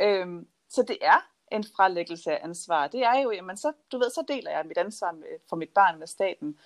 Øhm, 0.00 0.48
så 0.68 0.82
det 0.82 0.98
er 1.00 1.31
en 1.56 1.64
frelæggelse 1.76 2.32
af 2.32 2.40
ansvar. 2.44 2.86
Det 2.86 3.02
er 3.02 3.20
jo, 3.20 3.30
jamen 3.30 3.56
så, 3.56 3.72
du 3.92 3.98
ved, 3.98 4.10
så 4.10 4.24
deler 4.28 4.50
jeg 4.50 4.66
mit 4.66 4.78
ansvar 4.78 5.12
med, 5.12 5.26
for 5.48 5.56
mit 5.56 5.68
barn 5.68 5.98
med 5.98 6.06
staten. 6.06 6.58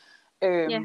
Øhm, 0.43 0.71
ja. 0.71 0.81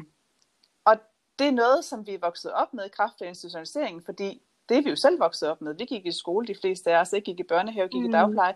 Og 0.84 0.96
det 1.38 1.46
er 1.46 1.52
noget, 1.52 1.84
som 1.84 2.06
vi 2.06 2.14
er 2.14 2.18
vokset 2.18 2.52
op 2.52 2.74
med 2.74 2.84
i 2.84 2.88
kraft 2.88 3.22
af 3.22 3.28
institutionaliseringen, 3.28 4.02
fordi 4.04 4.42
det 4.68 4.78
er 4.78 4.82
vi 4.82 4.90
jo 4.90 4.96
selv 4.96 5.20
vokset 5.20 5.48
op 5.48 5.60
med. 5.60 5.74
Vi 5.74 5.84
gik 5.84 6.06
i 6.06 6.12
skole, 6.12 6.46
de 6.46 6.54
fleste 6.60 6.92
af 6.92 7.00
os, 7.00 7.12
ikke 7.12 7.24
gik 7.24 7.40
i 7.40 7.42
børnehave, 7.42 7.88
gik 7.88 8.02
mm. 8.02 8.08
i 8.08 8.12
dagpleje. 8.12 8.54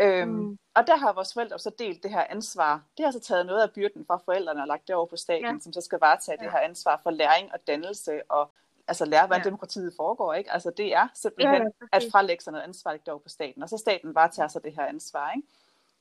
Øhm, 0.00 0.28
mm. 0.28 0.58
Og 0.74 0.86
der 0.86 0.96
har 0.96 1.12
vores 1.12 1.32
forældre 1.32 1.58
så 1.58 1.70
delt 1.78 2.02
det 2.02 2.10
her 2.10 2.24
ansvar. 2.30 2.82
Det 2.96 3.04
har 3.04 3.12
så 3.12 3.20
taget 3.20 3.46
noget 3.46 3.62
af 3.62 3.72
byrden 3.72 4.06
fra 4.06 4.16
forældrene 4.24 4.62
og 4.62 4.66
lagt 4.66 4.88
det 4.88 4.94
over 4.96 5.06
på 5.06 5.16
staten, 5.16 5.54
ja. 5.54 5.60
som 5.60 5.72
så 5.72 5.80
skal 5.80 5.98
varetage 6.00 6.36
ja. 6.40 6.44
det 6.44 6.52
her 6.52 6.58
ansvar 6.58 7.00
for 7.02 7.10
læring 7.10 7.52
og 7.52 7.58
dannelse 7.66 8.20
og 8.28 8.50
altså 8.90 9.04
lære, 9.04 9.26
hvordan 9.26 9.40
ja. 9.40 9.44
demokratiet 9.44 9.92
foregår. 9.96 10.34
Ikke? 10.34 10.52
Altså 10.52 10.70
det 10.76 10.94
er 10.94 11.08
simpelthen 11.14 11.62
ja, 11.62 11.86
at 11.92 12.02
frelægge 12.12 12.42
sig 12.42 12.52
noget 12.52 12.64
ansvar, 12.64 12.92
ikke 12.92 13.04
på 13.04 13.22
staten. 13.26 13.62
Og 13.62 13.68
så 13.68 13.78
staten 13.78 14.14
bare 14.14 14.28
tager 14.28 14.48
sig 14.48 14.64
det 14.64 14.74
her 14.74 14.86
ansvar. 14.86 15.32
Ikke? 15.32 15.48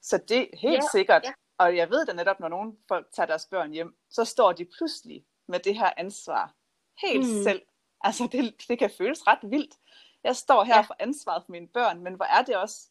Så 0.01 0.17
det 0.17 0.41
er 0.41 0.57
helt 0.57 0.83
ja. 0.83 0.87
sikkert. 0.91 1.23
Ja. 1.25 1.31
Og 1.57 1.77
jeg 1.77 1.89
ved 1.89 2.05
da 2.05 2.13
netop, 2.13 2.39
når 2.39 2.47
nogle 2.47 2.73
folk 2.87 3.07
tager 3.11 3.27
deres 3.27 3.45
børn 3.45 3.71
hjem, 3.71 3.97
så 4.09 4.25
står 4.25 4.51
de 4.51 4.65
pludselig 4.77 5.25
med 5.47 5.59
det 5.59 5.75
her 5.75 5.91
ansvar 5.97 6.53
helt 7.01 7.37
mm. 7.37 7.43
selv. 7.43 7.61
Altså 8.01 8.29
det, 8.31 8.55
det 8.67 8.79
kan 8.79 8.91
føles 8.97 9.27
ret 9.27 9.39
vildt. 9.43 9.75
Jeg 10.23 10.35
står 10.35 10.63
her 10.63 10.75
ja. 10.75 10.81
for 10.81 10.95
ansvaret 10.99 11.43
for 11.45 11.51
mine 11.51 11.67
børn, 11.67 11.99
men 11.99 12.13
hvor 12.13 12.25
er 12.25 12.41
det 12.41 12.55
også 12.55 12.89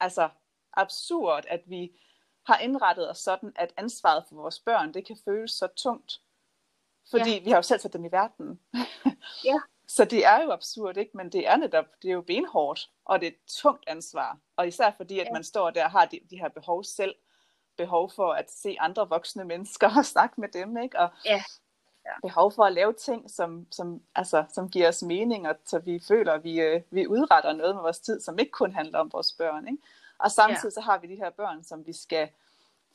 altså 0.00 0.28
absurd, 0.72 1.44
at 1.48 1.62
vi 1.66 1.92
har 2.46 2.58
indrettet 2.58 3.10
os 3.10 3.18
sådan, 3.18 3.52
at 3.56 3.72
ansvaret 3.76 4.24
for 4.28 4.36
vores 4.36 4.60
børn, 4.60 4.94
det 4.94 5.06
kan 5.06 5.16
føles 5.24 5.50
så 5.50 5.66
tungt. 5.76 6.20
Fordi 7.10 7.30
ja. 7.30 7.40
vi 7.44 7.50
har 7.50 7.58
jo 7.58 7.62
selv 7.62 7.80
sat 7.80 7.92
dem 7.92 8.04
i 8.04 8.12
verden. 8.12 8.60
ja. 9.44 9.58
Så 9.88 10.04
det 10.04 10.26
er 10.26 10.42
jo 10.42 10.50
absurd, 10.50 10.96
ikke? 10.96 11.16
Men 11.16 11.32
det 11.32 11.48
er 11.48 11.56
netop, 11.56 11.84
det 12.02 12.08
er 12.08 12.12
jo 12.12 12.20
benhårdt, 12.20 12.90
og 13.04 13.20
det 13.20 13.26
er 13.26 13.30
et 13.30 13.38
tungt 13.62 13.84
ansvar. 13.86 14.38
Og 14.56 14.68
især 14.68 14.90
fordi, 14.96 15.18
at 15.18 15.26
ja. 15.26 15.32
man 15.32 15.44
står 15.44 15.70
der 15.70 15.84
og 15.84 15.90
har 15.90 16.04
de, 16.04 16.20
de 16.30 16.38
her 16.38 16.48
behov 16.48 16.84
selv. 16.84 17.14
Behov 17.76 18.10
for 18.10 18.32
at 18.32 18.50
se 18.50 18.76
andre 18.80 19.08
voksne 19.08 19.44
mennesker 19.44 19.96
og 19.98 20.04
snakke 20.14 20.40
med 20.40 20.48
dem, 20.48 20.76
ikke? 20.76 20.98
Og 20.98 21.08
ja. 21.24 21.42
Ja. 22.04 22.12
behov 22.22 22.52
for 22.52 22.64
at 22.64 22.72
lave 22.72 22.92
ting, 22.92 23.30
som, 23.30 23.66
som, 23.70 24.02
altså, 24.14 24.44
som 24.52 24.68
giver 24.68 24.88
os 24.88 25.02
mening, 25.02 25.48
og 25.48 25.56
så 25.64 25.78
vi 25.78 26.02
føler, 26.08 26.32
at 26.32 26.44
vi, 26.44 26.60
øh, 26.60 26.82
vi 26.90 27.06
udretter 27.06 27.52
noget 27.52 27.74
med 27.74 27.82
vores 27.82 27.98
tid, 27.98 28.20
som 28.20 28.38
ikke 28.38 28.52
kun 28.52 28.72
handler 28.72 28.98
om 28.98 29.12
vores 29.12 29.32
børn. 29.32 29.68
Ikke? 29.68 29.82
Og 30.18 30.30
samtidig 30.30 30.64
ja. 30.64 30.70
så 30.70 30.80
har 30.80 30.98
vi 30.98 31.06
de 31.06 31.16
her 31.16 31.30
børn, 31.30 31.64
som 31.64 31.86
vi 31.86 31.92
skal 31.92 32.28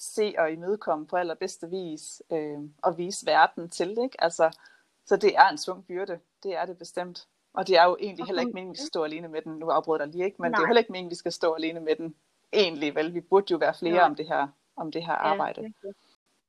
se 0.02 0.34
og 0.38 0.52
imødekomme 0.52 1.08
på 1.08 1.16
allerbedste 1.16 1.70
vis, 1.70 2.22
øh, 2.32 2.60
og 2.84 2.98
vise 2.98 3.26
verden 3.26 3.70
til. 3.70 3.90
Ikke? 3.90 4.24
Altså, 4.24 4.58
så 5.06 5.18
det 5.18 5.36
er 5.36 5.50
en 5.50 5.58
svung 5.58 5.88
byrde, 5.88 6.20
det 6.44 6.56
er 6.56 6.66
det 6.66 6.78
bestemt. 6.78 7.28
Og 7.54 7.68
det 7.68 7.78
er 7.78 7.84
jo 7.84 7.98
egentlig 8.00 8.26
heller 8.26 8.42
ikke 8.42 8.54
meningen, 8.54 8.72
at 8.72 8.74
vi 8.74 8.78
skal 8.78 8.88
stå 8.88 9.04
alene 9.04 9.28
med 9.28 9.42
den. 9.42 9.54
Nu 9.54 9.70
afbryder 9.70 10.06
jeg 10.06 10.12
lige 10.12 10.26
ikke, 10.26 10.42
men 10.42 10.52
Nej. 10.52 10.58
det 10.58 10.64
er 10.64 10.68
heller 10.68 10.80
ikke 10.80 10.92
meningen, 10.92 11.10
at 11.10 11.12
vi 11.12 11.16
skal 11.16 11.32
stå 11.32 11.54
alene 11.54 11.80
med 11.80 11.96
den. 11.96 12.16
Egentlig 12.54 12.96
vel, 12.96 13.14
vi 13.14 13.22
burde 13.22 13.52
jo 13.52 13.58
være 13.58 13.74
flere 13.80 13.96
ja. 13.96 14.06
om 14.06 14.16
det 14.16 14.28
her, 14.28 14.48
om 14.76 14.92
det 14.92 15.06
her 15.06 15.14
arbejde. 15.14 15.62
Ja, 15.62 15.90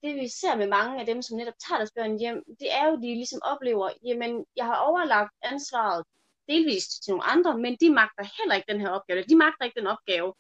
det 0.03 0.15
vi 0.17 0.29
ser 0.29 0.57
med 0.57 0.69
mange 0.69 1.01
af 1.01 1.07
dem, 1.07 1.23
som 1.23 1.37
netop 1.37 1.55
tager 1.69 1.79
deres 1.79 1.93
børn 1.97 2.19
hjem, 2.19 2.43
det 2.61 2.73
er 2.73 2.91
jo, 2.91 2.97
de 2.97 3.01
ligesom 3.01 3.41
oplever, 3.43 3.91
jamen, 4.05 4.45
jeg 4.57 4.67
har 4.67 4.77
overlagt 4.77 5.33
ansvaret 5.43 6.05
delvist 6.49 7.05
til 7.05 7.11
nogle 7.11 7.25
andre, 7.25 7.59
men 7.59 7.77
de 7.81 7.91
magter 7.91 8.25
heller 8.39 8.55
ikke 8.55 8.73
den 8.73 8.81
her 8.81 8.89
opgave. 8.89 9.23
De 9.23 9.37
magter 9.37 9.65
ikke 9.65 9.81
den 9.81 9.87
opgave. 9.87 10.35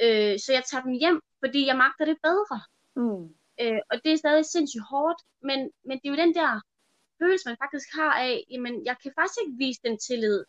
Øh, 0.00 0.38
så 0.44 0.52
jeg 0.52 0.62
tager 0.70 0.82
dem 0.82 0.92
hjem, 0.92 1.20
fordi 1.44 1.66
jeg 1.66 1.76
magter 1.76 2.04
det 2.04 2.18
bedre. 2.28 2.58
Mm. 2.96 3.24
Øh, 3.60 3.80
og 3.90 3.96
det 4.04 4.12
er 4.12 4.16
stadig 4.16 4.46
sindssygt 4.46 4.88
hårdt, 4.90 5.20
men, 5.48 5.58
men 5.86 5.96
det 5.98 6.06
er 6.06 6.14
jo 6.14 6.22
den 6.24 6.34
der 6.34 6.60
følelse, 7.20 7.48
man 7.48 7.62
faktisk 7.64 7.88
har 7.98 8.12
af, 8.26 8.44
jamen, 8.50 8.74
jeg 8.84 8.96
kan 9.02 9.12
faktisk 9.18 9.38
ikke 9.42 9.56
vise 9.64 9.80
den 9.84 9.98
tillid 9.98 10.44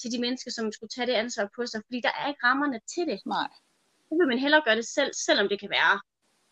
til 0.00 0.12
de 0.12 0.20
mennesker, 0.20 0.50
som 0.50 0.72
skulle 0.72 0.90
tage 0.94 1.06
det 1.06 1.12
ansvar 1.12 1.48
på 1.56 1.66
sig, 1.66 1.80
fordi 1.86 2.00
der 2.00 2.12
er 2.20 2.28
ikke 2.28 2.46
rammerne 2.46 2.80
til 2.94 3.06
det. 3.06 3.20
Nej. 3.26 3.50
Så 4.08 4.14
vil 4.18 4.28
man 4.28 4.38
hellere 4.38 4.62
gøre 4.64 4.76
det 4.76 4.86
selv, 4.86 5.10
selvom 5.26 5.48
det 5.48 5.60
kan 5.60 5.70
være 5.70 6.00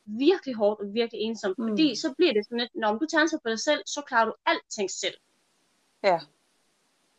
virkelig 0.04 0.54
hårdt 0.54 0.80
og 0.80 0.94
virkelig 0.94 1.20
ensomt. 1.20 1.58
Mm. 1.58 1.68
Fordi 1.68 1.96
så 1.96 2.14
bliver 2.18 2.32
det 2.32 2.44
sådan 2.44 2.58
lidt, 2.58 2.74
når 2.74 2.92
du 2.98 3.06
tager 3.06 3.22
ansvar 3.22 3.40
på 3.44 3.50
dig 3.50 3.60
selv, 3.60 3.82
så 3.86 4.00
klarer 4.08 4.26
du 4.26 4.34
alting 4.46 4.90
selv. 4.90 5.18
Ja. 6.02 6.18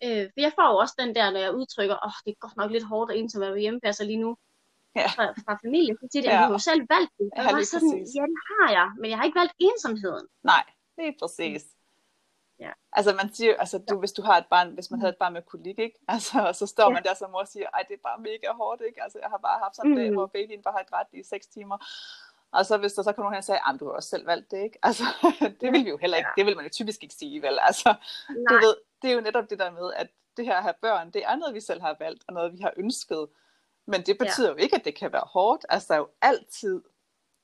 Øh, 0.03 0.25
for 0.33 0.39
jeg 0.45 0.51
får 0.55 0.67
jo 0.71 0.77
også 0.77 0.95
den 0.99 1.15
der, 1.15 1.31
når 1.31 1.39
jeg 1.39 1.55
udtrykker, 1.55 1.95
åh, 1.95 2.07
oh, 2.07 2.17
det 2.25 2.31
er 2.31 2.39
godt 2.45 2.57
nok 2.57 2.71
lidt 2.71 2.83
hårdt 2.83 3.11
og 3.11 3.17
ensomt 3.17 3.45
at 3.45 3.51
være 3.51 3.61
hjemmepasser 3.61 4.05
lige 4.05 4.23
nu. 4.25 4.37
Ja. 4.95 5.07
Fra, 5.07 5.25
fra 5.45 5.53
familie. 5.63 5.93
Så 6.01 6.07
siger 6.11 6.23
det, 6.23 6.29
ja. 6.29 6.39
jeg 6.39 6.47
har 6.47 6.57
selv 6.57 6.83
valgt 6.95 7.11
det. 7.19 7.29
Og 7.37 7.43
ja, 7.43 7.51
var 7.51 7.63
sådan, 7.63 7.97
ja, 8.17 8.21
det 8.31 8.41
har 8.51 8.69
jeg, 8.77 8.87
men 8.99 9.09
jeg 9.09 9.17
har 9.17 9.25
ikke 9.25 9.39
valgt 9.39 9.53
ensomheden. 9.59 10.25
Nej, 10.43 10.63
det 10.97 11.07
er 11.07 11.13
præcis. 11.21 11.63
Ja. 12.59 12.71
Altså 12.91 13.13
man 13.21 13.33
siger, 13.33 13.55
altså 13.57 13.77
du, 13.89 13.99
hvis 13.99 14.11
du 14.11 14.21
har 14.21 14.37
et 14.37 14.45
barn, 14.49 14.69
hvis 14.73 14.91
man 14.91 14.99
havde 14.99 15.11
et 15.11 15.17
barn 15.17 15.33
med 15.33 15.41
kolik, 15.41 15.79
ikke? 15.79 15.99
Altså, 16.13 16.47
og 16.47 16.55
så 16.55 16.65
står 16.65 16.87
ja. 16.89 16.93
man 16.93 17.03
der 17.03 17.13
som 17.13 17.31
mor 17.31 17.39
og 17.39 17.47
siger, 17.47 17.67
ej 17.73 17.83
det 17.87 17.93
er 17.93 18.03
bare 18.03 18.19
mega 18.19 18.49
hårdt, 18.53 18.81
ikke? 18.87 19.03
Altså 19.03 19.19
jeg 19.21 19.29
har 19.29 19.37
bare 19.37 19.59
haft 19.63 19.75
sådan 19.75 19.91
en 19.91 19.97
mm. 19.97 20.03
dag, 20.03 20.11
hvor 20.13 20.25
babyen 20.25 20.61
bare 20.63 20.73
har 20.77 20.85
grædt 20.89 21.07
i 21.13 21.23
6 21.23 21.47
timer. 21.47 21.77
Og 22.51 22.65
så 22.65 22.77
hvis 22.77 22.93
der 22.93 23.03
så 23.03 23.11
kommer 23.11 23.25
nogen 23.25 23.33
her 23.33 23.37
og 23.37 23.43
siger, 23.43 23.69
at 23.69 23.79
du 23.79 23.85
har 23.85 23.93
også 23.93 24.09
selv 24.09 24.25
valgt 24.27 24.51
det, 24.51 24.63
ikke? 24.63 24.79
Altså, 24.83 25.03
det 25.61 25.71
vil 25.73 25.85
vi 25.85 25.89
jo 25.89 25.97
heller 25.97 26.17
ikke, 26.17 26.29
det 26.37 26.45
vil 26.45 26.55
man 26.55 26.65
jo 26.65 26.71
typisk 26.71 27.03
ikke 27.03 27.15
sige, 27.15 27.41
vel? 27.41 27.59
Altså, 27.61 27.95
du 28.49 28.53
ved, 28.53 28.75
det 29.01 29.09
er 29.11 29.15
jo 29.15 29.21
netop 29.21 29.49
det 29.49 29.59
der 29.59 29.71
med, 29.71 29.93
at 29.93 30.07
det 30.37 30.45
her 30.45 30.55
at 30.55 30.63
have 30.63 30.73
børn, 30.81 31.11
det 31.11 31.23
er 31.25 31.35
noget, 31.35 31.55
vi 31.55 31.61
selv 31.61 31.81
har 31.81 31.95
valgt, 31.99 32.23
og 32.27 32.33
noget, 32.33 32.53
vi 32.53 32.59
har 32.61 32.73
ønsket. 32.77 33.27
Men 33.89 34.01
det 34.01 34.17
betyder 34.17 34.47
ja. 34.47 34.53
jo 34.53 34.57
ikke, 34.57 34.75
at 34.75 34.85
det 34.85 34.95
kan 34.95 35.13
være 35.13 35.27
hårdt. 35.27 35.65
Altså, 35.69 35.87
der 35.87 35.93
er 35.93 35.97
jo 35.97 36.09
altid, 36.21 36.81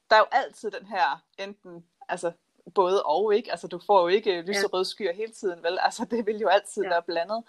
der 0.10 0.16
er 0.16 0.20
jo 0.20 0.26
altid 0.32 0.72
den 0.72 0.86
her, 0.86 1.24
enten, 1.38 1.86
altså, 2.10 2.32
både 2.76 3.04
og, 3.04 3.36
ikke? 3.36 3.52
Altså, 3.52 3.68
du 3.68 3.80
får 3.86 4.02
jo 4.02 4.08
ikke 4.08 4.42
lyserøde 4.42 4.86
skyer 4.86 5.14
hele 5.14 5.32
tiden, 5.32 5.64
vel? 5.64 5.78
Altså, 5.82 6.06
det 6.12 6.26
vil 6.26 6.38
jo 6.38 6.48
altid 6.48 6.84
ja. 6.84 6.90
være 6.90 7.02
blandet. 7.02 7.44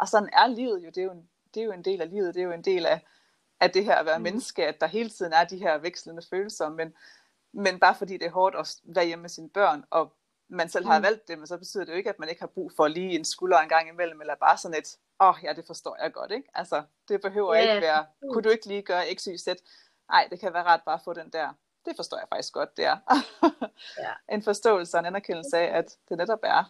Og 0.00 0.08
sådan 0.08 0.30
er 0.32 0.46
livet 0.46 0.84
jo, 0.84 0.88
det 0.88 0.98
er 0.98 1.04
jo, 1.04 1.12
en, 1.12 1.28
det 1.54 1.60
er 1.60 1.64
jo 1.64 1.72
en 1.72 1.84
del 1.84 2.00
af 2.00 2.10
livet, 2.10 2.34
det 2.34 2.40
er 2.40 2.44
jo 2.44 2.52
en 2.52 2.64
del 2.64 2.86
af, 2.86 3.00
af 3.60 3.70
det 3.70 3.84
her 3.84 3.94
at 3.94 4.06
være 4.06 4.18
mm. 4.18 4.22
menneske, 4.22 4.66
at 4.66 4.80
der 4.80 4.86
hele 4.86 5.10
tiden 5.10 5.32
er 5.32 5.44
de 5.44 5.58
her 5.58 5.78
vekslende 5.78 6.22
følelser, 6.30 6.68
men, 6.68 6.94
men 7.52 7.80
bare 7.80 7.94
fordi 7.94 8.12
det 8.12 8.26
er 8.26 8.30
hårdt 8.30 8.56
at 8.56 8.76
være 8.84 9.06
hjemme 9.06 9.22
med 9.22 9.30
sine 9.30 9.48
børn, 9.48 9.84
og 9.90 10.12
man 10.48 10.68
selv 10.68 10.86
har 10.86 10.98
mm. 10.98 11.04
valgt 11.04 11.28
det, 11.28 11.38
men 11.38 11.46
så 11.46 11.58
betyder 11.58 11.84
det 11.84 11.92
jo 11.92 11.96
ikke, 11.96 12.10
at 12.10 12.18
man 12.18 12.28
ikke 12.28 12.42
har 12.42 12.46
brug 12.46 12.72
for 12.76 12.88
lige 12.88 13.18
en 13.18 13.24
skulder 13.24 13.58
en 13.58 13.68
gang 13.68 13.88
imellem, 13.88 14.20
eller 14.20 14.34
bare 14.34 14.58
sådan 14.58 14.78
et, 14.78 14.96
åh 15.22 15.28
oh, 15.28 15.36
ja, 15.42 15.52
det 15.52 15.64
forstår 15.66 15.96
jeg 16.02 16.12
godt, 16.12 16.30
ikke? 16.30 16.48
Altså, 16.54 16.82
det 17.08 17.20
behøver 17.20 17.54
yeah. 17.54 17.62
ikke 17.62 17.86
være, 17.86 18.06
kunne 18.32 18.42
du 18.42 18.48
ikke 18.48 18.66
lige 18.66 18.82
gøre 18.82 19.04
x, 19.14 19.24
y, 19.24 19.36
z? 19.36 19.48
Nej, 20.08 20.28
det 20.30 20.40
kan 20.40 20.52
være 20.54 20.64
ret 20.64 20.82
bare 20.86 20.94
at 20.94 21.04
få 21.04 21.12
den 21.12 21.30
der, 21.32 21.48
det 21.84 21.92
forstår 21.96 22.18
jeg 22.18 22.26
faktisk 22.28 22.52
godt, 22.52 22.76
det 22.76 22.84
er. 22.84 22.96
yeah. 24.02 24.16
En 24.32 24.42
forståelse 24.42 24.96
og 24.96 25.00
en 25.00 25.06
anerkendelse 25.06 25.56
af, 25.58 25.78
at 25.78 25.98
det 26.08 26.18
netop 26.18 26.42
er 26.42 26.62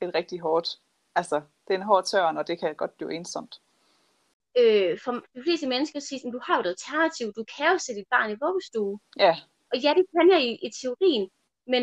et 0.00 0.14
rigtig 0.14 0.40
hårdt, 0.40 0.68
altså, 1.14 1.36
det 1.68 1.74
er 1.74 1.78
en 1.78 1.90
hård 1.90 2.04
tørn, 2.04 2.36
og 2.36 2.46
det 2.46 2.60
kan 2.60 2.74
godt 2.74 2.96
blive 2.96 3.14
ensomt 3.14 3.60
øh, 4.58 4.98
for 5.04 5.12
de 5.34 5.42
fleste 5.46 5.66
mennesker 5.68 6.00
siger, 6.00 6.28
at 6.28 6.32
du 6.32 6.40
har 6.46 6.54
jo 6.56 6.60
et 6.60 6.66
alternativ, 6.74 7.26
du 7.38 7.44
kan 7.56 7.72
jo 7.72 7.78
sætte 7.78 7.98
dit 8.00 8.08
barn 8.10 8.30
i 8.30 8.36
vuggestue. 8.44 8.98
Ja. 9.24 9.34
Og 9.72 9.78
ja, 9.84 9.90
det 9.98 10.04
kan 10.14 10.30
jeg 10.34 10.40
i, 10.48 10.52
i 10.66 10.68
teorien, 10.80 11.30
men 11.66 11.82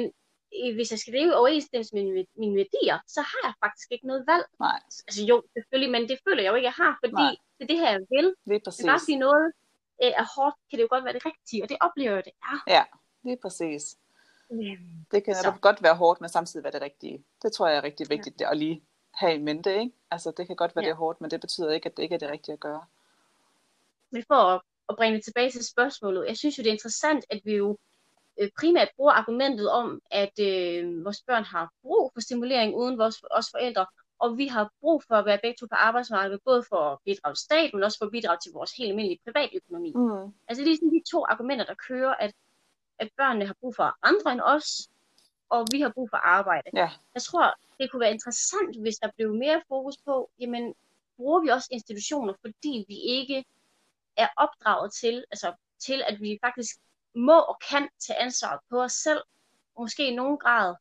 hvis 0.76 0.92
jeg 0.92 1.00
skal 1.00 1.14
leve 1.14 1.36
overensstemmelse 1.36 1.96
med 1.96 2.04
mine, 2.04 2.26
mine 2.38 2.56
værdier, 2.62 2.98
så 3.08 3.22
har 3.22 3.42
jeg 3.48 3.54
faktisk 3.64 3.92
ikke 3.92 4.08
noget 4.08 4.24
valg. 4.32 4.46
Nej. 4.60 4.80
Altså 5.08 5.22
jo, 5.30 5.44
selvfølgelig, 5.56 5.92
men 5.92 6.10
det 6.10 6.18
føler 6.28 6.42
jeg 6.44 6.50
jo 6.52 6.56
ikke, 6.56 6.70
jeg 6.72 6.78
har, 6.84 6.94
fordi 7.04 7.24
Nej. 7.26 7.36
det 7.58 7.64
er 7.66 7.72
det 7.74 7.80
her, 7.84 7.92
jeg 7.98 8.06
vil. 8.16 8.28
Det 8.48 8.56
er 8.56 8.64
præcis. 8.66 8.86
Men 8.86 8.92
bare 8.94 9.18
noget 9.28 9.46
øh, 10.04 10.14
er 10.22 10.28
hårdt, 10.36 10.56
kan 10.70 10.76
det 10.78 10.84
jo 10.86 10.92
godt 10.96 11.04
være 11.06 11.14
det 11.18 11.26
rigtige, 11.26 11.64
og 11.64 11.70
det 11.70 11.78
oplever 11.88 12.16
jeg, 12.16 12.26
det 12.26 12.36
er. 12.52 12.58
Ja, 12.76 12.84
det 13.24 13.32
er 13.38 13.42
præcis. 13.42 13.84
Mm. 14.50 15.06
Det 15.12 15.24
kan 15.24 15.36
netop 15.36 15.62
godt 15.62 15.84
være 15.84 15.96
hårdt, 15.96 16.22
men 16.22 16.30
samtidig 16.30 16.64
være 16.64 16.74
det 16.78 16.82
rigtige. 16.82 17.24
Det 17.42 17.52
tror 17.54 17.68
jeg 17.68 17.78
er 17.78 17.84
rigtig 17.84 18.10
vigtigt 18.10 18.42
ja. 18.42 18.52
at 18.52 18.58
lige 18.58 18.84
have 19.14 19.36
i 19.36 19.38
mente. 19.38 19.80
Ikke? 19.80 19.92
Altså, 20.12 20.32
det 20.38 20.48
kan 20.48 20.56
godt 20.56 20.76
være, 20.76 20.84
ja. 20.84 20.90
det 20.90 20.94
er 20.94 20.98
hårdt, 20.98 21.22
men 21.22 21.32
det 21.32 21.42
betyder 21.42 21.72
ikke, 21.72 21.90
at 21.90 21.98
det 21.98 22.04
ikke 22.04 22.16
er 22.16 22.20
det 22.20 22.30
rigtige 22.30 22.54
at 22.54 22.60
gøre. 22.60 22.86
Men 24.12 24.24
for 24.28 24.36
at, 24.36 24.62
at 24.90 24.96
bringe 24.96 25.16
det 25.16 25.24
tilbage 25.24 25.52
til 25.52 25.66
spørgsmålet, 25.66 26.28
jeg 26.28 26.38
synes 26.38 26.58
jo, 26.58 26.64
det 26.64 26.70
er 26.70 26.74
interessant, 26.74 27.26
at 27.30 27.42
vi 27.46 27.56
jo 27.56 27.78
øh, 28.40 28.50
primært 28.60 28.90
bruger 28.96 29.12
argumentet 29.12 29.70
om, 29.72 30.02
at 30.12 30.40
øh, 30.40 31.06
vores 31.06 31.22
børn 31.28 31.44
har 31.44 31.72
brug 31.82 32.12
for 32.14 32.22
stimulering 32.22 32.76
uden 32.76 32.98
vores, 32.98 33.24
os 33.32 33.48
forældre, 33.52 33.86
og 34.20 34.38
vi 34.38 34.48
har 34.48 34.72
brug 34.82 35.04
for 35.08 35.16
at 35.16 35.26
være 35.26 35.40
begge 35.44 35.58
to 35.60 35.66
på 35.66 35.76
arbejdsmarkedet, 35.76 36.42
både 36.46 36.64
for 36.70 36.82
at 36.92 36.98
bidrage 37.06 37.36
til 37.36 37.44
stat, 37.44 37.74
men 37.74 37.84
også 37.84 37.98
for 37.98 38.06
at 38.06 38.12
bidrage 38.12 38.38
til 38.44 38.52
vores 38.52 38.72
helt 38.78 38.90
almindelige 38.90 39.20
privatøkonomi. 39.26 39.92
Mm. 39.96 40.34
Altså 40.48 40.64
det 40.64 40.72
er 40.72 40.76
sådan 40.76 40.94
de 40.98 41.02
to 41.12 41.26
argumenter, 41.26 41.66
der 41.66 41.76
kører, 41.88 42.14
at, 42.20 42.34
at 43.00 43.10
børnene 43.18 43.46
har 43.46 43.56
brug 43.62 43.76
for 43.76 43.98
andre 44.04 44.32
end 44.32 44.42
os, 44.44 44.90
og 45.50 45.68
vi 45.72 45.82
har 45.82 45.90
brug 45.90 46.10
for 46.10 46.18
arbejde. 46.18 46.70
Ja. 46.74 46.90
Jeg 47.14 47.22
tror, 47.22 47.54
det 47.80 47.92
kunne 47.92 48.00
være 48.00 48.12
interessant, 48.12 48.82
hvis 48.82 48.96
der 48.96 49.10
blev 49.16 49.34
mere 49.34 49.62
fokus 49.68 49.98
på, 50.06 50.30
jamen, 50.40 50.74
bruger 51.18 51.42
vi 51.42 51.48
også 51.48 51.68
institutioner, 51.72 52.34
fordi 52.42 52.86
vi 52.88 52.96
ikke 52.96 53.46
er 54.18 54.28
opdraget 54.38 54.94
til, 54.94 55.26
altså 55.32 55.54
til 55.80 56.04
at 56.08 56.22
vi 56.22 56.40
faktisk 56.46 56.76
må 57.16 57.40
og 57.40 57.58
kan 57.70 57.90
tage 58.00 58.20
ansvar 58.20 58.64
på 58.70 58.82
os 58.82 58.94
selv, 58.94 59.22
og 59.76 59.82
måske 59.82 60.08
i 60.08 60.16
nogen 60.16 60.38
grad 60.38 60.76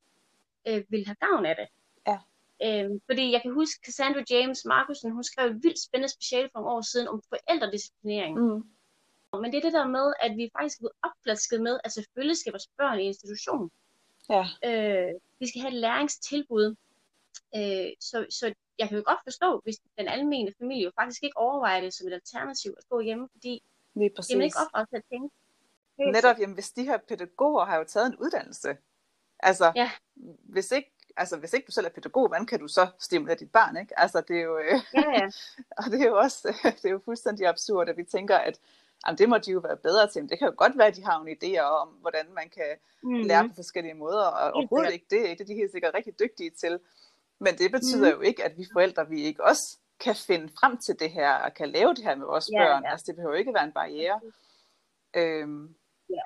øh, 0.68 0.84
vil 0.88 1.06
have 1.06 1.16
gavn 1.20 1.46
af 1.46 1.56
det. 1.56 1.68
Ja. 2.06 2.18
Øhm, 2.64 3.00
fordi 3.06 3.32
jeg 3.32 3.42
kan 3.42 3.52
huske, 3.52 3.80
Cassandra 3.84 4.22
James 4.30 4.64
Markusen, 4.64 5.10
hun 5.12 5.24
skrev 5.24 5.50
et 5.50 5.62
vildt 5.62 5.82
spændende 5.82 6.12
speciale 6.12 6.48
for 6.52 6.58
nogle 6.60 6.76
år 6.76 6.80
siden 6.80 7.08
om 7.08 7.22
forældredisciplinering. 7.28 8.38
Mm. 8.40 8.62
Men 9.32 9.52
det 9.52 9.58
er 9.58 9.62
det 9.62 9.72
der 9.72 9.86
med, 9.86 10.12
at 10.20 10.36
vi 10.36 10.50
faktisk 10.58 10.78
er 10.78 10.80
blevet 10.80 10.96
opflasket 11.02 11.60
med, 11.62 11.80
at 11.84 11.92
selvfølgelig 11.92 12.36
skal 12.36 12.52
vores 12.52 12.68
børn 12.76 13.00
i 13.00 13.02
institution. 13.02 13.70
Ja. 14.30 14.44
Øh, 14.64 15.14
vi 15.38 15.46
skal 15.48 15.60
have 15.60 15.72
et 15.74 15.80
læringstilbud. 15.80 16.76
Øh, 17.56 17.90
så, 18.00 18.26
så 18.30 18.54
jeg 18.78 18.88
kan 18.88 18.96
jo 18.98 19.04
godt 19.06 19.20
forstå, 19.24 19.60
hvis 19.64 19.76
den 19.98 20.08
almene 20.08 20.52
familie 20.58 20.84
jo 20.84 20.92
faktisk 21.00 21.22
ikke 21.22 21.36
overvejer 21.36 21.80
det 21.80 21.94
som 21.94 22.08
et 22.08 22.12
alternativ 22.12 22.74
at 22.78 22.84
gå 22.88 23.00
hjemme, 23.00 23.28
fordi 23.32 23.62
det 23.94 24.34
er 24.34 24.36
man 24.36 24.44
ikke 24.44 24.58
opdraget 24.64 24.88
til 24.88 24.96
at 24.96 25.04
tænke. 25.10 25.34
Netop, 25.98 26.38
jamen, 26.38 26.54
hvis 26.54 26.70
de 26.70 26.84
her 26.84 26.96
pædagoger 26.98 27.64
har 27.64 27.76
jo 27.76 27.84
taget 27.84 28.06
en 28.06 28.16
uddannelse. 28.16 28.76
Altså, 29.40 29.72
Ja. 29.76 29.90
hvis 30.44 30.70
ikke 30.72 30.92
altså 31.16 31.36
hvis 31.36 31.52
ikke 31.52 31.66
du 31.66 31.72
selv 31.72 31.86
er 31.86 31.90
pædagog, 31.90 32.28
hvordan 32.28 32.46
kan 32.46 32.60
du 32.60 32.68
så 32.68 32.86
stimulere 32.98 33.36
dit 33.36 33.52
barn, 33.52 33.76
ikke? 33.76 34.00
Altså 34.00 34.20
det 34.20 34.36
er 34.38 34.42
jo, 34.42 34.58
øh, 34.58 34.80
Ja, 34.94 35.10
ja. 35.12 35.30
og 35.78 35.84
det 35.84 36.02
er 36.02 36.06
jo 36.06 36.16
også, 36.18 36.48
det 36.82 36.84
er 36.84 36.90
jo 36.90 37.00
fuldstændig 37.04 37.46
absurd, 37.46 37.88
at 37.88 37.96
vi 37.96 38.04
tænker, 38.04 38.36
at 38.36 38.60
jamen, 39.06 39.18
det 39.18 39.28
må 39.28 39.38
de 39.38 39.50
jo 39.52 39.58
være 39.58 39.76
bedre 39.76 40.10
til. 40.10 40.22
Men 40.22 40.28
det 40.28 40.38
kan 40.38 40.48
jo 40.48 40.54
godt 40.56 40.78
være, 40.78 40.86
at 40.86 40.96
de 40.96 41.04
har 41.04 41.18
nogle 41.18 41.36
idéer 41.42 41.62
om, 41.62 41.88
hvordan 41.88 42.26
man 42.34 42.48
kan 42.50 42.64
Mm-hmm. 43.02 43.22
lære 43.22 43.48
på 43.48 43.54
forskellige 43.54 43.94
måder, 43.94 44.24
og 44.26 44.50
overhovedet 44.52 44.92
ikke 44.92 45.06
det, 45.10 45.22
det 45.38 45.40
er 45.40 45.44
de 45.44 45.54
helt 45.54 45.72
sikkert 45.72 45.94
rigtig 45.94 46.18
dygtige 46.18 46.50
til. 46.50 46.80
Men 47.38 47.58
det 47.58 47.72
betyder 47.72 48.10
Mhm. 48.14 48.16
jo 48.16 48.20
ikke, 48.20 48.44
at 48.44 48.58
vi 48.58 48.66
forældre, 48.72 49.08
vi 49.08 49.22
ikke 49.22 49.44
også 49.44 49.76
kan 50.00 50.16
finde 50.16 50.48
frem 50.60 50.76
til 50.78 50.98
det 51.00 51.10
her, 51.10 51.32
og 51.34 51.54
kan 51.54 51.68
lave 51.68 51.94
det 51.94 52.04
her 52.04 52.14
med 52.14 52.26
vores 52.26 52.48
Ja, 52.52 52.58
børn. 52.64 52.84
ja. 52.84 52.90
Altså 52.90 53.04
det 53.06 53.16
behøver 53.16 53.34
ikke 53.34 53.54
være 53.54 53.64
en 53.64 53.72
barriere. 53.72 54.20
Øhm, 55.16 55.74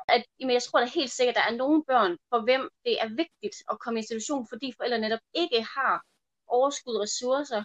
at, 0.09 0.25
jamen, 0.41 0.55
jeg 0.55 0.63
tror 0.63 0.81
da 0.81 0.87
helt 0.87 1.11
sikkert, 1.11 1.37
at 1.37 1.41
der 1.41 1.53
er 1.53 1.57
nogle 1.57 1.85
børn, 1.85 2.19
for 2.31 2.41
hvem 2.41 2.69
det 2.85 3.03
er 3.03 3.09
vigtigt 3.09 3.57
at 3.71 3.79
komme 3.79 3.99
i 3.99 4.03
institution, 4.03 4.47
fordi 4.49 4.73
forældre 4.77 4.99
netop 4.99 5.21
ikke 5.35 5.63
har 5.63 6.03
overskud 6.47 7.01
ressourcer 7.05 7.65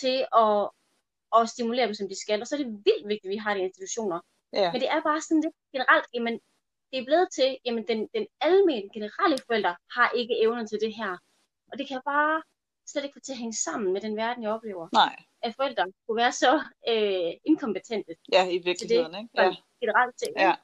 til 0.00 0.26
at, 0.44 0.70
at 1.36 1.48
stimulere 1.48 1.86
dem, 1.86 1.94
som 1.94 2.08
de 2.08 2.20
skal. 2.20 2.40
Og 2.40 2.46
så 2.46 2.54
er 2.54 2.58
det 2.62 2.72
vildt 2.86 3.08
vigtigt, 3.08 3.30
at 3.30 3.34
vi 3.34 3.36
har 3.44 3.54
de 3.54 3.60
institutioner. 3.60 4.20
ja, 4.52 4.72
Men 4.72 4.80
det 4.80 4.90
er 4.90 5.00
bare 5.02 5.20
sådan 5.20 5.40
lidt 5.40 5.54
generelt, 5.72 6.06
jamen, 6.14 6.40
det 6.90 6.98
er 6.98 7.04
blevet 7.04 7.28
til, 7.32 7.58
jamen, 7.64 7.84
den, 7.88 8.08
den 8.14 8.26
almindelige 8.40 8.90
generelle 8.94 9.38
forælder 9.46 9.74
har 9.96 10.10
ikke 10.20 10.34
evnen 10.44 10.66
til 10.66 10.78
det 10.80 10.92
her. 10.96 11.12
Og 11.72 11.78
det 11.78 11.88
kan 11.88 11.94
jeg 11.94 12.02
bare 12.04 12.42
slet 12.86 13.04
ikke 13.04 13.14
få 13.18 13.20
til 13.20 13.32
at 13.32 13.38
hænge 13.38 13.56
sammen 13.66 13.92
med 13.92 14.00
den 14.00 14.16
verden, 14.16 14.42
jeg 14.42 14.52
oplever. 14.52 14.88
nej, 14.92 15.16
At 15.42 15.54
forældre 15.54 15.84
kunne 16.06 16.16
være 16.16 16.32
så 16.32 16.52
øh, 16.88 17.32
inkompetente 17.44 18.12
ja, 18.32 18.42
i 18.48 18.58
virkeligheden, 18.58 19.14
ikke? 19.14 19.30
Ja, 19.34 19.56
generelt 19.80 20.18
til. 20.18 20.28
ja. 20.36 20.54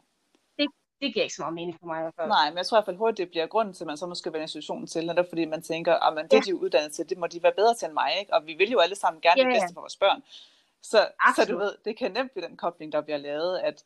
Det, 1.00 1.06
det 1.06 1.14
giver 1.14 1.22
ikke 1.24 1.34
så 1.34 1.42
meget 1.42 1.54
mening 1.54 1.78
for 1.80 1.86
mig 1.86 1.98
i 1.98 2.02
hvert 2.02 2.14
fald. 2.14 2.28
Nej, 2.28 2.50
men 2.50 2.56
jeg 2.58 2.66
tror 2.66 2.76
i 2.76 2.78
hvert 2.78 2.84
fald 2.84 2.96
hurtigt, 2.96 3.18
det 3.18 3.28
bliver 3.30 3.46
grunden 3.46 3.74
til, 3.74 3.84
at 3.84 3.86
man 3.86 3.96
så 3.96 4.06
måske 4.06 4.32
vælger 4.32 4.42
institutionen 4.44 4.86
til, 4.86 5.06
netop 5.06 5.26
fordi 5.28 5.44
man 5.44 5.62
tænker, 5.62 5.94
at 5.94 6.30
det 6.30 6.36
Ja. 6.36 6.40
de 6.40 6.50
er 6.50 6.54
uddannet 6.54 6.92
til, 6.92 7.08
det 7.10 7.18
må 7.18 7.26
de 7.26 7.42
være 7.42 7.52
bedre 7.56 7.74
til 7.74 7.86
end 7.86 7.94
mig, 7.94 8.10
ikke? 8.20 8.34
Og 8.34 8.46
vi 8.46 8.54
vil 8.54 8.70
jo 8.70 8.78
alle 8.78 8.94
sammen 8.96 9.20
gerne 9.20 9.40
Ja, 9.40 9.48
det 9.48 9.54
ja. 9.54 9.60
bedste 9.60 9.74
for 9.74 9.80
vores 9.80 9.96
børn. 9.96 10.22
Så, 10.82 11.08
så 11.36 11.44
du 11.44 11.58
ved, 11.58 11.74
det 11.84 11.96
kan 11.96 12.12
nemt 12.12 12.32
blive 12.32 12.46
den 12.48 12.56
kobling, 12.56 12.92
der 12.92 13.00
bliver 13.00 13.16
lavet, 13.18 13.58
at 13.58 13.84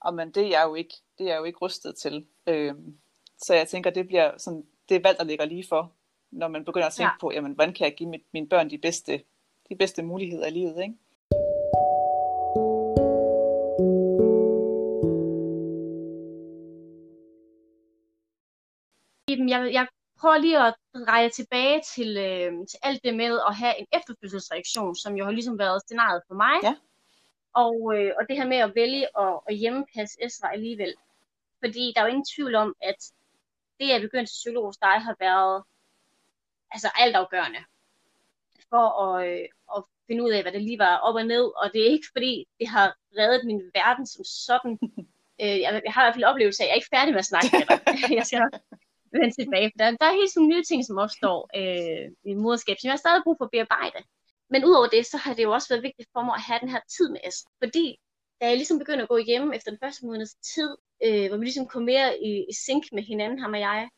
og 0.00 0.14
man, 0.14 0.30
det, 0.30 0.42
er 0.44 0.48
jeg 0.48 0.64
jo 0.66 0.74
ikke, 0.74 0.94
det 1.18 1.24
er 1.26 1.30
jeg 1.30 1.38
jo 1.38 1.44
ikke 1.44 1.58
rustet 1.58 1.96
til. 1.96 2.26
Øhm, 2.46 2.98
så 3.38 3.54
jeg 3.54 3.68
tænker, 3.68 3.90
det 3.90 4.06
bliver 4.06 4.38
sådan, 4.38 4.66
det 4.88 4.94
er 4.96 5.00
valg, 5.02 5.18
der 5.18 5.24
ligger 5.24 5.44
lige 5.44 5.64
for, 5.68 5.92
når 6.30 6.48
man 6.48 6.64
begynder 6.64 6.86
at 6.86 6.92
tænke 6.92 7.10
Ja. 7.12 7.18
på, 7.20 7.32
jamen, 7.32 7.52
hvordan 7.52 7.74
kan 7.74 7.84
jeg 7.84 7.94
give 7.94 8.08
mit, 8.08 8.22
mine 8.32 8.48
børn 8.48 8.70
de 8.70 8.78
bedste, 8.78 9.22
de 9.68 9.76
bedste 9.76 10.02
muligheder 10.02 10.46
i 10.46 10.50
livet, 10.50 10.82
ikke? 10.82 10.94
Jamen, 19.34 19.48
jeg, 19.48 19.72
jeg 19.72 19.86
prøver 20.20 20.38
lige 20.38 20.58
at 20.66 20.74
dreje 21.06 21.28
tilbage 21.28 21.82
til, 21.94 22.16
øh, 22.16 22.52
til 22.70 22.78
alt 22.82 23.00
det 23.04 23.14
med 23.16 23.40
at 23.48 23.56
have 23.56 23.78
en 23.80 23.86
efterfødselsreaktion, 23.92 24.96
som 24.96 25.16
jo 25.16 25.24
har 25.24 25.32
ligesom 25.32 25.58
været 25.58 25.82
scenariet 25.86 26.22
for 26.28 26.34
mig. 26.34 26.56
Ja. 26.62 26.74
Og, 27.54 27.76
øh, 27.96 28.12
og 28.18 28.22
det 28.28 28.36
her 28.36 28.46
med 28.46 28.56
at 28.56 28.74
vælge 28.74 29.06
at, 29.18 29.40
at 29.48 29.56
hjemmepasse 29.56 30.24
Esra 30.24 30.52
alligevel. 30.52 30.94
Fordi 31.64 31.92
der 31.94 32.00
er 32.00 32.04
jo 32.04 32.10
ingen 32.10 32.30
tvivl 32.34 32.54
om, 32.54 32.74
at 32.82 33.12
det 33.80 33.90
at 33.90 34.00
begynde 34.00 34.26
til 34.26 34.40
psykolog 34.40 34.66
hos 34.66 34.76
dig 34.76 34.96
har 35.06 35.16
været 35.20 35.62
altså 36.70 36.90
altafgørende 36.98 37.58
for 38.70 38.86
at, 39.04 39.28
øh, 39.28 39.48
at 39.76 39.82
finde 40.06 40.22
ud 40.24 40.30
af, 40.30 40.42
hvad 40.42 40.52
det 40.52 40.62
lige 40.62 40.78
var 40.78 40.96
op 40.96 41.14
og 41.14 41.26
ned. 41.26 41.44
Og 41.62 41.72
det 41.72 41.80
er 41.80 41.90
ikke 41.90 42.06
fordi, 42.12 42.46
det 42.60 42.68
har 42.68 42.96
reddet 43.18 43.46
min 43.46 43.62
verden 43.74 44.06
som 44.06 44.24
sådan. 44.24 44.78
Øh, 45.40 45.60
jeg, 45.60 45.82
jeg 45.84 45.92
har 45.92 46.02
i 46.02 46.04
hvert 46.04 46.14
fald 46.14 46.24
oplevelse 46.24 46.62
af, 46.62 46.64
at 46.64 46.68
jeg 46.68 46.72
er 46.72 46.80
ikke 46.80 46.94
færdig 46.96 47.12
med 47.12 47.18
at 47.18 47.24
snakke 47.24 47.48
med 47.52 47.66
dig. 47.66 48.16
jeg 48.18 48.26
skal 48.26 48.38
nok 48.38 48.60
vende 49.20 49.34
tilbage. 49.40 49.70
For 49.72 49.78
der, 49.78 49.90
der 50.00 50.06
er 50.08 50.20
helt 50.20 50.32
sådan 50.32 50.48
nye 50.52 50.64
ting, 50.70 50.80
som 50.86 50.96
opstår 51.04 51.38
øh, 51.60 52.06
i 52.30 52.34
moderskab, 52.34 52.76
som 52.78 52.86
jeg 52.88 52.92
har 52.96 53.04
stadig 53.04 53.22
brug 53.24 53.36
for 53.38 53.44
at 53.44 53.54
bearbejde. 53.54 54.00
Men 54.52 54.64
udover 54.68 54.88
det, 54.94 55.06
så 55.12 55.16
har 55.24 55.34
det 55.34 55.42
jo 55.42 55.52
også 55.52 55.68
været 55.72 55.86
vigtigt 55.88 56.08
for 56.14 56.22
mig 56.24 56.34
at 56.34 56.46
have 56.48 56.60
den 56.62 56.68
her 56.74 56.82
tid 56.96 57.08
med 57.14 57.20
Esther. 57.28 57.50
Fordi 57.62 57.86
da 58.40 58.48
jeg 58.48 58.56
ligesom 58.56 58.78
begyndte 58.78 59.02
at 59.02 59.08
gå 59.08 59.18
hjem 59.18 59.52
efter 59.52 59.70
den 59.70 59.80
første 59.82 60.06
måneds 60.06 60.34
tid, 60.34 60.70
øh, 61.06 61.26
hvor 61.28 61.38
vi 61.38 61.44
ligesom 61.44 61.66
kom 61.66 61.82
mere 61.82 62.08
i, 62.28 62.32
i 62.50 62.54
sync 62.64 62.84
med 62.92 63.02
hinanden, 63.02 63.38
ham 63.38 63.52
og 63.52 63.60
jeg, 63.60 63.88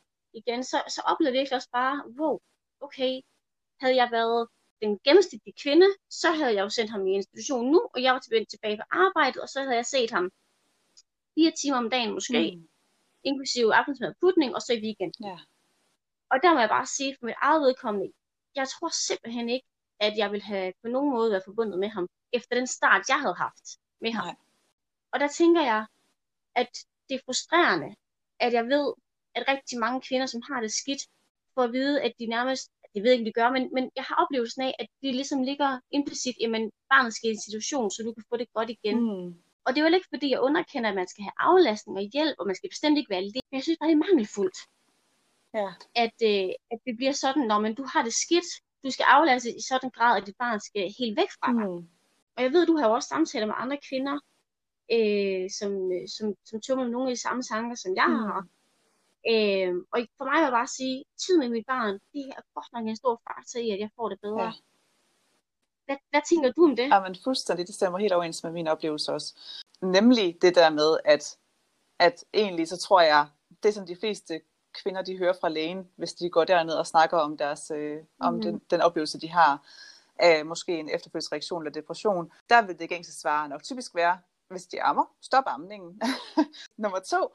igen, 0.41 0.65
så, 0.65 0.79
så 0.95 1.01
oplevede 1.11 1.35
jeg 1.35 1.41
virkelig 1.41 1.57
også 1.57 1.73
bare, 1.73 1.97
wow, 2.19 2.39
okay, 2.81 3.13
havde 3.81 3.97
jeg 3.97 4.09
været 4.19 4.49
den 4.83 4.99
gennemsnitlige 5.05 5.61
kvinde, 5.63 5.87
så 6.11 6.29
havde 6.39 6.55
jeg 6.55 6.63
jo 6.63 6.69
sendt 6.69 6.91
ham 6.91 7.07
i 7.07 7.13
institution 7.13 7.71
nu, 7.71 7.81
og 7.95 8.03
jeg 8.03 8.13
var 8.13 8.19
tilbage, 8.19 8.45
tilbage 8.45 8.77
på 8.77 8.87
arbejdet, 8.91 9.43
og 9.43 9.49
så 9.49 9.61
havde 9.61 9.77
jeg 9.77 9.87
set 9.87 10.11
ham 10.11 10.31
fire 11.35 11.53
timer 11.61 11.79
om 11.79 11.91
dagen 11.91 12.13
måske, 12.13 12.57
mm 12.57 12.69
inklusive 13.31 13.75
aftensmad 13.75 14.09
og 14.09 14.17
putning, 14.21 14.55
og 14.55 14.61
så 14.63 14.73
i 14.73 14.81
weekend. 14.87 15.15
Ja. 15.29 15.39
Og 16.33 16.37
der 16.43 16.51
må 16.55 16.61
jeg 16.61 16.69
bare 16.69 16.87
sige, 16.87 17.17
for 17.19 17.27
mit 17.27 17.41
eget 17.43 17.61
vedkommende, 17.67 18.09
jeg 18.55 18.67
tror 18.69 18.91
simpelthen 19.09 19.49
ikke, 19.49 19.69
at 20.01 20.13
jeg 20.17 20.29
ville 20.33 20.45
have 20.45 20.73
på 20.83 20.89
nogen 20.89 21.11
måde 21.11 21.31
været 21.31 21.45
forbundet 21.47 21.79
med 21.79 21.89
ham, 21.89 22.09
efter 22.33 22.55
den 22.57 22.67
start, 22.67 23.09
jeg 23.09 23.21
havde 23.21 23.35
haft 23.35 23.67
med 24.01 24.13
ham. 24.13 24.27
Nej. 24.27 24.37
Og 25.13 25.21
der 25.21 25.29
tænker 25.29 25.63
jeg, 25.63 25.87
at 26.55 26.71
det 27.09 27.15
er 27.15 27.25
frustrerende, 27.25 27.91
at 28.41 28.53
jeg 28.53 28.65
ved, 28.65 28.93
at 29.35 29.49
rigtig 29.49 29.79
mange 29.79 30.01
kvinder, 30.01 30.27
som 30.27 30.43
har 30.49 30.61
det 30.61 30.73
skidt, 30.73 31.03
får 31.55 31.63
at 31.63 31.73
vide, 31.73 32.03
at 32.03 32.13
de 32.19 32.27
nærmest, 32.27 32.71
det 32.95 33.03
ved 33.03 33.11
jeg 33.11 33.19
ikke, 33.19 33.23
om 33.23 33.31
de 33.31 33.39
gør, 33.41 33.51
men, 33.51 33.71
men 33.75 33.91
jeg 33.97 34.05
har 34.05 34.17
oplevelsen 34.23 34.63
af, 34.63 34.75
at 34.79 34.87
de 35.03 35.13
ligesom 35.13 35.43
ligger 35.43 35.81
implicit, 35.91 36.37
jamen 36.41 36.71
barnet 36.91 37.15
skal 37.15 37.29
i 37.31 37.33
institution, 37.33 37.91
så 37.91 38.03
du 38.03 38.13
kan 38.13 38.25
få 38.29 38.37
det 38.37 38.53
godt 38.53 38.71
igen. 38.71 38.99
Mm. 39.01 39.46
Og 39.67 39.75
det 39.75 39.81
er 39.83 39.89
jo 39.89 39.95
ikke, 39.95 40.07
fordi 40.15 40.31
jeg 40.31 40.41
underkender, 40.41 40.89
at 40.91 40.97
man 40.97 41.09
skal 41.09 41.23
have 41.23 41.33
aflastning 41.39 41.99
og 41.99 42.05
hjælp, 42.13 42.37
og 42.39 42.47
man 42.47 42.57
skal 42.57 42.71
bestemt 42.71 42.99
ikke 42.99 43.11
være 43.11 43.19
alene. 43.19 43.41
Men 43.51 43.57
jeg 43.59 43.63
synes 43.63 43.79
bare, 43.79 43.89
det 43.91 43.95
er 44.01 44.05
mangelfuldt, 44.07 44.59
Ja. 45.55 45.69
at, 46.05 46.17
øh, 46.31 46.51
at 46.73 46.79
det 46.87 46.97
bliver 46.97 47.13
sådan, 47.13 47.43
når 47.51 47.59
man, 47.61 47.75
du 47.75 47.85
har 47.93 48.03
det 48.03 48.15
skidt, 48.15 48.49
du 48.85 48.91
skal 48.91 49.05
aflastes 49.09 49.55
i 49.55 49.63
sådan 49.69 49.87
en 49.87 49.91
grad, 49.91 50.21
at 50.21 50.27
dit 50.27 50.37
barn 50.39 50.61
skal 50.61 50.95
helt 50.99 51.17
væk 51.21 51.31
fra 51.41 51.53
dig. 51.53 51.67
Mm. 51.71 51.89
Og 52.37 52.41
jeg 52.45 52.53
ved, 52.53 52.67
du 52.67 52.77
har 52.77 52.87
jo 52.89 52.95
også 52.95 53.09
samtaler 53.09 53.47
med 53.47 53.55
andre 53.59 53.79
kvinder, 53.89 54.17
øh, 54.97 55.45
som, 55.59 55.71
øh, 55.97 56.05
som, 56.17 56.27
som 56.49 56.61
tumler 56.61 56.85
med 56.85 56.93
nogle 56.93 57.09
af 57.11 57.15
de 57.17 57.21
samme 57.27 57.43
tanker, 57.43 57.77
som 57.77 57.91
jeg 58.01 58.09
Mm. 58.09 58.15
har. 58.29 58.39
Øh, 59.33 59.71
og 59.93 59.99
for 60.19 60.25
mig 60.29 60.37
vil 60.39 60.49
jeg 60.51 60.57
bare 60.61 60.73
sige, 60.79 61.05
tid 61.23 61.35
med 61.39 61.49
mit 61.49 61.67
barn, 61.67 61.95
det 62.13 62.23
er 62.37 62.43
godt 62.55 62.69
nok 62.73 62.85
en 62.87 62.97
stor 63.03 63.15
faktor 63.29 63.59
i, 63.67 63.71
at 63.71 63.81
jeg 63.85 63.91
får 63.97 64.09
det 64.09 64.19
bedre. 64.21 64.43
Ja. 64.45 64.53
Hvad, 65.87 65.97
hvad 66.11 66.21
tænker 66.29 66.53
du 66.53 66.65
om 66.65 66.77
det? 66.77 66.89
Ja, 66.89 67.01
men 67.01 67.17
fuldstændig, 67.25 67.67
det 67.67 67.75
stemmer 67.75 67.99
helt 67.99 68.13
overens 68.13 68.45
med 68.45 68.53
min 68.53 68.69
oplevelse 68.69 69.13
også. 69.13 69.35
Nemlig 69.83 70.39
det 70.43 70.55
der 70.55 70.71
med, 70.71 70.99
at, 71.05 71.37
at 71.99 72.25
egentlig 72.35 72.69
så 72.69 72.77
tror 72.77 73.01
jeg, 73.01 73.27
det 73.63 73.75
som 73.75 73.87
de 73.87 73.97
fleste 73.97 74.41
kvinder, 74.83 75.03
de 75.03 75.19
hører 75.19 75.33
fra 75.41 75.49
lægen, 75.49 75.89
hvis 75.97 76.15
de 76.15 76.31
går 76.31 76.45
derned 76.45 76.75
og 76.75 76.87
snakker 76.87 77.17
om, 77.19 77.37
deres, 77.37 77.71
øh, 77.71 77.99
om 78.21 78.35
Mhm. 78.35 78.43
den, 78.43 78.59
den 78.71 78.81
oplevelse, 78.81 79.21
de 79.21 79.29
har 79.29 79.67
af 80.19 80.47
måske 80.47 80.79
en 80.79 80.89
efterfølgelsesreaktion 80.89 81.63
eller 81.63 81.73
depression, 81.81 82.33
der 82.51 82.63
vil 82.67 82.79
det 82.79 82.89
gængse 82.89 83.21
svar 83.21 83.47
nok 83.47 83.63
typisk 83.63 83.95
være, 83.95 84.19
hvis 84.51 84.67
de 84.67 84.83
ammer, 84.83 85.05
stop 85.23 85.45
amningen. 85.47 86.01
Nummer 86.79 86.99
to, 86.99 87.35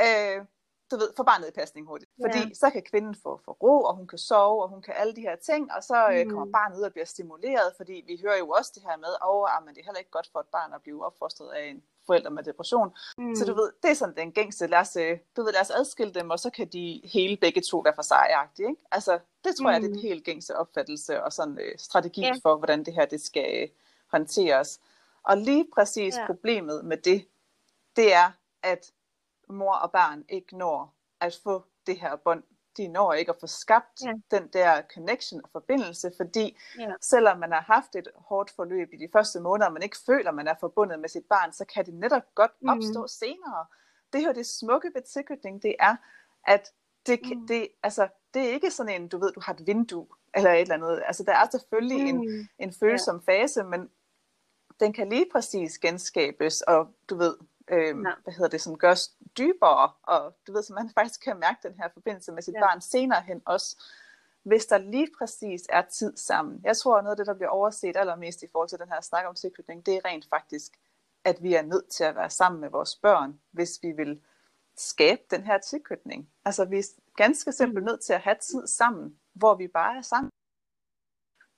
øh, 0.00 0.44
du 0.90 0.96
ved, 0.96 1.08
få 1.16 1.22
barnet 1.22 1.48
i 1.48 1.50
pasning 1.50 1.86
hurtigt. 1.86 2.10
Fordi 2.20 2.38
ja. 2.38 2.54
så 2.54 2.70
kan 2.70 2.82
kvinden 2.82 3.14
få, 3.14 3.40
få 3.44 3.52
ro, 3.62 3.82
og 3.82 3.96
hun 3.96 4.06
kan 4.06 4.18
sove, 4.18 4.62
og 4.62 4.68
hun 4.68 4.82
kan 4.82 4.94
alle 4.96 5.16
de 5.16 5.20
her 5.20 5.36
ting, 5.36 5.72
og 5.72 5.82
så 5.84 6.08
øh, 6.12 6.24
mm. 6.24 6.30
kommer 6.30 6.52
barnet 6.52 6.78
ud 6.78 6.82
og 6.82 6.92
bliver 6.92 7.04
stimuleret, 7.04 7.72
fordi 7.76 8.04
vi 8.06 8.20
hører 8.22 8.38
jo 8.38 8.48
også 8.48 8.72
det 8.74 8.82
her 8.82 8.96
med, 8.96 9.08
at 9.08 9.18
oh, 9.22 9.64
men 9.64 9.74
det 9.74 9.80
er 9.80 9.84
heller 9.84 9.98
ikke 9.98 10.10
godt 10.10 10.28
for 10.32 10.40
et 10.40 10.46
barn 10.46 10.72
at 10.74 10.82
blive 10.82 11.06
opfostret 11.06 11.50
af 11.50 11.64
en 11.66 11.82
forælder 12.06 12.30
med 12.30 12.42
depression. 12.42 12.90
Mm. 13.18 13.34
Så 13.34 13.44
du 13.44 13.54
ved, 13.54 13.72
det 13.82 13.90
er 13.90 13.94
sådan 13.94 14.16
den 14.16 14.32
gængste, 14.32 14.66
lad 14.66 14.78
os, 14.78 14.96
øh, 14.96 15.18
du 15.36 15.42
ved, 15.42 15.52
lad 15.52 15.60
os 15.60 15.70
adskille 15.70 16.14
dem, 16.14 16.30
og 16.30 16.38
så 16.38 16.50
kan 16.50 16.66
de 16.68 17.00
hele 17.04 17.36
begge 17.36 17.60
to 17.60 17.78
være 17.78 17.94
for 17.94 18.02
sig 18.02 18.28
ikke? 18.58 18.76
Altså, 18.90 19.18
det 19.44 19.56
tror 19.56 19.66
mm. 19.66 19.72
jeg, 19.72 19.80
det 19.82 19.88
er 19.88 19.92
den 19.92 20.02
helt 20.02 20.24
gængste 20.24 20.56
opfattelse 20.56 21.22
og 21.22 21.32
sådan 21.32 21.58
øh, 21.58 21.78
strategi 21.78 22.22
yeah. 22.22 22.36
for, 22.42 22.56
hvordan 22.56 22.84
det 22.84 22.94
her 22.94 23.04
det 23.04 23.20
skal 23.20 23.62
øh, 23.62 23.68
håndteres. 24.06 24.80
Og 25.22 25.36
lige 25.36 25.66
præcis 25.74 26.14
yeah. 26.14 26.26
problemet 26.26 26.84
med 26.84 26.96
det, 26.96 27.26
det 27.96 28.14
er, 28.14 28.32
at 28.62 28.92
mor 29.48 29.74
og 29.74 29.92
barn 29.92 30.24
ikke 30.28 30.56
når 30.56 30.94
at 31.20 31.40
få 31.42 31.64
det 31.86 32.00
her 32.00 32.16
bånd. 32.16 32.42
De 32.76 32.88
når 32.88 33.12
ikke 33.12 33.30
at 33.30 33.40
få 33.40 33.46
skabt 33.46 34.04
ja. 34.04 34.12
den 34.30 34.48
der 34.48 34.82
connection 34.94 35.40
og 35.44 35.50
forbindelse, 35.52 36.12
fordi 36.16 36.58
ja. 36.78 36.92
selvom 37.00 37.38
man 37.38 37.52
har 37.52 37.60
haft 37.60 37.96
et 37.96 38.08
hårdt 38.14 38.50
forløb 38.50 38.92
i 38.92 38.96
de 38.96 39.08
første 39.12 39.40
måneder, 39.40 39.66
og 39.66 39.72
man 39.72 39.82
ikke 39.82 39.96
føler, 40.06 40.28
at 40.28 40.34
man 40.34 40.48
er 40.48 40.54
forbundet 40.60 41.00
med 41.00 41.08
sit 41.08 41.24
barn, 41.28 41.52
så 41.52 41.64
kan 41.64 41.86
det 41.86 41.94
netop 41.94 42.22
godt 42.34 42.52
mm. 42.60 42.68
opstå 42.68 43.02
mm. 43.02 43.08
senere. 43.08 43.66
Det 44.12 44.20
her 44.20 44.32
det 44.32 44.46
smukke 44.46 44.90
ved 44.94 45.02
tilknytning, 45.02 45.62
det 45.62 45.74
er, 45.80 45.96
at 46.44 46.72
det, 47.06 47.20
mm. 47.24 47.46
det, 47.46 47.68
altså, 47.82 48.08
det 48.34 48.42
er 48.42 48.52
ikke 48.52 48.70
sådan 48.70 49.02
en, 49.02 49.08
du 49.08 49.18
ved, 49.18 49.32
du 49.32 49.40
har 49.40 49.52
et 49.52 49.66
vindue, 49.66 50.06
eller 50.34 50.52
et 50.52 50.60
eller 50.60 50.74
andet. 50.74 51.02
Altså, 51.06 51.22
der 51.22 51.32
er 51.32 51.48
selvfølgelig 51.50 52.14
mm. 52.14 52.20
en, 52.20 52.48
en 52.58 52.72
følsom 52.72 53.22
ja. 53.28 53.32
fase, 53.32 53.64
men 53.64 53.90
den 54.80 54.92
kan 54.92 55.08
lige 55.08 55.26
præcis 55.32 55.78
genskabes, 55.78 56.62
og 56.62 56.88
du 57.10 57.16
ved, 57.16 57.36
øh, 57.70 57.86
ja. 57.86 57.92
hvad 57.92 58.32
hedder 58.32 58.48
det, 58.48 58.60
som 58.60 58.78
gør 58.78 58.94
dybere, 59.38 59.92
og 60.02 60.34
du 60.46 60.52
ved, 60.52 60.62
så 60.62 60.72
man 60.72 60.90
faktisk 60.98 61.20
kan 61.20 61.38
mærke 61.38 61.68
den 61.68 61.74
her 61.74 61.88
forbindelse 61.92 62.32
med 62.32 62.42
sit 62.42 62.54
ja. 62.54 62.60
barn 62.60 62.80
senere 62.80 63.22
hen 63.22 63.42
også, 63.44 63.76
hvis 64.42 64.66
der 64.66 64.78
lige 64.78 65.08
præcis 65.18 65.62
er 65.68 65.82
tid 65.82 66.16
sammen. 66.16 66.60
Jeg 66.64 66.76
tror, 66.76 66.98
at 66.98 67.04
noget 67.04 67.12
af 67.12 67.16
det, 67.16 67.26
der 67.26 67.34
bliver 67.34 67.48
overset 67.48 67.96
allermest 67.96 68.42
i 68.42 68.48
forhold 68.52 68.68
til 68.68 68.78
den 68.78 68.88
her 68.88 69.00
snak 69.00 69.26
om 69.26 69.34
tilknytning, 69.34 69.86
det 69.86 69.94
er 69.96 70.04
rent 70.04 70.26
faktisk, 70.30 70.72
at 71.24 71.42
vi 71.42 71.54
er 71.54 71.62
nødt 71.62 71.88
til 71.88 72.04
at 72.04 72.16
være 72.16 72.30
sammen 72.30 72.60
med 72.60 72.70
vores 72.70 72.96
børn, 72.96 73.40
hvis 73.50 73.78
vi 73.82 73.92
vil 73.92 74.22
skabe 74.76 75.22
den 75.30 75.42
her 75.42 75.58
tilknytning. 75.58 76.30
Altså 76.44 76.64
vi 76.64 76.78
er 76.78 76.82
ganske 77.16 77.52
simpelt 77.52 77.82
mm. 77.82 77.86
nødt 77.86 78.00
til 78.00 78.12
at 78.12 78.20
have 78.20 78.36
tid 78.40 78.66
sammen, 78.66 79.18
hvor 79.32 79.54
vi 79.54 79.68
bare 79.68 79.96
er 79.96 80.02
sammen 80.02 80.30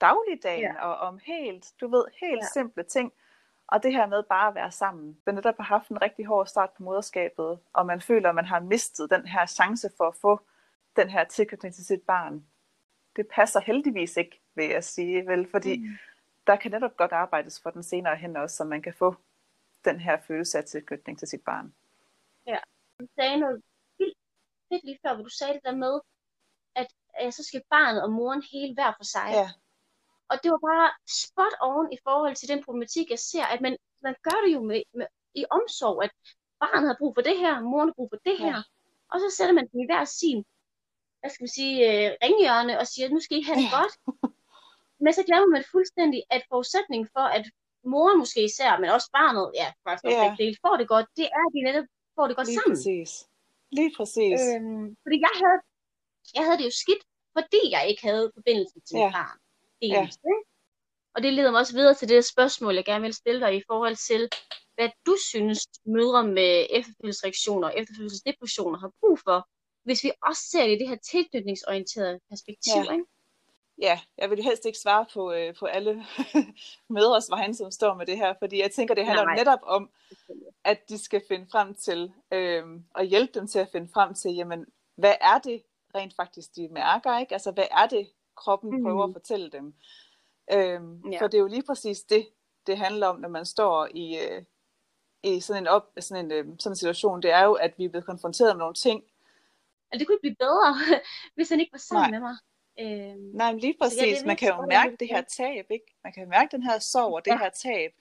dagligdagen 0.00 0.74
ja. 0.74 0.86
og 0.86 0.96
om 0.96 1.18
helt, 1.22 1.72
du 1.80 1.88
ved, 1.88 2.04
helt 2.20 2.42
ja. 2.42 2.48
simple 2.52 2.82
ting, 2.82 3.12
og 3.68 3.82
det 3.82 3.92
her 3.92 4.06
med 4.06 4.22
bare 4.22 4.48
at 4.48 4.54
være 4.54 4.70
sammen. 4.70 5.18
Netop 5.26 5.56
har 5.56 5.64
haft 5.64 5.88
en 5.88 6.02
rigtig 6.02 6.26
hård 6.26 6.46
start 6.46 6.70
på 6.70 6.82
moderskabet, 6.82 7.58
og 7.72 7.86
man 7.86 8.00
føler, 8.00 8.28
at 8.28 8.34
man 8.34 8.44
har 8.44 8.60
mistet 8.60 9.10
den 9.10 9.26
her 9.26 9.46
chance 9.46 9.90
for 9.96 10.08
at 10.08 10.14
få 10.14 10.40
den 10.96 11.08
her 11.08 11.24
tilknytning 11.24 11.74
til 11.74 11.84
sit 11.84 12.02
barn. 12.02 12.46
Det 13.16 13.26
passer 13.28 13.60
heldigvis 13.60 14.16
ikke, 14.16 14.40
vil 14.54 14.68
jeg 14.68 14.84
sige, 14.84 15.26
vel? 15.26 15.50
Fordi 15.50 15.78
mm. 15.78 15.98
der 16.46 16.56
kan 16.56 16.70
netop 16.70 16.96
godt 16.96 17.12
arbejdes 17.12 17.60
for 17.62 17.70
den 17.70 17.82
senere 17.82 18.16
hen 18.16 18.36
også, 18.36 18.56
så 18.56 18.64
man 18.64 18.82
kan 18.82 18.94
få 18.94 19.14
den 19.84 20.00
her 20.00 20.20
følelse 20.20 20.58
af 20.58 20.64
tilknytning 20.64 21.18
til 21.18 21.28
sit 21.28 21.44
barn. 21.44 21.74
Ja, 22.46 22.58
du 23.00 23.06
sagde 23.14 23.36
noget 23.36 23.62
vildt 23.98 24.84
lige 24.84 24.98
før, 25.06 25.14
hvor 25.14 25.24
du 25.24 25.30
sagde 25.30 25.54
det 25.54 25.64
der 25.64 25.76
med, 25.76 26.00
at, 26.74 26.86
at 27.14 27.34
så 27.34 27.44
skal 27.44 27.62
barnet 27.70 28.02
og 28.02 28.10
moren 28.10 28.42
hele 28.52 28.74
hver 28.74 28.92
for 28.96 29.04
sig. 29.04 29.30
Ja. 29.32 29.48
Og 30.30 30.36
det 30.42 30.48
var 30.54 30.60
bare 30.70 30.88
spot 31.24 31.54
on 31.60 31.86
i 31.92 31.98
forhold 32.06 32.34
til 32.36 32.48
den 32.48 32.64
problematik, 32.64 33.10
jeg 33.10 33.18
ser, 33.18 33.44
at 33.44 33.60
man, 33.60 33.76
man 34.02 34.14
gør 34.22 34.38
det 34.44 34.52
jo 34.54 34.62
med, 34.62 34.82
med, 34.94 35.06
i 35.34 35.44
omsorg, 35.50 36.04
at 36.04 36.12
barnet 36.60 36.88
har 36.90 36.96
brug 36.98 37.12
for 37.16 37.22
det 37.28 37.38
her, 37.38 37.60
moren 37.60 37.88
har 37.88 37.96
brug 37.98 38.08
for 38.12 38.20
det 38.28 38.38
her. 38.38 38.56
Ja. 38.56 38.62
Og 39.12 39.16
så 39.20 39.28
sætter 39.36 39.54
man 39.54 39.66
dem 39.70 39.80
i 39.80 39.86
hver 39.90 40.04
sin, 40.04 40.38
hvad 41.20 41.30
skal 41.30 41.44
man 41.44 41.54
sige, 41.58 41.74
øh, 41.88 42.08
ringhjørne 42.24 42.78
og 42.80 42.86
siger, 42.86 43.08
nu 43.08 43.20
skal 43.20 43.36
I 43.38 43.42
have 43.48 43.58
det 43.60 43.68
ja. 43.70 43.76
godt. 43.78 43.94
Men 45.04 45.12
så 45.12 45.22
glemmer 45.28 45.48
man 45.56 45.64
fuldstændig, 45.74 46.20
at 46.30 46.42
forudsætningen 46.52 47.08
for, 47.16 47.26
at 47.38 47.44
moren 47.84 48.18
måske 48.18 48.40
især, 48.44 48.78
men 48.80 48.90
også 48.96 49.08
barnet, 49.18 49.46
ja, 49.60 49.68
faktisk 49.86 50.04
ja. 50.04 50.36
del, 50.42 50.54
får 50.64 50.76
det 50.80 50.88
godt, 50.94 51.06
det 51.16 51.26
er, 51.38 51.42
at 51.48 51.52
de 51.54 51.60
netop 51.68 51.86
får 52.16 52.26
det 52.28 52.36
godt 52.36 52.48
Lige 52.48 52.58
sammen. 52.58 52.76
Præcis. 52.76 53.10
Lige 53.78 53.92
præcis. 53.96 54.40
Øhm, 54.48 54.86
fordi 55.04 55.16
jeg 55.26 55.34
havde, 55.42 55.60
jeg 56.36 56.42
havde 56.44 56.58
det 56.60 56.66
jo 56.70 56.74
skidt, 56.82 57.02
fordi 57.36 57.62
jeg 57.74 57.82
ikke 57.90 58.02
havde 58.08 58.24
forbindelse 58.38 58.78
til 58.86 58.96
ja. 58.98 59.04
mit 59.04 59.14
barn 59.18 59.38
eneste. 59.80 60.20
Ja. 60.24 60.48
Og 61.14 61.22
det 61.22 61.32
leder 61.32 61.50
mig 61.50 61.60
også 61.60 61.72
videre 61.72 61.94
til 61.94 62.08
det 62.08 62.24
spørgsmål, 62.24 62.74
jeg 62.74 62.84
gerne 62.84 63.02
vil 63.02 63.14
stille 63.14 63.40
dig 63.40 63.56
i 63.56 63.62
forhold 63.66 63.96
til, 63.96 64.28
hvad 64.74 64.88
du 65.06 65.16
synes, 65.28 65.66
mødre 65.84 66.24
med 66.24 66.66
efterfølgelsesreaktioner 66.70 67.68
og 67.68 67.78
efterfølgelsesdepressioner 67.78 68.78
har 68.78 68.92
brug 69.00 69.18
for, 69.18 69.48
hvis 69.84 70.04
vi 70.04 70.12
også 70.22 70.42
ser 70.50 70.62
det 70.66 70.72
i 70.72 70.78
det 70.78 70.88
her 70.88 70.96
tilknytningsorienterede 70.96 72.20
perspektiv. 72.30 72.82
Ja. 72.84 72.92
Ikke? 72.92 73.04
ja, 73.78 74.00
jeg 74.18 74.30
vil 74.30 74.42
helst 74.42 74.64
ikke 74.64 74.78
svare 74.78 75.06
på, 75.14 75.32
øh, 75.32 75.54
på 75.54 75.66
alle 75.66 76.04
mødres 76.96 77.30
vegne, 77.30 77.54
som 77.54 77.70
står 77.70 77.94
med 77.94 78.06
det 78.06 78.16
her, 78.16 78.34
fordi 78.38 78.60
jeg 78.60 78.70
tænker, 78.70 78.94
det 78.94 79.06
handler 79.06 79.24
Nej. 79.24 79.36
netop 79.36 79.58
om, 79.62 79.90
at 80.64 80.88
de 80.88 80.98
skal 80.98 81.22
finde 81.28 81.46
frem 81.52 81.74
til, 81.74 82.12
øh, 82.32 82.64
og 82.94 83.04
hjælpe 83.04 83.32
dem 83.40 83.46
til 83.46 83.58
at 83.58 83.68
finde 83.72 83.88
frem 83.94 84.14
til, 84.14 84.34
jamen, 84.34 84.66
hvad 84.96 85.14
er 85.20 85.38
det 85.38 85.62
rent 85.94 86.16
faktisk, 86.16 86.56
de 86.56 86.68
mærker, 86.68 87.18
ikke? 87.18 87.32
Altså, 87.32 87.50
hvad 87.50 87.66
er 87.70 87.86
det, 87.86 88.08
kroppen 88.38 88.70
mm. 88.70 88.82
prøver 88.82 89.04
at 89.04 89.12
fortælle 89.12 89.50
dem. 89.50 89.74
Øhm, 90.52 91.10
ja. 91.10 91.20
For 91.20 91.26
det 91.26 91.38
er 91.38 91.42
jo 91.42 91.46
lige 91.46 91.62
præcis 91.62 92.02
det, 92.02 92.28
det 92.66 92.78
handler 92.78 93.06
om, 93.06 93.20
når 93.20 93.28
man 93.28 93.46
står 93.46 93.88
i, 93.94 94.18
øh, 94.18 94.42
i 95.22 95.40
sådan 95.40 95.62
en, 95.62 95.66
op, 95.66 95.92
sådan, 96.00 96.24
en, 96.24 96.32
øh, 96.32 96.44
sådan 96.58 96.72
en 96.72 96.76
situation. 96.76 97.22
Det 97.22 97.30
er 97.32 97.44
jo, 97.44 97.52
at 97.52 97.74
vi 97.78 97.84
er 97.84 97.88
blevet 97.88 98.06
konfronteret 98.06 98.56
med 98.56 98.58
nogle 98.58 98.74
ting. 98.74 99.04
Altså, 99.90 99.98
det 99.98 100.06
kunne 100.06 100.14
ikke 100.14 100.22
blive 100.22 100.36
bedre, 100.36 100.74
hvis 101.36 101.48
han 101.48 101.60
ikke 101.60 101.72
var 101.72 101.78
sammen 101.78 102.10
Nej. 102.10 102.20
med 102.20 102.28
mig. 102.28 102.36
Øhm, 102.80 103.30
Nej, 103.34 103.52
men 103.52 103.60
lige 103.60 103.74
præcis. 103.80 104.20
Ja, 104.20 104.26
man 104.26 104.36
kan 104.36 104.48
jo 104.48 104.66
mærke 104.66 104.96
det 105.00 105.08
her 105.08 105.22
tab, 105.22 105.66
ikke? 105.70 105.96
Man 106.04 106.12
kan 106.12 106.28
mærke 106.28 106.56
den 106.56 106.62
her 106.62 106.78
sorg 106.78 107.14
og 107.14 107.24
det 107.24 107.30
ja. 107.30 107.38
her 107.38 107.48
tab. 107.48 107.92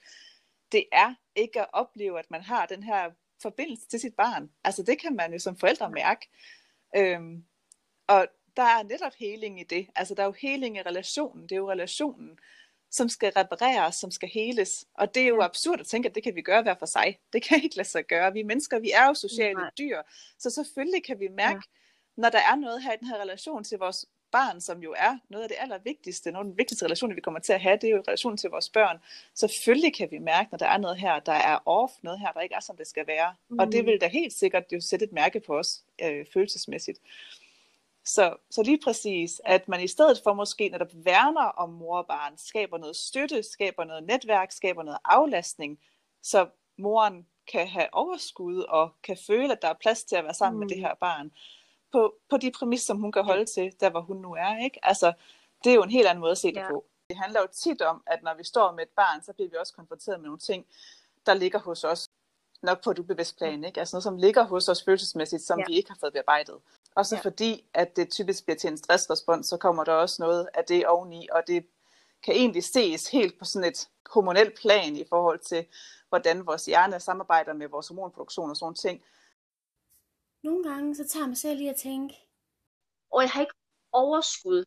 Det 0.72 0.84
er 0.92 1.14
ikke 1.34 1.60
at 1.60 1.66
opleve, 1.72 2.18
at 2.18 2.30
man 2.30 2.42
har 2.42 2.66
den 2.66 2.82
her 2.82 3.10
forbindelse 3.42 3.88
til 3.88 4.00
sit 4.00 4.14
barn. 4.14 4.50
Altså, 4.64 4.82
det 4.82 5.00
kan 5.00 5.16
man 5.16 5.32
jo 5.32 5.38
som 5.38 5.56
forældre 5.56 5.90
mærke. 5.90 6.28
Øhm, 6.96 7.44
og 8.06 8.26
der 8.58 8.64
er 8.64 8.82
netop 8.82 9.14
heling 9.18 9.60
i 9.60 9.64
det. 9.64 9.86
Altså 9.96 10.14
der 10.14 10.22
er 10.22 10.26
jo 10.26 10.34
heling 10.38 10.76
i 10.76 10.82
relationen. 10.82 11.42
Det 11.42 11.52
er 11.52 11.56
jo 11.56 11.70
relationen, 11.70 12.38
som 12.90 13.08
skal 13.08 13.32
repareres, 13.36 13.94
som 13.94 14.10
skal 14.10 14.28
heles. 14.28 14.84
Og 14.94 15.14
det 15.14 15.22
er 15.22 15.26
jo 15.26 15.42
absurd 15.42 15.80
at 15.80 15.86
tænke, 15.86 16.08
at 16.08 16.14
det 16.14 16.22
kan 16.22 16.34
vi 16.34 16.42
gøre 16.42 16.62
hver 16.62 16.74
for 16.78 16.86
sig. 16.86 17.18
Det 17.32 17.42
kan 17.42 17.60
ikke 17.64 17.76
lade 17.76 17.88
sig 17.88 18.06
gøre. 18.06 18.32
Vi 18.32 18.42
mennesker, 18.42 18.78
vi 18.78 18.90
er 18.90 19.06
jo 19.06 19.14
sociale 19.14 19.60
Nej. 19.60 19.70
dyr. 19.78 20.02
Så 20.38 20.50
selvfølgelig 20.50 21.04
kan 21.04 21.20
vi 21.20 21.28
mærke, 21.28 21.62
ja. 22.16 22.20
når 22.22 22.28
der 22.28 22.38
er 22.38 22.56
noget 22.56 22.82
her 22.82 22.92
i 22.92 22.96
den 22.96 23.08
her 23.08 23.16
relation 23.16 23.64
til 23.64 23.78
vores 23.78 24.06
barn, 24.30 24.60
som 24.60 24.82
jo 24.82 24.94
er 24.96 25.18
noget 25.28 25.42
af 25.42 25.48
det 25.48 25.56
allervigtigste, 25.60 26.32
nogle 26.32 26.48
af 26.48 26.52
de 26.52 26.56
vigtigste 26.56 26.84
relationer, 26.84 27.14
vi 27.14 27.20
kommer 27.20 27.40
til 27.40 27.52
at 27.52 27.60
have, 27.60 27.78
det 27.80 27.84
er 27.84 27.90
jo 27.90 28.02
relationen 28.08 28.36
til 28.36 28.50
vores 28.50 28.68
børn. 28.68 28.98
Selvfølgelig 29.34 29.94
kan 29.94 30.10
vi 30.10 30.18
mærke, 30.18 30.48
når 30.50 30.58
der 30.58 30.66
er 30.66 30.78
noget 30.78 30.96
her, 30.96 31.20
der 31.20 31.32
er 31.32 31.58
off, 31.66 31.92
noget 32.02 32.20
her, 32.20 32.32
der 32.32 32.40
ikke 32.40 32.54
er, 32.54 32.60
som 32.60 32.76
det 32.76 32.86
skal 32.86 33.06
være. 33.06 33.34
Mm. 33.48 33.58
Og 33.58 33.72
det 33.72 33.86
vil 33.86 34.00
da 34.00 34.06
helt 34.06 34.32
sikkert 34.32 34.64
jo 34.72 34.80
sætte 34.80 35.04
et 35.04 35.12
mærke 35.12 35.40
på 35.40 35.58
os 35.58 35.82
øh, 36.02 36.26
følelsesmæssigt. 36.32 36.98
Så, 38.08 38.36
så 38.50 38.62
lige 38.62 38.80
præcis, 38.84 39.40
at 39.44 39.68
man 39.68 39.80
i 39.80 39.86
stedet 39.86 40.20
for 40.24 40.32
måske 40.32 40.68
netop 40.68 40.88
værner 40.92 41.44
om 41.44 41.70
mor 41.70 41.98
og 41.98 42.06
barn, 42.06 42.38
skaber 42.38 42.78
noget 42.78 42.96
støtte, 42.96 43.42
skaber 43.42 43.84
noget 43.84 44.04
netværk, 44.04 44.52
skaber 44.52 44.82
noget 44.82 44.98
aflastning, 45.04 45.80
så 46.22 46.48
moren 46.78 47.26
kan 47.52 47.68
have 47.68 47.86
overskud 47.92 48.58
og 48.58 48.90
kan 49.02 49.16
føle, 49.26 49.52
at 49.52 49.62
der 49.62 49.68
er 49.68 49.74
plads 49.80 50.04
til 50.04 50.16
at 50.16 50.24
være 50.24 50.34
sammen 50.34 50.56
mm. 50.56 50.60
med 50.60 50.68
det 50.68 50.76
mm. 50.76 50.82
her 50.82 50.94
barn. 50.94 51.32
På, 51.92 52.14
på 52.30 52.36
de 52.36 52.50
præmis, 52.50 52.82
som 52.82 53.00
hun 53.00 53.12
kan 53.12 53.24
holde 53.24 53.44
til, 53.44 53.72
der 53.80 53.90
hvor 53.90 54.00
hun 54.00 54.16
nu 54.16 54.34
er. 54.34 54.64
Ikke? 54.64 54.80
Altså, 54.82 55.12
det 55.64 55.70
er 55.70 55.74
jo 55.74 55.82
en 55.82 55.90
helt 55.90 56.06
anden 56.06 56.20
måde 56.20 56.32
at 56.32 56.38
se 56.38 56.48
det 56.48 56.56
ja. 56.60 56.68
på. 56.68 56.84
Det 57.08 57.16
handler 57.16 57.40
jo 57.40 57.46
tit 57.52 57.82
om, 57.82 58.02
at 58.06 58.22
når 58.22 58.34
vi 58.34 58.44
står 58.44 58.72
med 58.72 58.82
et 58.82 58.92
barn, 58.96 59.22
så 59.22 59.32
bliver 59.32 59.50
vi 59.50 59.56
også 59.56 59.74
konfronteret 59.74 60.20
med 60.20 60.26
nogle 60.26 60.38
ting, 60.38 60.66
der 61.26 61.34
ligger 61.34 61.58
hos 61.58 61.84
os 61.84 62.08
nok 62.62 62.84
på 62.84 62.90
et 62.90 62.98
ubevidst 62.98 63.38
plan, 63.38 63.64
ikke? 63.64 63.80
Altså 63.80 63.96
noget, 63.96 64.04
som 64.04 64.16
ligger 64.16 64.42
hos 64.42 64.68
os 64.68 64.84
følelsesmæssigt, 64.84 65.42
som 65.42 65.58
ja. 65.58 65.64
vi 65.68 65.74
ikke 65.74 65.90
har 65.90 65.96
fået 66.00 66.12
bearbejdet. 66.12 66.58
Og 66.98 67.06
så 67.06 67.16
ja. 67.16 67.20
fordi, 67.20 67.70
at 67.74 67.96
det 67.96 68.10
typisk 68.10 68.44
bliver 68.44 68.56
til 68.56 68.70
en 68.70 68.76
stressrespons, 68.76 69.46
så 69.46 69.56
kommer 69.56 69.84
der 69.84 69.92
også 69.92 70.22
noget 70.22 70.48
af 70.54 70.64
det 70.64 70.86
oveni, 70.86 71.28
og 71.32 71.42
det 71.46 71.66
kan 72.22 72.34
egentlig 72.34 72.64
ses 72.64 73.10
helt 73.10 73.38
på 73.38 73.44
sådan 73.44 73.68
et 73.68 73.88
hormonelt 74.14 74.58
plan 74.60 74.96
i 74.96 75.04
forhold 75.08 75.38
til, 75.38 75.66
hvordan 76.08 76.46
vores 76.46 76.64
hjerne 76.66 77.00
samarbejder 77.00 77.52
med 77.52 77.68
vores 77.68 77.88
hormonproduktion 77.88 78.50
og 78.50 78.56
sådan 78.56 78.74
ting. 78.74 79.04
Nogle 80.42 80.70
gange 80.70 80.94
så 80.94 81.08
tager 81.08 81.26
man 81.26 81.36
selv 81.36 81.58
lige 81.58 81.70
at 81.70 81.76
tænke, 81.76 82.14
og 83.10 83.22
jeg 83.22 83.30
har 83.30 83.40
ikke 83.40 83.54
overskud. 83.92 84.64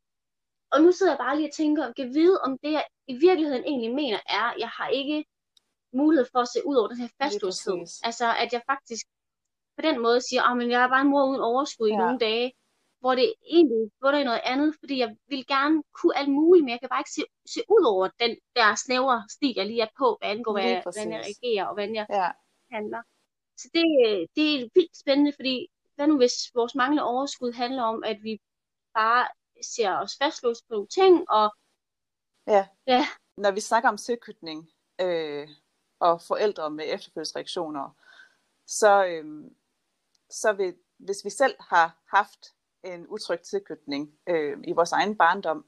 Og 0.71 0.81
nu 0.81 0.91
sidder 0.91 1.11
jeg 1.11 1.19
bare 1.19 1.35
lige 1.35 1.49
og 1.49 1.53
tænker, 1.53 1.93
kan 1.93 2.13
vide, 2.13 2.41
om 2.41 2.57
det 2.63 2.71
jeg 2.71 2.85
i 3.07 3.13
virkeligheden 3.13 3.63
egentlig 3.63 3.95
mener 3.95 4.19
er, 4.25 4.53
jeg 4.59 4.69
har 4.69 4.87
ikke 4.87 5.25
mulighed 5.93 6.27
for 6.31 6.39
at 6.39 6.47
se 6.47 6.59
ud 6.65 6.75
over 6.75 6.87
den 6.87 6.97
her 6.97 7.09
fastlåshed. 7.21 7.73
Altså, 8.03 8.35
at 8.43 8.53
jeg 8.53 8.61
faktisk 8.71 9.05
på 9.81 9.87
den 9.89 10.01
måde 10.01 10.21
siger, 10.21 10.43
at 10.43 10.69
jeg 10.69 10.83
er 10.83 10.87
bare 10.87 11.01
en 11.01 11.13
mor 11.13 11.25
uden 11.29 11.41
overskud 11.41 11.87
ja. 11.87 11.93
i 11.93 11.97
nogle 11.97 12.19
dage, 12.19 12.53
hvor 13.01 13.15
det 13.15 13.33
egentlig 13.55 13.91
hvor 13.99 14.11
det 14.11 14.25
noget 14.25 14.41
andet, 14.43 14.75
fordi 14.79 14.95
jeg 14.99 15.15
vil 15.27 15.47
gerne 15.47 15.83
kunne 15.97 16.17
alt 16.17 16.29
muligt, 16.29 16.63
men 16.63 16.71
jeg 16.71 16.79
kan 16.79 16.89
bare 16.89 17.01
ikke 17.01 17.15
se, 17.17 17.23
se 17.55 17.61
ud 17.75 17.83
over 17.93 18.09
den 18.19 18.37
der 18.55 18.75
snævre 18.85 19.23
sti, 19.29 19.53
jeg 19.57 19.65
lige 19.65 19.81
er 19.81 19.93
på, 19.97 20.17
hvad 20.19 20.29
angår, 20.29 20.51
hvad, 20.51 20.81
hvordan 20.83 21.11
jeg 21.11 21.21
reagerer 21.27 21.65
og 21.65 21.73
hvordan 21.73 21.95
jeg 21.95 22.05
ja. 22.09 22.29
handler. 22.75 23.01
Så 23.57 23.69
det, 23.73 23.85
det 24.35 24.45
er 24.55 24.69
vildt 24.75 24.97
spændende, 24.97 25.33
fordi 25.35 25.67
hvad 25.95 26.07
nu 26.07 26.17
hvis 26.17 26.35
vores 26.55 26.75
manglende 26.75 27.03
overskud 27.03 27.51
handler 27.53 27.83
om, 27.83 28.03
at 28.03 28.17
vi 28.23 28.39
bare 28.93 29.27
ser 29.63 29.91
os 30.03 30.13
fastlåst 30.21 30.67
på 30.67 30.73
nogle 30.73 30.87
ting, 30.87 31.29
og 31.29 31.55
Ja. 32.47 32.67
ja, 32.87 33.05
Når 33.37 33.51
vi 33.51 33.59
snakker 33.59 33.89
om 33.89 33.97
tilknytning 33.97 34.69
øh, 35.01 35.47
og 35.99 36.21
forældre 36.21 36.69
med 36.69 36.85
efterfølgelsesreaktioner, 36.87 37.95
så, 38.67 39.05
øh, 39.05 39.51
så 40.31 40.53
vil, 40.53 40.75
hvis 40.97 41.25
vi 41.25 41.29
selv 41.29 41.55
har 41.59 41.97
haft 42.15 42.53
en 42.83 43.07
utryg 43.07 43.39
tilknytning 43.39 44.11
øh, 44.27 44.57
i 44.63 44.71
vores 44.71 44.91
egen 44.91 45.15
barndom, 45.15 45.65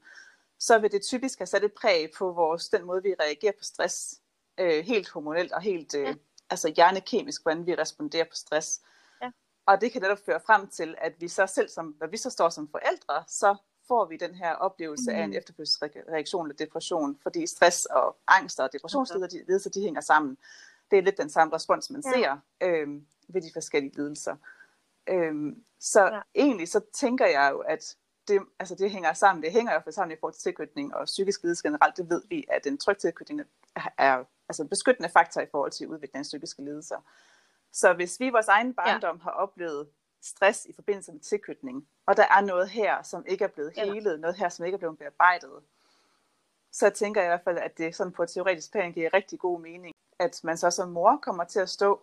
så 0.58 0.78
vil 0.78 0.92
det 0.92 1.02
typisk 1.02 1.38
have 1.38 1.46
sat 1.46 1.64
et 1.64 1.72
præg 1.72 2.10
på 2.18 2.32
vores, 2.32 2.68
den 2.68 2.84
måde, 2.84 3.02
vi 3.02 3.14
reagerer 3.20 3.52
på 3.52 3.64
stress, 3.64 4.20
øh, 4.60 4.84
helt 4.84 5.08
hormonelt 5.10 5.52
og 5.52 5.60
helt 5.60 5.94
øh, 5.94 6.02
Ja. 6.02 6.14
altså 6.50 6.68
hjernekemisk, 6.76 7.42
hvordan 7.42 7.66
vi 7.66 7.74
responderer 7.74 8.24
på 8.24 8.34
stress. 8.36 8.80
Ja. 9.22 9.30
Og 9.66 9.80
det 9.80 9.92
kan 9.92 10.02
netop 10.02 10.18
føre 10.26 10.40
frem 10.46 10.68
til, 10.68 10.94
at 10.98 11.12
vi 11.20 11.28
så 11.28 11.46
selv, 11.46 11.68
som, 11.68 11.96
når 12.00 12.06
vi 12.06 12.16
så 12.16 12.30
står 12.30 12.48
som 12.48 12.68
forældre, 12.68 13.24
så 13.28 13.56
får 13.88 14.04
vi 14.04 14.16
den 14.16 14.34
her 14.34 14.52
oplevelse 14.54 15.10
mm. 15.10 15.16
af 15.18 15.24
en 15.24 15.30
Mm. 15.30 15.36
efterfølgelsesreaktion 15.36 16.46
eller 16.46 16.56
depression, 16.66 17.18
fordi 17.22 17.46
stress 17.46 17.86
og 17.86 18.16
angst 18.26 18.60
og 18.60 18.72
depressionslidelser, 18.72 19.70
de, 19.70 19.80
de 19.80 19.84
hænger 19.84 20.00
sammen. 20.00 20.38
Det 20.90 20.98
er 20.98 21.02
lidt 21.02 21.18
den 21.18 21.30
samme 21.30 21.54
respons, 21.54 21.90
man 21.90 22.02
Ja. 22.06 22.12
ser 22.12 22.38
øh, 22.60 22.88
ved 23.28 23.42
de 23.42 23.50
forskellige 23.52 23.96
lidelser. 23.96 24.36
Øh, 25.06 25.56
så 25.80 26.00
Ja. 26.00 26.14
ja. 26.14 26.20
egentlig 26.34 26.68
så 26.68 26.80
tænker 26.92 27.26
jeg 27.26 27.50
jo, 27.52 27.58
at 27.58 27.96
det, 28.28 28.42
altså 28.58 28.74
det 28.74 28.90
hænger 28.90 29.12
sammen. 29.12 29.42
Det 29.42 29.52
hænger 29.52 29.72
hvert 29.72 29.84
fald 29.84 29.92
sammen 29.92 30.16
i 30.16 30.20
forhold 30.20 30.34
til 30.34 30.42
tilknytning 30.42 30.94
og 30.94 31.04
psykisk 31.04 31.42
lidelse 31.42 31.62
generelt. 31.62 31.96
Det 31.96 32.10
ved 32.10 32.22
vi, 32.28 32.44
at 32.48 32.66
en 32.66 32.78
tryg 32.78 32.98
tilknytning 32.98 33.40
er, 33.76 33.80
er 33.98 34.24
altså 34.48 34.62
en 34.62 34.68
beskyttende 34.68 35.08
faktor 35.08 35.40
i 35.40 35.46
forhold 35.50 35.70
til 35.72 35.88
udviklingen 35.88 36.20
af 36.20 36.22
psykiske 36.22 36.62
lidelser. 36.62 36.96
Så 37.72 37.92
hvis 37.92 38.20
vi 38.20 38.26
i 38.26 38.30
vores 38.30 38.48
egen 38.48 38.74
barndom 38.74 39.16
ja. 39.16 39.22
har 39.22 39.30
oplevet 39.30 39.88
stress 40.22 40.64
i 40.66 40.72
forbindelse 40.72 41.12
med 41.12 41.20
tilknytning, 41.20 41.88
og 42.06 42.16
der 42.16 42.22
er 42.30 42.40
noget 42.40 42.68
her, 42.68 43.02
som 43.02 43.24
ikke 43.26 43.44
er 43.44 43.48
blevet 43.48 43.72
Ja. 43.76 43.92
helet, 43.92 44.20
noget 44.20 44.36
her, 44.36 44.48
som 44.48 44.64
ikke 44.64 44.74
er 44.74 44.78
blevet 44.78 44.98
bearbejdet, 44.98 45.50
så 46.72 46.90
tænker 46.90 47.20
jeg 47.20 47.28
i 47.28 47.32
hvert 47.32 47.44
fald, 47.44 47.58
at 47.58 47.78
det 47.78 47.96
sådan 47.96 48.12
på 48.12 48.22
et 48.22 48.28
teoretisk 48.28 48.72
plan 48.72 48.92
giver 48.92 49.14
rigtig 49.14 49.38
god 49.38 49.60
mening, 49.60 49.94
at 50.18 50.40
man 50.44 50.58
så 50.58 50.70
som 50.70 50.88
mor 50.88 51.16
kommer 51.22 51.44
til 51.44 51.60
at 51.60 51.68
stå 51.70 52.00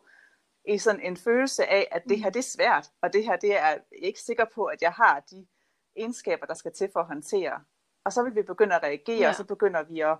i 0.65 0.77
sådan 0.77 1.01
en 1.01 1.17
følelse 1.17 1.65
af, 1.65 1.87
at 1.91 2.03
det 2.09 2.19
her 2.19 2.29
det 2.29 2.39
er 2.39 2.43
svært, 2.43 2.91
og 3.01 3.13
det 3.13 3.23
her 3.25 3.35
det 3.35 3.57
er 3.59 3.67
jeg 3.67 3.81
ikke 3.91 4.19
sikker 4.19 4.45
på, 4.55 4.65
at 4.65 4.81
jeg 4.81 4.91
har 4.91 5.19
de 5.31 5.47
egenskaber, 5.95 6.45
der 6.45 6.53
skal 6.53 6.73
til 6.73 6.89
for 6.93 6.99
at 6.99 7.05
håndtere. 7.05 7.59
Og 8.05 8.13
så 8.13 8.23
vil 8.23 8.35
vi 8.35 8.41
begynde 8.41 8.75
at 8.75 8.83
reagere, 8.83 9.17
Ja. 9.19 9.29
og 9.29 9.35
så 9.35 9.43
begynder 9.43 9.83
vi 9.83 9.99
at, 9.99 10.17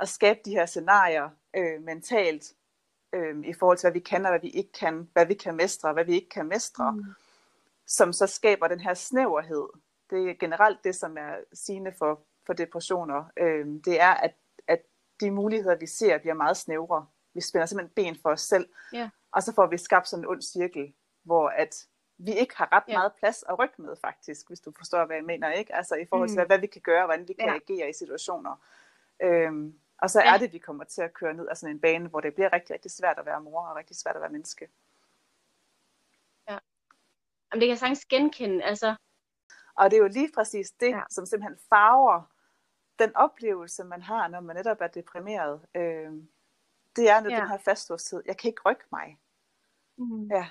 at 0.00 0.08
skabe 0.08 0.40
de 0.44 0.50
her 0.50 0.66
scenarier 0.66 1.30
øh, 1.56 1.82
mentalt, 1.82 2.52
øh, 3.12 3.38
i 3.44 3.52
forhold 3.52 3.78
til, 3.78 3.86
hvad 3.86 3.92
vi 3.92 4.00
kan 4.00 4.24
og 4.26 4.30
hvad 4.32 4.40
vi 4.40 4.48
ikke 4.48 4.72
kan, 4.72 5.08
hvad 5.12 5.26
vi 5.26 5.34
kan 5.34 5.56
mestre 5.56 5.88
og 5.88 5.92
hvad 5.92 6.04
vi 6.04 6.14
ikke 6.14 6.28
kan 6.28 6.46
mestre, 6.46 6.92
mm. 6.92 7.04
som 7.86 8.12
så 8.12 8.26
skaber 8.26 8.68
den 8.68 8.80
her 8.80 8.94
snæverhed. 8.94 9.68
Det 10.10 10.30
er 10.30 10.34
generelt 10.34 10.84
det, 10.84 10.96
som 10.96 11.16
er 11.18 11.36
sigende 11.52 11.92
for, 11.98 12.20
for 12.46 12.52
depressioner. 12.52 13.24
Øh, 13.36 13.66
det 13.84 14.00
er, 14.00 14.14
at, 14.14 14.34
at 14.68 14.82
de 15.20 15.30
muligheder, 15.30 15.76
vi 15.76 15.86
ser, 15.86 16.18
bliver 16.18 16.34
meget 16.34 16.56
snævre. 16.56 17.06
Vi 17.34 17.40
spænder 17.40 17.66
simpelthen 17.66 17.94
ben 17.94 18.16
for 18.22 18.30
os 18.30 18.40
selv, 18.40 18.68
Ja. 18.92 19.10
Og 19.32 19.42
så 19.42 19.54
får 19.54 19.66
vi 19.66 19.78
skabt 19.78 20.08
sådan 20.08 20.24
en 20.24 20.28
ond 20.30 20.42
cirkel, 20.42 20.94
hvor 21.22 21.48
at 21.48 21.86
vi 22.18 22.32
ikke 22.32 22.56
har 22.56 22.68
ret 22.72 22.84
Ja. 22.88 22.92
meget 22.98 23.12
plads 23.18 23.42
at 23.48 23.58
rykke 23.58 23.82
med, 23.82 23.96
faktisk, 23.96 24.48
hvis 24.48 24.60
du 24.60 24.72
forstår, 24.76 25.04
hvad 25.04 25.16
jeg 25.16 25.24
mener, 25.24 25.50
ikke? 25.52 25.74
Altså 25.74 25.94
i 25.94 26.06
forhold 26.06 26.28
til, 26.28 26.34
Mm. 26.34 26.38
hvad, 26.38 26.46
hvad 26.46 26.58
vi 26.58 26.66
kan 26.66 26.82
gøre, 26.82 27.04
hvordan 27.06 27.28
vi 27.28 27.32
kan 27.32 27.48
Ja. 27.48 27.54
agere 27.54 27.88
i 27.88 27.92
situationer. 27.92 28.56
Øhm, 29.22 29.80
og 29.98 30.10
så 30.10 30.20
Ja. 30.20 30.34
er 30.34 30.38
det, 30.38 30.52
vi 30.52 30.58
kommer 30.58 30.84
til 30.84 31.02
at 31.02 31.14
køre 31.14 31.34
ned 31.34 31.48
ad 31.50 31.54
sådan 31.56 31.74
en 31.74 31.80
bane, 31.80 32.08
hvor 32.08 32.20
det 32.20 32.34
bliver 32.34 32.52
rigtig, 32.52 32.74
rigtig 32.74 32.90
svært 32.90 33.18
at 33.18 33.26
være 33.26 33.40
mor, 33.40 33.66
og 33.66 33.76
rigtig 33.76 33.96
svært 33.96 34.16
at 34.16 34.22
være 34.22 34.30
menneske. 34.32 34.68
Jamen, 36.48 37.60
det 37.60 37.60
kan 37.60 37.68
jeg 37.68 37.78
sagtens 37.78 38.04
genkende. 38.04 38.64
Altså, 38.64 38.96
Og 39.74 39.90
det 39.90 39.96
er 39.96 40.00
jo 40.02 40.08
lige 40.08 40.30
præcis 40.34 40.70
det, 40.70 40.90
Ja. 40.90 40.96
ja. 40.96 41.02
som 41.10 41.26
simpelthen 41.26 41.58
farver 41.68 42.22
den 42.98 43.16
oplevelse, 43.16 43.84
man 43.84 44.02
har, 44.02 44.28
når 44.28 44.40
man 44.40 44.56
netop 44.56 44.80
er 44.80 44.86
deprimeret. 44.86 45.66
Øhm, 45.74 46.28
det 46.98 47.10
er 47.10 47.20
netop 47.20 47.32
Ja. 47.32 47.40
den 47.40 47.48
her 47.48 47.58
fastlåsthed. 47.58 48.22
Jeg 48.26 48.36
kan 48.36 48.48
ikke 48.48 48.62
rykke 48.66 48.84
mig. 48.92 49.18
mm. 49.96 50.26
Ja. 50.30 50.46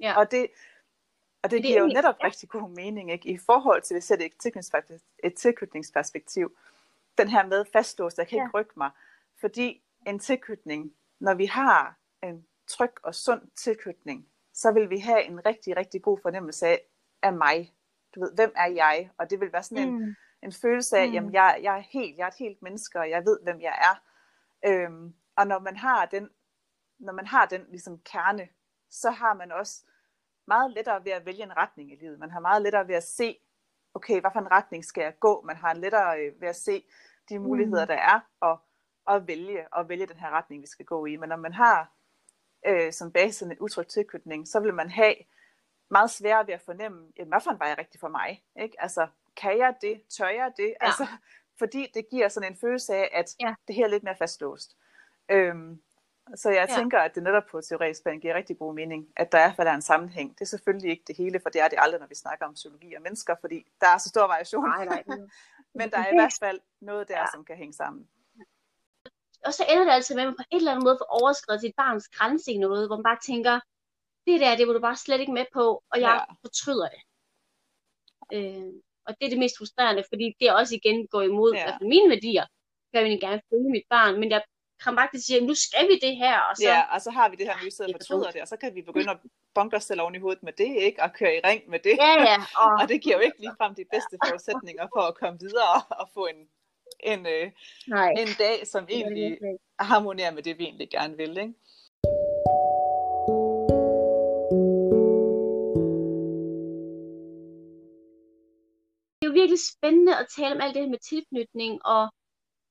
Ja. 0.00 0.18
Og 0.18 0.30
det, 0.30 0.46
og 1.42 1.50
det, 1.50 1.50
det 1.50 1.58
er 1.58 1.62
giver 1.62 1.80
jo 1.80 1.86
netop 1.86 2.14
ja. 2.20 2.26
rigtig 2.26 2.48
god 2.48 2.70
mening, 2.70 3.12
ikke? 3.12 3.28
I 3.28 3.38
forhold 3.38 3.82
til, 3.82 3.94
hvis 3.94 4.10
jeg 4.10 4.14
et 4.20 4.32
tilknytningsperspektiv, 4.40 4.98
et 5.24 5.34
tilknytningsperspektiv, 5.34 6.56
den 7.18 7.28
her 7.28 7.46
med 7.46 7.64
fastlåst, 7.72 8.18
jeg 8.18 8.28
kan 8.28 8.38
Ja. 8.38 8.44
ikke 8.44 8.58
rykke 8.58 8.72
mig. 8.76 8.90
Fordi 9.40 9.82
en 10.06 10.18
tilknytning, 10.18 10.94
når 11.20 11.34
vi 11.34 11.46
har 11.46 11.96
en 12.22 12.46
tryg 12.66 12.90
og 13.02 13.14
sund 13.14 13.42
tilknytning, 13.56 14.28
så 14.52 14.72
vil 14.72 14.90
vi 14.90 14.98
have 14.98 15.22
en 15.24 15.46
rigtig, 15.46 15.76
rigtig 15.76 16.02
god 16.02 16.18
fornemmelse 16.22 16.66
af, 16.66 16.80
af 17.22 17.32
mig. 17.32 17.74
Du 18.14 18.20
ved, 18.20 18.32
hvem 18.34 18.52
er 18.56 18.66
jeg? 18.66 19.10
Og 19.18 19.30
det 19.30 19.40
vil 19.40 19.52
være 19.52 19.62
sådan 19.62 19.88
en, 19.88 20.04
Mm. 20.06 20.14
en 20.42 20.52
følelse 20.52 20.98
af, 20.98 21.08
Mm. 21.08 21.14
jamen 21.14 21.32
jeg, 21.32 21.58
jeg 21.62 21.76
er 21.76 21.82
helt, 21.90 22.16
jeg 22.18 22.24
er 22.24 22.28
et 22.28 22.34
helt 22.38 22.62
menneske, 22.62 22.98
og 22.98 23.10
jeg 23.10 23.24
ved, 23.24 23.38
hvem 23.42 23.60
jeg 23.60 23.78
er. 23.90 24.02
Øhm, 24.70 25.14
og 25.36 25.46
når 25.46 25.58
man 25.58 25.76
har 25.76 26.06
den, 26.06 26.30
når 26.98 27.12
man 27.12 27.26
har 27.26 27.46
den 27.46 27.66
ligesom 27.68 27.98
kerne, 27.98 28.48
så 28.90 29.10
har 29.10 29.34
man 29.34 29.52
også 29.52 29.84
meget 30.46 30.70
lettere 30.72 31.04
ved 31.04 31.12
at 31.12 31.26
vælge 31.26 31.42
en 31.42 31.56
retning 31.56 31.92
i 31.92 31.96
livet. 31.96 32.18
Man 32.18 32.30
har 32.30 32.40
meget 32.40 32.62
lettere 32.62 32.88
ved 32.88 32.94
at 32.94 33.04
se, 33.04 33.38
okay, 33.94 34.20
hvad 34.20 34.30
for 34.32 34.40
en 34.40 34.50
retning 34.50 34.84
skal 34.84 35.02
jeg 35.02 35.18
gå? 35.20 35.42
Man 35.42 35.56
har 35.56 35.74
lettere 35.74 36.20
øh, 36.20 36.40
ved 36.40 36.48
at 36.48 36.56
se 36.56 36.84
de 37.28 37.38
muligheder, 37.38 37.82
Mm. 37.84 37.86
der 37.88 37.94
er, 37.94 38.20
og, 38.40 38.58
og 39.04 39.26
vælge, 39.26 39.74
og 39.74 39.88
vælge 39.88 40.06
den 40.06 40.16
her 40.16 40.30
retning, 40.30 40.62
vi 40.62 40.66
skal 40.66 40.86
gå 40.86 41.06
i. 41.06 41.16
Men 41.16 41.28
når 41.28 41.36
man 41.36 41.52
har 41.52 41.92
øh, 42.66 42.92
som 42.92 43.12
basis 43.12 43.42
en 43.42 43.56
utryg 43.60 43.86
tilknytning, 43.86 44.48
så 44.48 44.60
vil 44.60 44.74
man 44.74 44.90
have 44.90 45.14
meget 45.90 46.10
sværere 46.10 46.46
ved 46.46 46.54
at 46.54 46.60
fornemme, 46.62 47.12
jamen, 47.18 47.28
hvad 47.32 47.40
for 47.40 47.50
en 47.50 47.58
vej 47.58 47.70
er 47.70 47.78
rigtig 47.78 48.00
for 48.00 48.08
mig? 48.08 48.44
Ikke? 48.60 48.82
Altså, 48.82 49.08
kan 49.36 49.58
jeg 49.58 49.74
det? 49.80 50.02
Tør 50.08 50.28
jeg 50.28 50.52
det? 50.56 50.68
Ja. 50.68 50.86
Altså, 50.86 51.06
fordi 51.58 51.90
det 51.94 52.08
giver 52.10 52.28
sådan 52.28 52.52
en 52.52 52.58
følelse 52.58 52.94
af, 52.94 53.10
at 53.12 53.36
Ja. 53.40 53.54
det 53.68 53.74
her 53.74 53.84
er 53.84 53.88
lidt 53.88 54.02
mere 54.02 54.16
fastlåst. 54.16 54.76
Øhm, 55.30 55.82
så 56.34 56.50
jeg 56.50 56.66
Ja. 56.70 56.74
tænker, 56.76 56.98
at 56.98 57.14
det 57.14 57.22
netop 57.22 57.42
på 57.50 57.60
teoretisk 57.60 58.02
plan 58.02 58.20
giver 58.20 58.34
rigtig 58.34 58.58
god 58.58 58.74
mening, 58.74 59.08
at 59.16 59.32
der 59.32 59.38
i 59.38 59.40
hvert 59.42 59.56
fald 59.56 59.68
er 59.68 59.72
en 59.72 59.82
sammenhæng. 59.82 60.30
Det 60.34 60.40
er 60.40 60.44
selvfølgelig 60.46 60.90
ikke 60.90 61.04
det 61.06 61.16
hele, 61.16 61.40
for 61.40 61.50
det 61.50 61.60
er 61.60 61.68
det 61.68 61.78
aldrig, 61.80 62.00
når 62.00 62.06
vi 62.06 62.14
snakker 62.14 62.46
om 62.46 62.54
psykologi 62.54 62.94
og 62.94 63.02
mennesker, 63.02 63.34
fordi 63.40 63.66
der 63.80 63.86
er 63.86 63.98
så 63.98 64.08
stor 64.08 64.26
variation. 64.26 64.64
Nej, 64.64 64.84
nej. 64.84 65.02
Men 65.78 65.90
der 65.90 65.98
er 65.98 66.08
i 66.12 66.16
hvert 66.16 66.36
fald 66.40 66.60
noget 66.80 67.08
der, 67.08 67.18
Ja. 67.18 67.26
som 67.34 67.44
kan 67.44 67.56
hænge 67.56 67.72
sammen. 67.72 68.08
Og 69.44 69.52
så 69.54 69.64
ender 69.70 69.84
det 69.84 69.92
altid 69.92 70.14
med, 70.14 70.22
at 70.22 70.26
man 70.28 70.36
på 70.36 70.42
et 70.52 70.56
eller 70.56 70.70
andet 70.70 70.84
måde 70.84 70.98
får 71.00 71.20
overskrevet 71.22 71.60
sit 71.60 71.74
barns 71.76 72.08
grænse 72.08 72.52
i 72.52 72.58
noget, 72.58 72.88
hvor 72.88 72.96
man 72.96 73.02
bare 73.02 73.18
tænker, 73.22 73.60
det 74.26 74.40
der, 74.40 74.56
det 74.56 74.66
var 74.66 74.72
du 74.72 74.80
bare 74.80 74.96
slet 74.96 75.20
ikke 75.20 75.32
med 75.32 75.46
på, 75.52 75.82
og 75.90 76.00
jeg 76.00 76.24
Ja. 76.28 76.34
fortryder 76.44 76.88
det. 76.94 77.02
Øh, 78.36 78.72
og 79.06 79.10
det 79.18 79.24
er 79.26 79.30
det 79.30 79.38
mest 79.38 79.58
frustrerende, 79.58 80.04
fordi 80.08 80.36
det 80.40 80.52
også 80.54 80.74
igen 80.74 81.06
går 81.06 81.22
imod 81.22 81.52
Ja. 81.54 81.58
altså 81.66 81.84
mine 81.84 82.08
værdier. 82.10 82.46
Jeg 82.92 82.98
vil 83.02 83.08
egentlig 83.10 83.28
gerne 83.28 83.42
følge 83.50 83.70
mit 83.70 83.86
barn, 83.90 84.20
men 84.20 84.30
jeg 84.30 84.42
kan 84.84 84.96
faktisk 84.96 85.26
sige, 85.26 85.46
nu 85.46 85.54
skal 85.54 85.88
vi 85.88 85.98
det 86.06 86.16
her, 86.16 86.38
og 86.40 86.56
så, 86.56 86.62
Ja, 86.62 86.82
og 86.94 87.00
så 87.00 87.10
har 87.10 87.28
vi 87.28 87.36
det 87.36 87.46
her, 87.46 87.56
når 87.56 87.64
vi 87.64 87.70
sidder 87.70 88.30
det 88.30 88.42
og 88.42 88.48
så 88.48 88.56
kan 88.56 88.74
vi 88.74 88.82
begynde 88.82 89.10
at 89.10 89.18
bunke 89.54 89.76
os 89.76 89.84
selv 89.84 90.00
oven 90.00 90.14
i 90.14 90.18
hovedet 90.18 90.42
med 90.42 90.52
det, 90.52 90.72
ikke? 90.88 91.02
Og 91.02 91.12
køre 91.12 91.36
i 91.36 91.40
ring 91.44 91.62
med 91.70 91.78
det. 91.78 91.96
ja, 91.98 92.12
ja, 92.30 92.38
og, 92.62 92.72
Og 92.80 92.88
det 92.88 93.02
giver 93.02 93.16
jo 93.16 93.22
ikke 93.22 93.40
ligefrem 93.40 93.74
de 93.74 93.84
bedste 93.92 94.16
forudsætninger 94.26 94.86
for 94.94 95.00
at 95.00 95.14
komme 95.14 95.38
videre 95.40 95.82
og 96.00 96.08
få 96.14 96.26
en, 96.26 96.40
en, 97.12 97.26
øh, 97.26 97.46
en 98.22 98.32
dag, 98.38 98.66
som 98.66 98.86
egentlig 98.90 99.38
harmonerer 99.78 100.30
med 100.30 100.42
det, 100.42 100.58
vi 100.58 100.64
egentlig 100.64 100.90
gerne 100.90 101.16
vil. 101.16 101.38
Ikke? 101.38 101.54
det 109.26 109.26
er 109.26 109.30
jo 109.34 109.40
virkelig 109.42 109.60
spændende 109.72 110.14
at 110.20 110.26
tale 110.36 110.54
om 110.54 110.60
alt 110.60 110.74
det 110.74 110.82
her 110.82 110.90
med 110.90 111.02
tilknytning 111.12 111.72
og, 111.86 112.04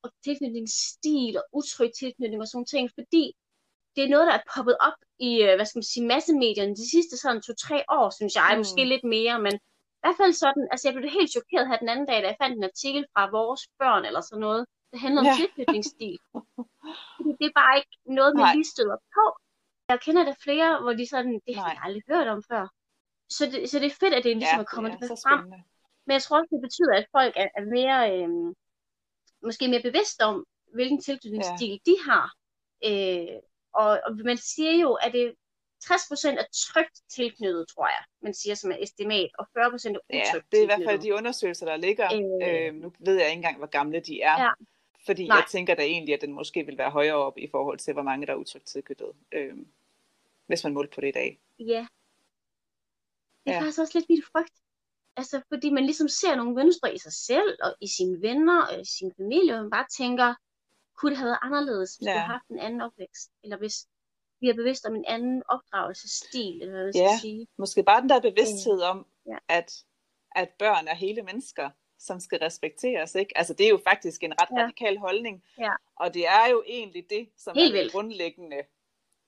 og 0.06 0.12
tilknytningsstil 0.26 1.34
og 1.39 1.45
utryg 1.60 1.91
tilknytning 1.99 2.41
og 2.41 2.47
sådan 2.47 2.66
ting, 2.74 2.86
fordi 2.99 3.24
det 3.95 4.01
er 4.03 4.10
noget, 4.14 4.28
der 4.30 4.34
er 4.39 4.47
poppet 4.56 4.76
op 4.88 4.97
i, 5.30 5.32
øh, 5.45 5.53
hvad 5.58 5.66
skal 5.68 5.80
man 5.80 5.91
sige, 5.93 6.06
massemedierne 6.14 6.76
de 6.82 6.88
sidste 6.93 7.16
sådan 7.24 7.41
to-tre 7.41 7.78
år, 7.97 8.08
synes 8.18 8.34
jeg, 8.39 8.49
Mm. 8.53 8.58
måske 8.64 8.84
lidt 8.93 9.06
mere, 9.16 9.36
men 9.45 9.53
i 9.99 10.01
hvert 10.03 10.18
fald 10.22 10.34
sådan, 10.43 10.64
altså 10.72 10.84
jeg 10.88 10.93
blev 10.95 11.10
helt 11.20 11.32
chokeret 11.38 11.68
her 11.70 11.78
den 11.84 11.89
anden 11.93 12.08
dag, 12.12 12.18
da 12.22 12.28
jeg 12.32 12.38
fandt 12.43 12.56
en 12.58 12.70
artikel 12.72 13.03
fra 13.14 13.24
vores 13.38 13.62
børn 13.82 14.03
eller 14.10 14.22
sådan 14.22 14.43
noget, 14.47 14.62
der 14.91 14.97
handler 15.06 15.20
om 15.22 15.26
Ja. 15.28 15.32
ja. 15.34 15.38
tilknytningsstil. 15.41 16.18
Fordi 17.16 17.32
det 17.39 17.45
er 17.51 17.56
bare 17.62 17.74
ikke 17.80 17.95
noget, 18.20 18.32
man 18.36 18.45
Nej. 18.47 18.53
lige 18.56 18.72
støder 18.76 18.97
på. 19.18 19.26
Jeg 19.91 19.99
kender 20.06 20.24
der 20.30 20.36
flere, 20.45 20.70
hvor 20.84 20.93
de 20.99 21.06
sådan, 21.14 21.36
det 21.47 21.53
har 21.60 21.70
jeg 21.74 21.80
aldrig 21.86 22.03
hørt 22.12 22.28
om 22.36 22.41
før. 22.51 22.64
Så 23.38 23.43
det, 23.51 23.70
så 23.70 23.76
det 23.82 23.88
er 23.91 23.97
fedt, 24.03 24.14
at 24.18 24.24
det 24.24 24.38
ligesom 24.38 24.60
er 24.66 24.70
kommet 24.76 24.91
så 25.12 25.16
frem. 25.26 25.41
Men 26.06 26.14
jeg 26.18 26.22
tror 26.24 26.38
også, 26.39 26.51
det 26.56 26.62
betyder, 26.68 26.93
at 27.01 27.08
folk 27.18 27.34
er, 27.43 27.47
er 27.60 27.66
mere, 27.78 27.99
øh, 28.16 28.30
måske 29.45 29.67
mere 29.67 29.81
bevidste 29.81 30.21
om, 30.21 30.45
hvilken 30.73 31.01
tilknytningsstil 31.01 31.69
ja. 31.69 31.77
de 31.91 31.95
har. 32.07 32.33
Øh, 32.85 33.39
og, 33.73 34.01
og 34.05 34.15
man 34.15 34.37
siger 34.37 34.71
jo, 34.71 34.93
at 34.93 35.13
det 35.13 35.35
60% 35.83 36.27
er 36.27 36.45
trygt 36.53 37.01
tilknyttet, 37.09 37.67
tror 37.67 37.87
jeg, 37.87 38.03
man 38.21 38.33
siger 38.33 38.55
som 38.55 38.71
er 38.71 38.77
estimat, 38.79 39.29
og 39.39 39.47
40% 39.47 39.55
er 39.57 39.67
utrygt 39.69 39.99
Ja, 40.11 40.31
det 40.51 40.59
er 40.59 40.63
i 40.63 40.65
hvert 40.65 40.77
fald 40.77 40.87
tilknyttet. 40.87 41.03
de 41.03 41.13
undersøgelser, 41.13 41.65
der 41.65 41.77
ligger. 41.77 42.07
Øh. 42.13 42.65
Øh, 42.67 42.73
nu 42.75 42.93
ved 42.99 43.15
jeg 43.15 43.25
ikke 43.25 43.35
engang, 43.35 43.57
hvor 43.57 43.67
gamle 43.67 43.99
de 43.99 44.21
er. 44.21 44.41
Ja. 44.43 44.49
Fordi 45.05 45.27
Nej. 45.27 45.37
jeg 45.37 45.45
tænker 45.49 45.75
da 45.75 45.81
egentlig, 45.81 46.13
at 46.13 46.21
den 46.21 46.33
måske 46.33 46.65
vil 46.65 46.77
være 46.77 46.89
højere 46.89 47.15
op 47.15 47.37
i 47.37 47.47
forhold 47.51 47.77
til, 47.77 47.93
hvor 47.93 48.01
mange 48.03 48.27
der 48.27 48.33
er 48.33 48.37
utrygt 48.37 48.65
tilknyttet. 48.67 49.11
Øh, 49.31 49.53
hvis 50.47 50.63
man 50.63 50.73
målte 50.73 50.95
på 50.95 51.01
det 51.01 51.07
i 51.07 51.11
dag. 51.11 51.39
Ja. 51.59 51.87
Det 53.43 53.51
er 53.51 53.51
Ja. 53.53 53.59
faktisk 53.61 53.79
også 53.79 53.97
lidt 53.99 54.09
min 54.09 54.23
frygt. 54.31 54.53
Altså, 55.18 55.41
fordi 55.53 55.70
man 55.70 55.86
ligesom 55.86 56.07
ser 56.07 56.36
nogle 56.36 56.53
mønstre 56.55 56.93
i 56.95 56.97
sig 56.97 57.13
selv, 57.13 57.57
og 57.63 57.76
i 57.82 57.88
sine 57.88 58.22
venner, 58.22 58.61
og 58.66 58.82
i 58.82 58.86
sin 58.86 59.11
familie, 59.18 59.53
og 59.55 59.61
man 59.61 59.70
bare 59.72 59.86
tænker, 59.97 60.36
kunne 60.97 61.09
det 61.09 61.18
have 61.18 61.26
været 61.28 61.39
anderledes, 61.41 61.95
hvis 61.95 62.05
ja. 62.05 62.11
Ja. 62.11 62.18
havde 62.18 62.28
haft 62.32 62.47
en 62.49 62.59
anden 62.59 62.82
opvækst? 62.82 63.32
Eller 63.43 63.57
hvis 63.57 63.88
vi 64.41 64.49
er 64.49 64.53
bevidst 64.53 64.86
om 64.86 64.95
en 64.95 65.05
anden 65.07 65.43
opdragelsesstil, 65.49 66.61
eller 66.61 66.74
hvad 66.74 66.84
man 66.86 66.93
Ja. 66.95 67.07
skal 67.18 67.22
sige. 67.22 67.47
Måske 67.57 67.84
bare 67.84 68.01
den 68.01 68.09
der 68.09 68.20
bevidsthed 68.22 68.82
om, 68.82 69.05
Ja. 69.28 69.38
at, 69.47 69.72
at 70.36 70.49
børn 70.59 70.88
er 70.88 70.95
hele 70.95 71.22
mennesker, 71.24 71.70
som 71.99 72.20
skal 72.20 72.39
respekteres. 72.39 73.16
Ikke? 73.16 73.38
Altså, 73.38 73.53
det 73.53 73.66
er 73.66 73.70
jo 73.70 73.82
faktisk 73.88 74.24
en 74.24 74.34
ret 74.41 74.49
Ja. 74.57 74.63
radikal 74.63 74.97
holdning. 74.97 75.43
Ja. 75.59 75.72
Og 75.95 76.13
det 76.13 76.28
er 76.28 76.47
jo 76.51 76.63
egentlig 76.68 77.05
det, 77.09 77.30
som 77.38 77.55
Helt 77.57 77.68
er 77.68 77.72
det 77.72 77.80
vildt. 77.80 77.91
grundlæggende. 77.93 78.61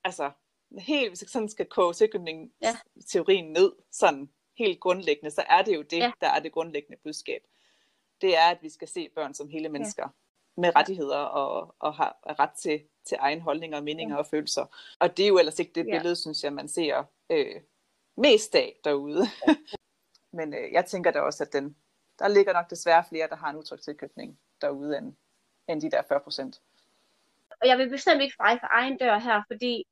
Altså, 0.04 0.30
helt, 0.78 1.10
hvis 1.10 1.22
jeg 1.22 1.28
sådan 1.28 1.48
skal 1.48 1.66
koge 1.66 1.92
tilknytningen 1.94 2.52
Ja. 2.62 2.76
teorien 3.08 3.52
ned, 3.52 3.72
sådan 3.92 4.30
helt 4.58 4.80
grundlæggende, 4.80 5.30
så 5.30 5.44
er 5.48 5.62
det 5.62 5.74
jo 5.74 5.82
det, 5.82 5.98
Ja. 5.98 6.12
der 6.20 6.28
er 6.28 6.40
det 6.40 6.52
grundlæggende 6.52 6.98
budskab. 7.02 7.42
Det 8.20 8.36
er, 8.36 8.46
at 8.50 8.58
vi 8.62 8.68
skal 8.68 8.88
se 8.88 9.08
børn 9.14 9.34
som 9.34 9.48
hele 9.48 9.68
mennesker. 9.68 10.02
Ja 10.02 10.10
med 10.58 10.76
rettigheder 10.76 11.18
og, 11.18 11.74
og 11.78 11.94
har 11.94 12.18
ret 12.38 12.50
til, 12.50 12.82
til 13.04 13.16
egen 13.20 13.40
holdninger, 13.40 13.80
meninger 13.80 14.14
ja. 14.14 14.18
og 14.18 14.26
følelser. 14.26 14.66
Og 14.98 15.16
det 15.16 15.22
er 15.22 15.28
jo 15.28 15.38
ellers 15.38 15.58
ikke 15.58 15.72
det 15.74 15.84
billede, 15.84 16.08
ja. 16.08 16.14
synes 16.14 16.44
jeg, 16.44 16.52
man 16.52 16.68
ser 16.68 17.04
øh, 17.30 17.60
mest 18.16 18.54
af 18.54 18.80
derude. 18.84 19.24
Men 20.38 20.54
øh, 20.54 20.72
jeg 20.72 20.86
tænker 20.86 21.10
da 21.10 21.20
også, 21.20 21.44
at 21.44 21.52
den, 21.52 21.76
der 22.18 22.28
ligger 22.28 22.52
nok 22.52 22.70
desværre 22.70 23.04
flere, 23.08 23.28
der 23.28 23.36
har 23.36 23.50
en 23.50 23.56
utryg 23.56 23.80
tilknytning 23.80 24.38
derude, 24.60 24.98
end, 24.98 25.14
end 25.68 25.80
de 25.80 25.90
der 25.90 26.02
40 26.08 26.20
procent. 26.20 26.60
Og 27.60 27.68
jeg 27.68 27.78
vil 27.78 27.90
bestemt 27.90 28.22
ikke 28.22 28.36
feje 28.36 28.58
for 28.60 28.68
egen 28.70 28.98
dør 28.98 29.18
her, 29.18 29.42
fordi 29.46 29.86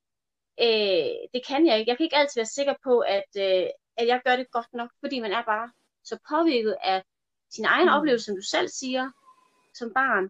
øh, 0.60 1.28
det 1.34 1.46
kan 1.48 1.66
jeg 1.66 1.78
ikke. 1.78 1.90
Jeg 1.90 1.96
kan 1.96 2.04
ikke 2.04 2.16
altid 2.16 2.40
være 2.40 2.46
sikker 2.46 2.74
på, 2.84 2.98
at, 2.98 3.30
øh, 3.38 3.66
at 3.96 4.06
jeg 4.06 4.20
gør 4.24 4.36
det 4.36 4.50
godt 4.50 4.72
nok, 4.72 4.90
fordi 5.00 5.20
man 5.20 5.32
er 5.32 5.42
bare 5.42 5.70
så 6.04 6.18
påvirket 6.28 6.76
af 6.82 7.02
sin 7.50 7.64
egen 7.64 7.88
mm. 7.88 7.94
oplevelse, 7.94 8.24
som 8.24 8.36
du 8.36 8.42
selv 8.42 8.68
siger, 8.68 9.10
som 9.74 9.92
barn, 9.94 10.24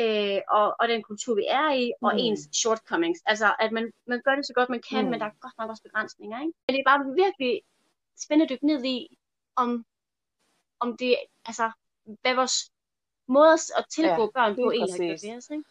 øh, 0.00 0.40
og, 0.48 0.76
og 0.80 0.88
den 0.88 1.02
kultur, 1.02 1.34
vi 1.34 1.44
er 1.48 1.72
i, 1.72 1.92
og 2.02 2.12
mm. 2.12 2.18
ens 2.18 2.40
shortcomings. 2.52 3.20
Altså, 3.26 3.54
at 3.60 3.72
man, 3.72 3.92
man 4.06 4.20
gør 4.24 4.34
det 4.34 4.46
så 4.46 4.52
godt, 4.54 4.68
man 4.68 4.82
kan, 4.90 5.04
mm. 5.04 5.10
men 5.10 5.20
der 5.20 5.26
er 5.26 5.30
godt 5.40 5.54
nok 5.58 5.70
også 5.70 5.82
begrænsninger. 5.82 6.40
Ikke? 6.40 6.52
Men 6.66 6.74
det 6.74 6.80
er 6.80 6.90
bare 6.90 7.14
virkelig 7.14 7.62
spændende 8.24 8.44
at 8.44 8.50
dykke 8.50 8.66
ned 8.66 8.84
i, 8.84 9.18
om, 9.56 9.84
om 10.80 10.96
det, 10.96 11.16
altså, 11.44 11.70
hvad 12.22 12.34
vores 12.34 12.72
måde 13.26 13.52
at 13.78 13.84
tilgå 13.90 14.22
ja, 14.22 14.30
børn 14.34 14.54
på 14.54 14.70
egentlig 14.70 15.08
har 15.08 15.54
ikke? 15.54 15.64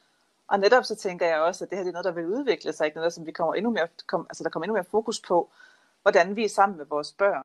Og 0.47 0.59
netop 0.59 0.84
så 0.84 0.95
tænker 0.95 1.26
jeg 1.28 1.39
også, 1.39 1.63
at 1.63 1.70
det 1.70 1.78
her 1.78 1.84
det 1.84 1.89
er 1.89 1.93
noget, 1.93 2.05
der 2.05 2.11
vil 2.11 2.26
udvikle 2.26 2.74
sig, 2.74 2.86
ikke 2.86 2.97
noget, 2.97 3.13
som 3.13 3.26
vi 3.26 3.32
kommer 3.32 3.53
endnu 3.53 3.72
mere, 3.72 3.88
kom, 4.07 4.26
altså 4.30 4.43
der 4.43 4.49
kommer 4.49 4.63
endnu 4.63 4.74
mere 4.74 4.91
fokus 4.91 5.22
på, 5.22 5.51
hvordan 6.01 6.35
vi 6.35 6.43
er 6.43 6.49
sammen 6.49 6.77
med 6.77 6.85
vores 6.85 7.13
børn. 7.13 7.43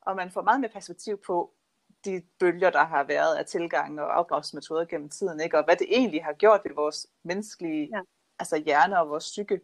Og 0.00 0.16
man 0.16 0.30
får 0.30 0.42
meget 0.42 0.60
mere 0.60 0.70
perspektiv 0.70 1.20
på, 1.26 1.56
de 2.04 2.22
bølger, 2.40 2.70
der 2.70 2.84
har 2.84 3.04
været 3.04 3.36
af 3.36 3.46
tilgang 3.46 4.00
og 4.00 4.18
afdragsmetoder 4.18 4.84
gennem 4.84 5.08
tiden, 5.08 5.40
ikke? 5.40 5.58
og 5.58 5.64
hvad 5.64 5.76
det 5.76 5.86
egentlig 5.90 6.24
har 6.24 6.32
gjort 6.32 6.60
ved 6.64 6.74
vores 6.74 7.06
menneskelige 7.22 7.88
ja. 7.94 8.00
altså 8.38 8.56
hjerne 8.56 9.00
og 9.00 9.08
vores 9.08 9.24
psyke. 9.24 9.60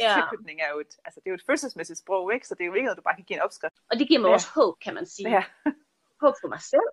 Ja. 0.00 0.14
Tilknytning 0.14 0.60
er 0.60 0.70
jo 0.74 0.80
et, 0.80 0.92
altså 1.04 1.20
det 1.20 1.26
er 1.26 1.30
jo 1.30 1.34
et 1.34 1.46
følelsesmæssigt 1.46 1.98
sprog, 1.98 2.34
ikke? 2.34 2.46
så 2.48 2.54
det 2.54 2.62
er 2.62 2.66
jo 2.66 2.74
ikke 2.74 2.84
noget, 2.84 2.98
du 2.98 3.02
bare 3.02 3.16
kan 3.16 3.24
give 3.24 3.36
en 3.36 3.42
opskrift. 3.42 3.74
Og 3.90 3.98
det 3.98 4.08
giver 4.08 4.20
mig 4.20 4.28
ja. 4.28 4.34
også 4.34 4.50
håb, 4.54 4.74
kan 4.80 4.94
man 4.94 5.06
sige. 5.06 5.30
Ja. 5.30 5.44
håb 6.22 6.34
for 6.42 6.48
mig 6.48 6.62
selv, 6.62 6.88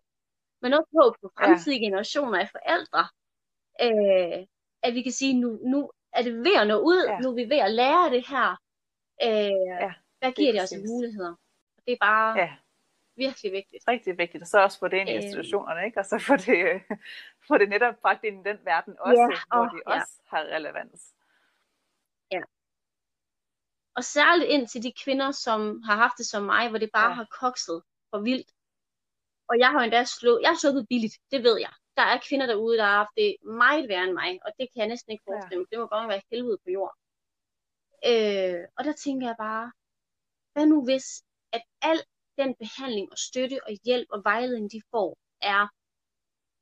men 0.61 0.73
også 0.73 0.91
håb 1.01 1.15
for 1.21 1.31
fremtidige 1.37 1.79
ja. 1.79 1.85
generationer 1.85 2.39
af 2.39 2.49
forældre. 2.57 3.03
Øh, 3.85 4.47
at 4.83 4.93
vi 4.93 5.01
kan 5.01 5.11
sige, 5.11 5.33
nu, 5.41 5.59
nu 5.63 5.91
er 6.13 6.21
det 6.21 6.33
ved 6.33 6.55
at 6.61 6.67
nå 6.67 6.77
ud, 6.77 7.05
ja. 7.07 7.19
nu 7.19 7.29
er 7.29 7.35
vi 7.35 7.49
ved 7.49 7.59
at 7.67 7.71
lære 7.71 8.09
det 8.09 8.27
her. 8.27 8.49
Øh, 9.23 9.61
ja, 9.85 9.93
hvad 10.21 10.31
giver 10.31 10.51
det, 10.51 10.59
det 10.59 10.63
os 10.63 10.71
af 10.71 10.79
muligheder? 10.87 11.35
Det 11.85 11.93
er 11.93 11.97
bare... 12.01 12.37
Ja 12.37 12.51
virkelig 13.15 13.51
vigtigt. 13.51 13.83
Rigtig 13.87 14.17
vigtigt, 14.17 14.41
og 14.41 14.47
så 14.47 14.57
også 14.59 14.79
få 14.79 14.87
det 14.87 14.97
ind 14.97 15.09
i 15.09 15.13
institutionerne, 15.13 15.85
ikke? 15.85 15.99
og 15.99 16.05
så 16.05 16.19
få 16.27 16.35
det, 16.35 16.81
få 17.47 17.57
det 17.57 17.69
netop 17.69 17.95
bragt 18.01 18.23
ind 18.23 18.35
i 18.41 18.49
den 18.49 18.59
verden 18.65 18.95
også, 18.99 19.21
ja, 19.21 19.57
hvor 19.57 19.65
de 19.73 19.79
ja. 19.87 19.93
også 19.95 20.13
har 20.31 20.41
relevans. 20.55 21.13
Ja. 22.31 22.41
Og 23.95 24.03
særligt 24.03 24.49
ind 24.49 24.67
til 24.67 24.83
de 24.83 24.93
kvinder, 25.03 25.31
som 25.31 25.81
har 25.83 25.95
haft 25.95 26.17
det 26.17 26.25
som 26.25 26.43
mig, 26.43 26.69
hvor 26.69 26.77
det 26.77 26.89
bare 26.93 27.09
ja. 27.09 27.15
har 27.19 27.27
kokset 27.41 27.83
for 28.09 28.19
vildt. 28.19 28.51
Og 29.49 29.59
jeg 29.59 29.69
har 29.69 29.79
endda 29.79 30.03
slået, 30.03 30.41
jeg 30.41 30.49
har 30.49 30.57
sluppet 30.57 30.87
billigt, 30.89 31.15
det 31.31 31.43
ved 31.43 31.59
jeg. 31.59 31.73
Der 31.97 32.01
er 32.01 32.19
kvinder 32.27 32.45
derude, 32.45 32.77
der 32.77 32.85
har 32.85 32.97
haft 32.97 33.15
det 33.17 33.35
meget 33.43 33.89
værre 33.89 34.03
end 34.03 34.13
mig, 34.13 34.39
og 34.45 34.51
det 34.59 34.65
kan 34.71 34.79
jeg 34.81 34.87
næsten 34.87 35.11
ikke 35.11 35.23
forestille 35.27 35.59
mig. 35.59 35.67
Ja. 35.71 35.75
Det 35.75 35.79
må 35.81 35.87
godt 35.87 36.09
være 36.09 36.21
helvede 36.31 36.57
på 36.63 36.69
jord. 36.77 36.95
Øh, 38.09 38.63
og 38.77 38.81
der 38.87 38.93
tænker 39.03 39.27
jeg 39.27 39.35
bare, 39.39 39.71
hvad 40.53 40.65
nu 40.65 40.83
hvis, 40.83 41.23
at 41.51 41.63
alt 41.81 42.07
den 42.37 42.55
behandling 42.55 43.11
og 43.11 43.17
støtte 43.17 43.59
og 43.67 43.71
hjælp 43.85 44.07
og 44.11 44.23
vejledning, 44.23 44.71
de 44.71 44.81
får, 44.91 45.17
er, 45.41 45.67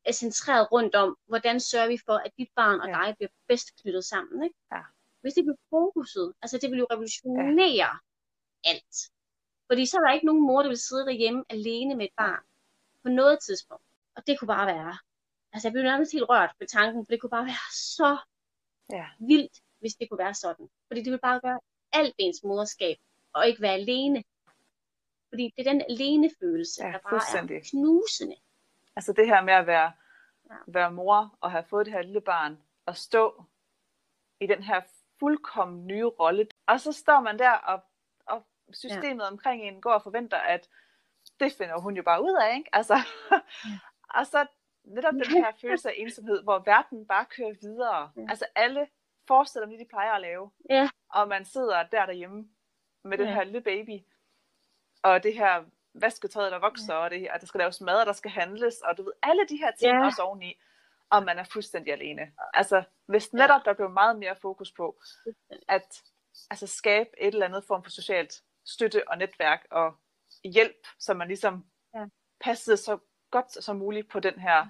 er 0.06 0.12
centreret 0.12 0.72
rundt 0.72 0.96
om, 0.96 1.18
hvordan 1.26 1.60
sørger 1.60 1.88
vi 1.88 1.98
for, 2.06 2.18
at 2.26 2.32
dit 2.38 2.50
barn 2.56 2.80
og 2.82 2.88
ja. 2.88 2.94
dig 2.94 3.16
bliver 3.18 3.30
bedst 3.48 3.68
knyttet 3.82 4.06
sammen. 4.06 4.44
Ikke? 4.44 4.56
Ja. 4.72 4.82
Hvis 5.22 5.34
det 5.34 5.44
bliver 5.44 5.62
fokuset, 5.70 6.34
altså 6.42 6.58
det 6.62 6.72
vil 6.72 6.80
jo 6.80 6.88
revolutionere 6.92 7.72
ja. 7.84 7.92
alt. 8.64 8.96
Fordi 9.68 9.86
så 9.86 9.98
er 9.98 10.02
der 10.02 10.14
ikke 10.14 10.26
nogen 10.26 10.48
mor, 10.48 10.62
der 10.62 10.70
vil 10.70 10.78
sidde 10.88 11.06
derhjemme 11.06 11.44
alene 11.50 11.96
med 11.96 12.06
et 12.06 12.16
barn 12.18 12.44
på 13.04 13.10
noget 13.10 13.40
tidspunkt. 13.40 13.86
Og 14.16 14.28
det 14.28 14.40
kunne 14.40 14.48
bare 14.48 14.68
være, 14.76 14.98
altså 15.54 15.68
jeg 15.68 15.74
blev 15.74 15.84
nærmest 15.84 16.12
helt 16.12 16.30
rørt 16.30 16.56
ved 16.60 16.68
tanken, 16.68 17.06
for 17.06 17.12
det 17.12 17.22
kunne 17.22 17.36
bare 17.38 17.46
være 17.46 17.70
så 17.96 18.18
ja. 18.98 19.06
vildt, 19.20 19.56
hvis 19.80 19.96
det 19.96 20.10
kunne 20.10 20.24
være 20.26 20.34
sådan. 20.34 20.70
Fordi 20.88 21.04
det 21.04 21.12
vil 21.12 21.20
bare 21.20 21.40
gøre 21.40 21.60
alt 21.92 22.16
ens 22.18 22.44
moderskab, 22.44 22.98
og 23.34 23.48
ikke 23.48 23.62
være 23.62 23.74
alene 23.74 24.24
fordi 25.30 25.54
det 25.58 25.68
er 25.68 25.72
den 25.72 25.82
alene 25.90 26.30
følelse, 26.40 26.86
ja, 26.86 26.92
der 26.92 26.98
bare 26.98 27.56
er 27.56 27.62
knusende. 27.70 28.36
Altså 28.96 29.14
det 29.14 29.28
her 29.28 29.42
med 29.42 29.54
at 29.54 29.68
være, 29.68 29.92
ja. 30.50 30.56
være 30.68 30.92
mor 30.92 31.38
og 31.42 31.52
have 31.52 31.64
fået 31.64 31.86
det 31.86 31.94
her 31.94 32.02
lille 32.02 32.22
barn 32.22 32.58
og 32.86 32.98
stå 32.98 33.44
i 34.40 34.48
den 34.48 34.64
her 34.64 34.82
fuldkommen 35.20 35.88
nye 35.88 36.06
rolle. 36.06 36.48
Og 36.68 36.80
så 36.80 36.92
står 36.92 37.20
man 37.20 37.40
der, 37.40 37.52
og, 37.52 37.84
og 38.26 38.46
systemet 38.74 39.24
ja. 39.24 39.28
omkring 39.28 39.64
en 39.64 39.82
går 39.82 39.94
og 39.94 40.04
forventer, 40.04 40.38
at 40.38 40.70
det 41.40 41.54
finder 41.54 41.80
hun 41.80 41.96
jo 41.98 42.04
bare 42.04 42.24
ud 42.24 42.38
af. 42.42 42.58
Ikke? 42.58 42.70
Altså, 42.76 42.96
ja. 43.32 43.40
og 44.20 44.28
så 44.28 44.46
netop 44.84 45.14
den 45.14 45.44
her 45.44 45.52
følelse 45.62 45.90
af 45.90 45.94
ensomhed, 45.98 46.44
hvor 46.44 46.60
verden 46.66 47.06
bare 47.08 47.26
kører 47.26 47.54
videre. 47.62 48.12
Ja. 48.16 48.26
Altså 48.30 48.46
alle 48.56 48.88
forestiller 49.28 49.68
det, 49.68 49.80
de 49.80 49.86
plejer 49.86 50.12
at 50.12 50.22
lave. 50.22 50.52
Ja. 50.70 50.90
Og 51.10 51.28
man 51.28 51.46
sidder 51.46 51.84
der 51.84 52.06
derhjemme 52.06 52.50
med 53.04 53.18
den 53.18 53.28
ja. 53.28 53.34
her 53.34 53.44
lille 53.44 53.62
baby 53.62 54.06
og 55.04 55.24
det 55.24 55.34
her 55.34 55.64
vasketøjet, 55.94 56.52
der 56.52 56.60
vokser, 56.60 56.94
ja. 56.94 57.00
og 57.00 57.12
det 57.12 57.20
her, 57.20 57.32
at 57.32 57.42
der 57.42 57.48
skal 57.48 57.60
laves 57.60 57.82
mad, 57.82 58.00
og 58.00 58.06
der 58.06 58.14
skal 58.14 58.32
handles, 58.32 58.82
og 58.82 58.98
du 58.98 59.04
ved, 59.04 59.14
alle 59.24 59.48
de 59.50 59.58
her 59.58 59.72
ting 59.72 59.98
ja. 59.98 60.06
også 60.06 60.22
oveni, 60.22 60.62
og 61.10 61.24
man 61.24 61.40
er 61.40 61.44
fuldstændig 61.44 61.94
alene. 61.94 62.32
Altså, 62.54 62.84
hvis 63.06 63.34
netop 63.34 63.62
der 63.66 63.74
blev 63.74 63.90
meget 63.90 64.20
mere 64.20 64.36
fokus 64.36 64.72
på, 64.72 65.02
at 65.68 66.04
altså, 66.50 66.68
skabe 66.68 67.10
et 67.18 67.34
eller 67.34 67.46
andet 67.46 67.64
form 67.64 67.84
for 67.84 67.92
socialt 67.92 68.44
støtte 68.66 69.08
og 69.08 69.18
netværk 69.18 69.68
og 69.72 69.96
hjælp, 70.44 70.88
så 71.00 71.14
man 71.14 71.28
ligesom 71.28 71.66
ja. 71.96 72.06
passede 72.42 72.78
så 72.78 72.98
godt 73.32 73.64
som 73.64 73.76
muligt 73.76 74.10
på 74.10 74.20
den 74.20 74.40
her 74.40 74.68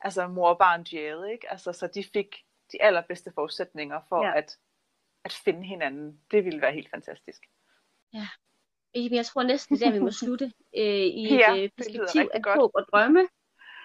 altså 0.00 0.26
mor 0.26 0.48
og 0.48 0.58
barn 0.58 0.84
diade, 0.84 1.32
ikke? 1.32 1.50
Altså, 1.50 1.72
så 1.72 1.86
de 1.86 2.04
fik 2.04 2.44
de 2.72 2.82
allerbedste 2.82 3.32
forudsætninger 3.34 4.00
for 4.08 4.24
ja. 4.24 4.38
at, 4.38 4.58
at 5.24 5.32
finde 5.32 5.62
hinanden. 5.62 6.20
Det 6.30 6.44
ville 6.44 6.60
være 6.60 6.72
helt 6.72 6.90
fantastisk. 6.90 7.42
Ja. 8.12 8.28
Jeg 8.94 9.26
tror 9.26 9.42
næsten, 9.42 9.76
det 9.76 9.82
er 9.82 9.90
der, 9.90 9.98
vi 9.98 10.04
må 10.04 10.10
slutte 10.10 10.44
øh, 10.76 11.06
i 11.22 11.36
ja, 11.36 11.54
et 11.54 11.62
øh, 11.62 11.70
perspektiv 11.76 12.28
af 12.34 12.42
godt. 12.42 12.58
håb 12.58 12.70
og 12.74 12.86
drømme 12.92 13.28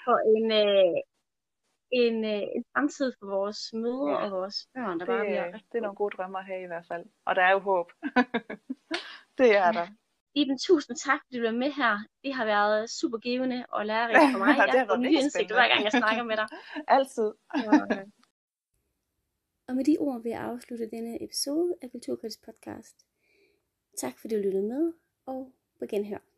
for 0.05 0.17
en, 0.35 0.51
øh, 0.51 0.97
en, 1.91 2.25
øh, 2.25 2.41
en 2.55 2.63
fremtid 2.73 3.13
for 3.19 3.25
vores 3.25 3.73
mødre 3.73 4.11
ja. 4.11 4.25
og 4.25 4.31
vores 4.31 4.67
børn, 4.73 4.99
der 4.99 5.05
det, 5.05 5.07
bare 5.07 5.25
bliver 5.25 5.51
Det 5.51 5.77
er 5.77 5.81
nogle 5.81 5.95
gode 5.95 6.17
drømmer 6.17 6.41
her 6.41 6.57
i 6.57 6.65
hvert 6.65 6.85
fald. 6.87 7.05
Og 7.25 7.35
der 7.35 7.41
er 7.41 7.51
jo 7.51 7.59
håb. 7.59 7.91
det 9.37 9.57
er 9.57 9.65
ja. 9.65 9.71
der. 9.71 9.87
Iben, 10.37 10.57
tusind 10.57 10.97
tak, 10.97 11.19
fordi 11.25 11.37
du 11.39 11.45
var 11.45 11.51
med 11.51 11.71
her. 11.71 11.97
Det 12.23 12.33
har 12.33 12.45
været 12.45 12.89
super 12.89 13.17
givende 13.17 13.65
og 13.69 13.85
lærerigt 13.85 14.19
for 14.33 14.39
mig. 14.39 14.57
Jeg 14.57 14.79
har 14.79 14.85
fået 14.85 14.99
nye 14.99 15.19
indsigter, 15.21 15.55
hver 15.55 15.67
gang 15.67 15.83
jeg 15.83 15.91
snakker 15.91 16.23
med 16.23 16.37
dig. 16.37 16.47
Altid. 16.97 17.29
og, 17.53 17.87
og 19.67 19.75
med 19.75 19.83
de 19.83 19.97
ord 19.99 20.21
vil 20.21 20.29
jeg 20.29 20.41
afslutte 20.41 20.89
denne 20.89 21.23
episode 21.23 21.75
af 21.81 21.91
Kulturkreds 21.91 22.37
Podcast. 22.37 23.05
Tak 23.97 24.19
fordi 24.19 24.35
du 24.35 24.41
lyttede 24.41 24.67
med, 24.67 24.93
og 25.25 25.51
på 25.79 25.85
genhør. 25.85 26.34